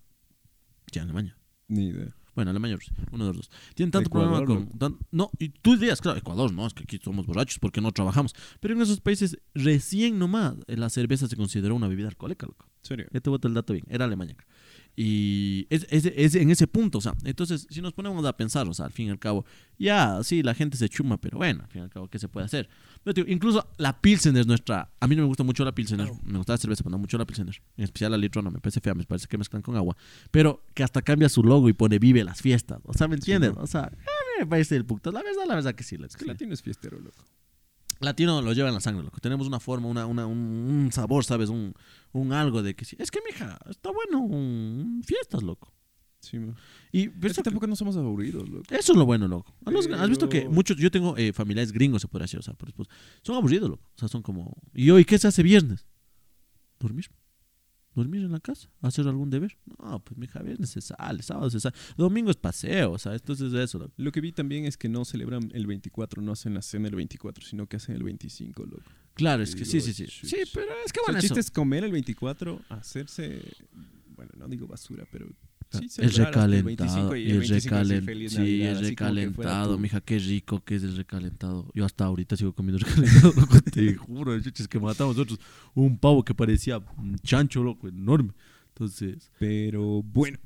[0.92, 1.38] Sí, en Alemania.
[1.68, 2.16] Ni idea.
[2.36, 3.52] Bueno, Alemania Rusia, uno de los dos.
[3.76, 4.80] Tienen tanto Ecuador, problema con.
[4.80, 7.92] tan- no, y tú dirías, claro, Ecuador, no, es que aquí somos borrachos porque no
[7.92, 8.34] trabajamos.
[8.60, 12.66] Pero en esos países, recién nomás, eh, la cerveza se consideró una bebida alcohólica, loco.
[12.82, 13.06] ¿Serio?
[13.14, 13.86] Ya te boto el dato bien.
[13.88, 14.36] Era Alemania.
[14.96, 18.68] Y es, es- es en ese punto, o sea, entonces si nos ponemos a pensar,
[18.68, 19.44] o sea, al fin y al cabo,
[19.80, 22.28] ya, sí, la gente se chuma, pero bueno, al fin y al cabo, ¿qué se
[22.28, 22.70] puede hacer?
[23.04, 26.10] Pero, tío, incluso la Pilsen es nuestra, a mí no me gusta mucho la Pilsener,
[26.24, 28.82] me gusta la cerveza, pero no mucho la Pilsener, en especial la litrona, me parece
[28.82, 29.98] fea, me parece que mezclan con agua,
[30.30, 33.56] pero que hasta cambia su logo y pone vive las fiestas, o sea, ¿me entiendes?
[33.56, 33.62] ¿no?
[33.64, 33.98] O sea, a mí
[34.40, 36.62] me parece el puto, la verdad, la verdad que sí, la Es que latino es
[36.62, 37.24] fiestero, loco.
[38.06, 39.20] Latino lo lleva en la sangre, loco.
[39.20, 41.50] Tenemos una forma, una, una, un, un sabor, ¿sabes?
[41.50, 41.74] Un,
[42.12, 42.96] un algo de que sí.
[43.00, 45.74] Es que, mija, está bueno, un- fiestas, loco.
[46.20, 46.56] Sí, man.
[46.92, 48.64] Y Pero es que tampoco no somos aburridos, loco.
[48.70, 49.54] eso es lo bueno, loco.
[49.66, 52.44] ¿Has visto- ¿Has visto que muchos, yo tengo eh, familiares gringos, se puede decir, o
[52.44, 52.88] sea, pero después,
[53.24, 53.84] son aburridos, loco.
[53.96, 55.86] O sea, son como, ¿y hoy qué se hace viernes?
[56.80, 57.10] Dormir.
[57.96, 59.56] Dormir en la casa, hacer algún deber.
[59.80, 63.54] No, pues mija, viernes se sale, sábado se sale, domingo es paseo, o sea, entonces
[63.54, 63.94] eso, loco.
[63.98, 66.96] Lo que vi también es que no celebran el 24, no hacen la cena el
[66.96, 68.84] 24, sino que hacen el 25, loco.
[69.14, 70.08] Claro, es que sí, sí, sí.
[70.08, 71.36] Sí, pero es que O sea, bueno, el eso.
[71.36, 73.42] chiste es comer el 24, hacerse,
[74.16, 75.28] bueno, no digo basura, pero
[75.80, 78.72] sí Es el recalentado, 25 y y el es 25 decir recalen- feliz sí, Navidad,
[78.72, 81.72] es que fuera recalentado, mija, qué rico que es el recalentado.
[81.74, 85.40] Yo hasta ahorita sigo comiendo recalentado, loco, te juro, chuches, que matamos nosotros
[85.74, 88.34] un pavo que parecía un chancho, loco, enorme.
[88.70, 90.40] Entonces, Pero bueno,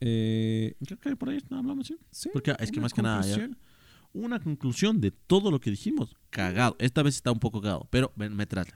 [0.00, 1.96] eh, creo que por ahí no hablamos, ¿sí?
[2.10, 3.50] sí, Porque es que una más que nada, ya-.
[4.12, 6.74] Una conclusión de todo lo que dijimos, cagado.
[6.78, 8.74] Esta vez está un poco cagado, pero ven, me trata.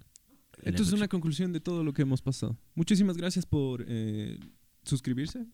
[0.62, 2.58] Entonces, una conclusión de todo lo que hemos pasado.
[2.74, 4.38] Muchísimas gracias por eh,
[4.84, 5.46] suscribirse,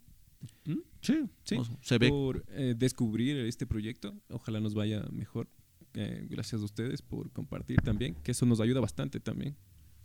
[0.64, 0.74] ¿Mm?
[1.00, 2.08] Sí, Sí, o sea, se ve.
[2.08, 4.14] por eh, descubrir este proyecto.
[4.30, 5.48] Ojalá nos vaya mejor.
[5.94, 9.56] Eh, gracias a ustedes por compartir también, que eso nos ayuda bastante también.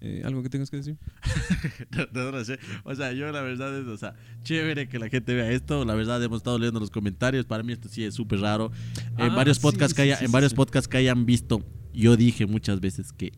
[0.03, 0.97] Eh, ¿Algo que tengas que decir?
[2.13, 2.57] No, no sé.
[2.83, 5.85] O sea, yo la verdad es, o sea, chévere que la gente vea esto.
[5.85, 7.45] La verdad hemos estado leyendo los comentarios.
[7.45, 8.71] Para mí esto sí es súper raro.
[9.17, 10.55] En Ah, varios sí, podcasts que sí, haya, sí, en sí, varios sí.
[10.55, 11.63] podcasts que hayan visto,
[11.93, 13.31] yo dije muchas veces que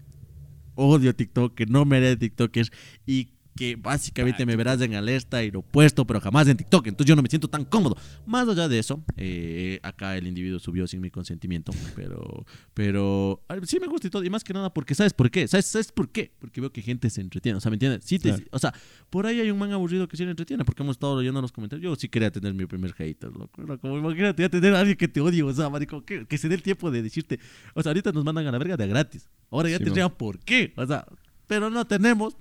[0.76, 2.72] odio TikTok, que no me haré de TikTokers
[3.06, 6.88] y que básicamente me verás en alerta aeropuerto, pero jamás en TikTok.
[6.88, 7.96] Entonces yo no me siento tan cómodo.
[8.26, 13.80] Más allá de eso, eh, acá el individuo subió sin mi consentimiento, pero, pero sí
[13.80, 14.24] me gusta y todo.
[14.24, 15.48] Y más que nada porque, ¿sabes por qué?
[15.48, 16.32] ¿Sabes, ¿Sabes por qué?
[16.40, 17.58] Porque veo que gente se entretiene.
[17.58, 18.04] O sea, ¿me entiendes?
[18.06, 18.44] Sí te- Claro.
[18.52, 18.74] O sea,
[19.10, 21.52] por ahí hay un man aburrido que sí le entretiene porque hemos estado leyendo los
[21.52, 21.84] comentarios.
[21.84, 23.62] Yo sí quería tener mi primer hater, loco.
[23.62, 26.38] Era Como imagínate ya tener a alguien que te odie, o sea, marico, que, que
[26.38, 27.40] se dé el tiempo de decirte.
[27.76, 29.30] O sea, ahorita nos mandan a la verga de gratis.
[29.52, 30.16] Ahora ya Sí, tendría mo.
[30.18, 30.74] por qué.
[30.76, 31.06] O sea,
[31.46, 32.36] pero no tenemos.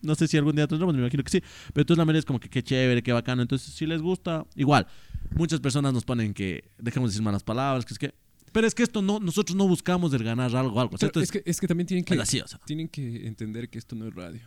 [0.00, 1.40] No sé si algún día tendremos, me imagino que sí.
[1.40, 3.42] Pero entonces la manera es como que qué chévere, qué bacano.
[3.42, 4.86] Entonces, si les gusta, igual.
[5.36, 8.14] Muchas personas nos ponen que dejemos de decir malas palabras, que es que.
[8.52, 10.94] Pero es que esto no, nosotros no buscamos el ganar algo, algo.
[10.94, 12.58] O sea, Pero esto es, que, es que también tienen que, así, o sea.
[12.64, 14.40] tienen que entender que esto no es radio.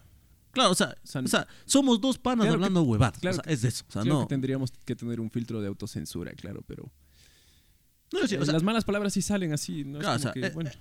[0.52, 3.20] Claro, o sea, O sea, o sea, somos dos panas claro hablando huevadas.
[3.20, 3.86] claro o sea, es eso.
[3.88, 4.22] O sea, no.
[4.22, 6.92] que tendríamos que tener un filtro de autocensura, claro, pero
[8.12, 9.86] no, sí, o sea, las malas palabras sí salen así.
[9.86, 10.00] ¿no?
[10.00, 10.72] Es Claro, o como sea, que, eh, bueno.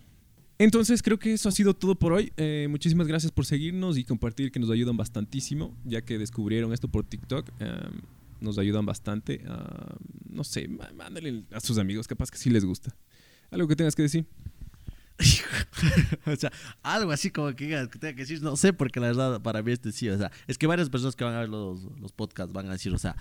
[0.61, 2.33] Entonces creo que eso ha sido todo por hoy.
[2.37, 6.87] Eh, muchísimas gracias por seguirnos y compartir que nos ayudan bastantísimo, ya que descubrieron esto
[6.87, 7.49] por TikTok.
[7.61, 7.73] eh,
[8.43, 9.43] nos ayudan bastante.
[10.29, 12.95] no sé, má- mándale a sus amigos, capaz que sí les gusta.
[13.51, 14.27] Algo que tengas que decir.
[16.27, 16.51] o sea,
[16.83, 19.73] algo así como que, que tenga que decir, no sé, porque la verdad para mí
[19.73, 22.53] este sí, o sea, es que varias personas que van a ver los, los podcasts
[22.53, 23.17] van a decir, o sea,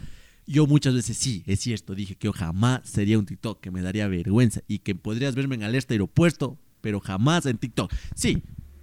[0.47, 3.81] yo muchas veces sí, es cierto, dije que yo jamás sería un TikTok, que me
[3.81, 7.91] daría vergüenza y que podrías verme en alerta aeropuerto, pero jamás en TikTok.
[8.15, 8.41] Sí,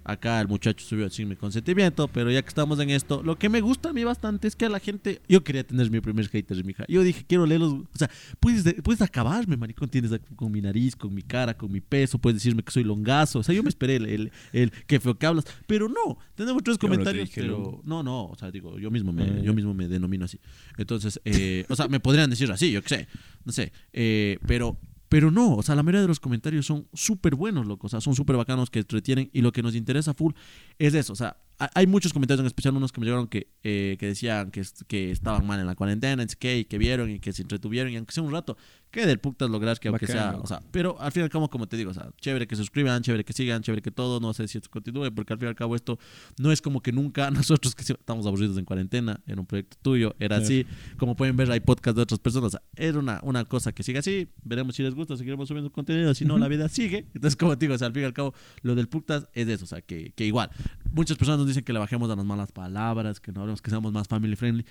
[0.09, 3.49] acá el muchacho subió sin mi consentimiento, pero ya que estamos en esto, lo que
[3.49, 6.29] me gusta a mí bastante es que a la gente, yo quería tener mi primer
[6.29, 6.85] hater, mi hija.
[6.87, 10.95] Yo dije, quiero leerlos, o sea, puedes, de- puedes acabarme, maricón, tienes con mi nariz,
[10.95, 13.67] con mi cara, con mi peso, puedes decirme que soy longazo, o sea, yo me
[13.69, 16.99] esperé el, el, el que feo que hablas, pero no, tenemos tres Yo no te
[16.99, 19.89] comentarios, dije pero no, no, o sea, digo, yo mismo me, Ah, yo mismo me
[19.89, 20.39] denomino así.
[20.77, 23.07] Entonces, eh, o sea, me podrían decir así, yo qué sé,
[23.43, 24.77] no sé, eh, pero,
[25.09, 28.01] pero no, o sea, la mayoría de los comentarios son súper buenos, loco, o sea,
[28.01, 30.33] son súper bacanos que entretienen y lo que nos interesa full
[30.79, 33.47] es eso, o sea, ha- hay muchos comentarios, en especial unos que me llegaron que,
[33.63, 37.33] eh, que decían que, que estaban mal en la cuarentena, que, que vieron y que
[37.33, 38.57] se entretuvieron, y aunque sea un rato,
[38.91, 41.29] que del putas lograr que aunque Bacán, sea, o sea, pero al fin y al
[41.29, 44.19] cabo, como te digo, o sea, chévere que suscriban, chévere que sigan, chévere que todo,
[44.19, 45.99] no sé si esto continúe, porque al fin y al cabo esto
[46.37, 49.77] no es como que nunca nosotros que sí estamos aburridos en cuarentena, era un proyecto
[49.81, 50.43] tuyo, era Claro.
[50.43, 50.65] así,
[50.97, 53.83] como pueden ver hay podcast de otras personas, o sea, era una, una cosa que
[53.83, 57.35] sigue así, veremos si les gusta, seguiremos subiendo contenido, si no, la vida sigue, entonces
[57.35, 59.65] como te digo, o sea, al fin y al cabo, lo del putas es eso,
[59.65, 60.49] o sea, que, que igual,
[60.91, 63.69] muchas personas nos dicen que le bajemos a las malas palabras, que no hablemos, que
[63.69, 64.65] seamos más family friendly,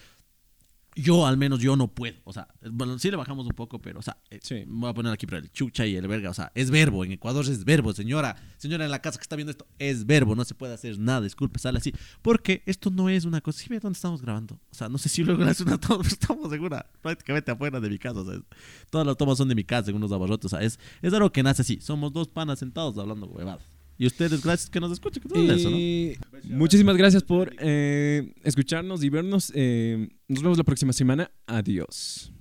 [0.97, 3.99] yo al menos yo no puedo, o sea, bueno, sí le bajamos un poco, pero,
[4.01, 4.55] o sea, eh, Sí.
[4.67, 7.05] me voy a poner aquí para el chucha y el verga, o sea, es verbo,
[7.05, 10.35] en Ecuador es verbo, señora, señora en la casa que está viendo esto, es verbo,
[10.35, 11.93] no se puede hacer nada, disculpe, sale así,
[12.23, 15.09] porque esto no es una cosa, sí ve dónde estamos grabando, o sea, no sé
[15.11, 18.25] si luego es una toma, pero estamos en una, prácticamente afuera de mi casa, o
[18.25, 18.43] sea, es-
[18.91, 21.31] todas las tomas son de mi casa, en unos abarrotes, o sea, es, es algo
[21.31, 23.63] que nace así, somos dos panas sentados hablando huevadas.
[23.99, 25.23] Y ustedes, gracias que nos escuchen.
[25.23, 26.57] que todo eso, ¿no?
[26.57, 29.53] Muchísimas gracias por eh, escucharnos y vernos.
[29.55, 31.31] Eh, nos vemos la próxima semana.
[31.47, 32.33] Adiós.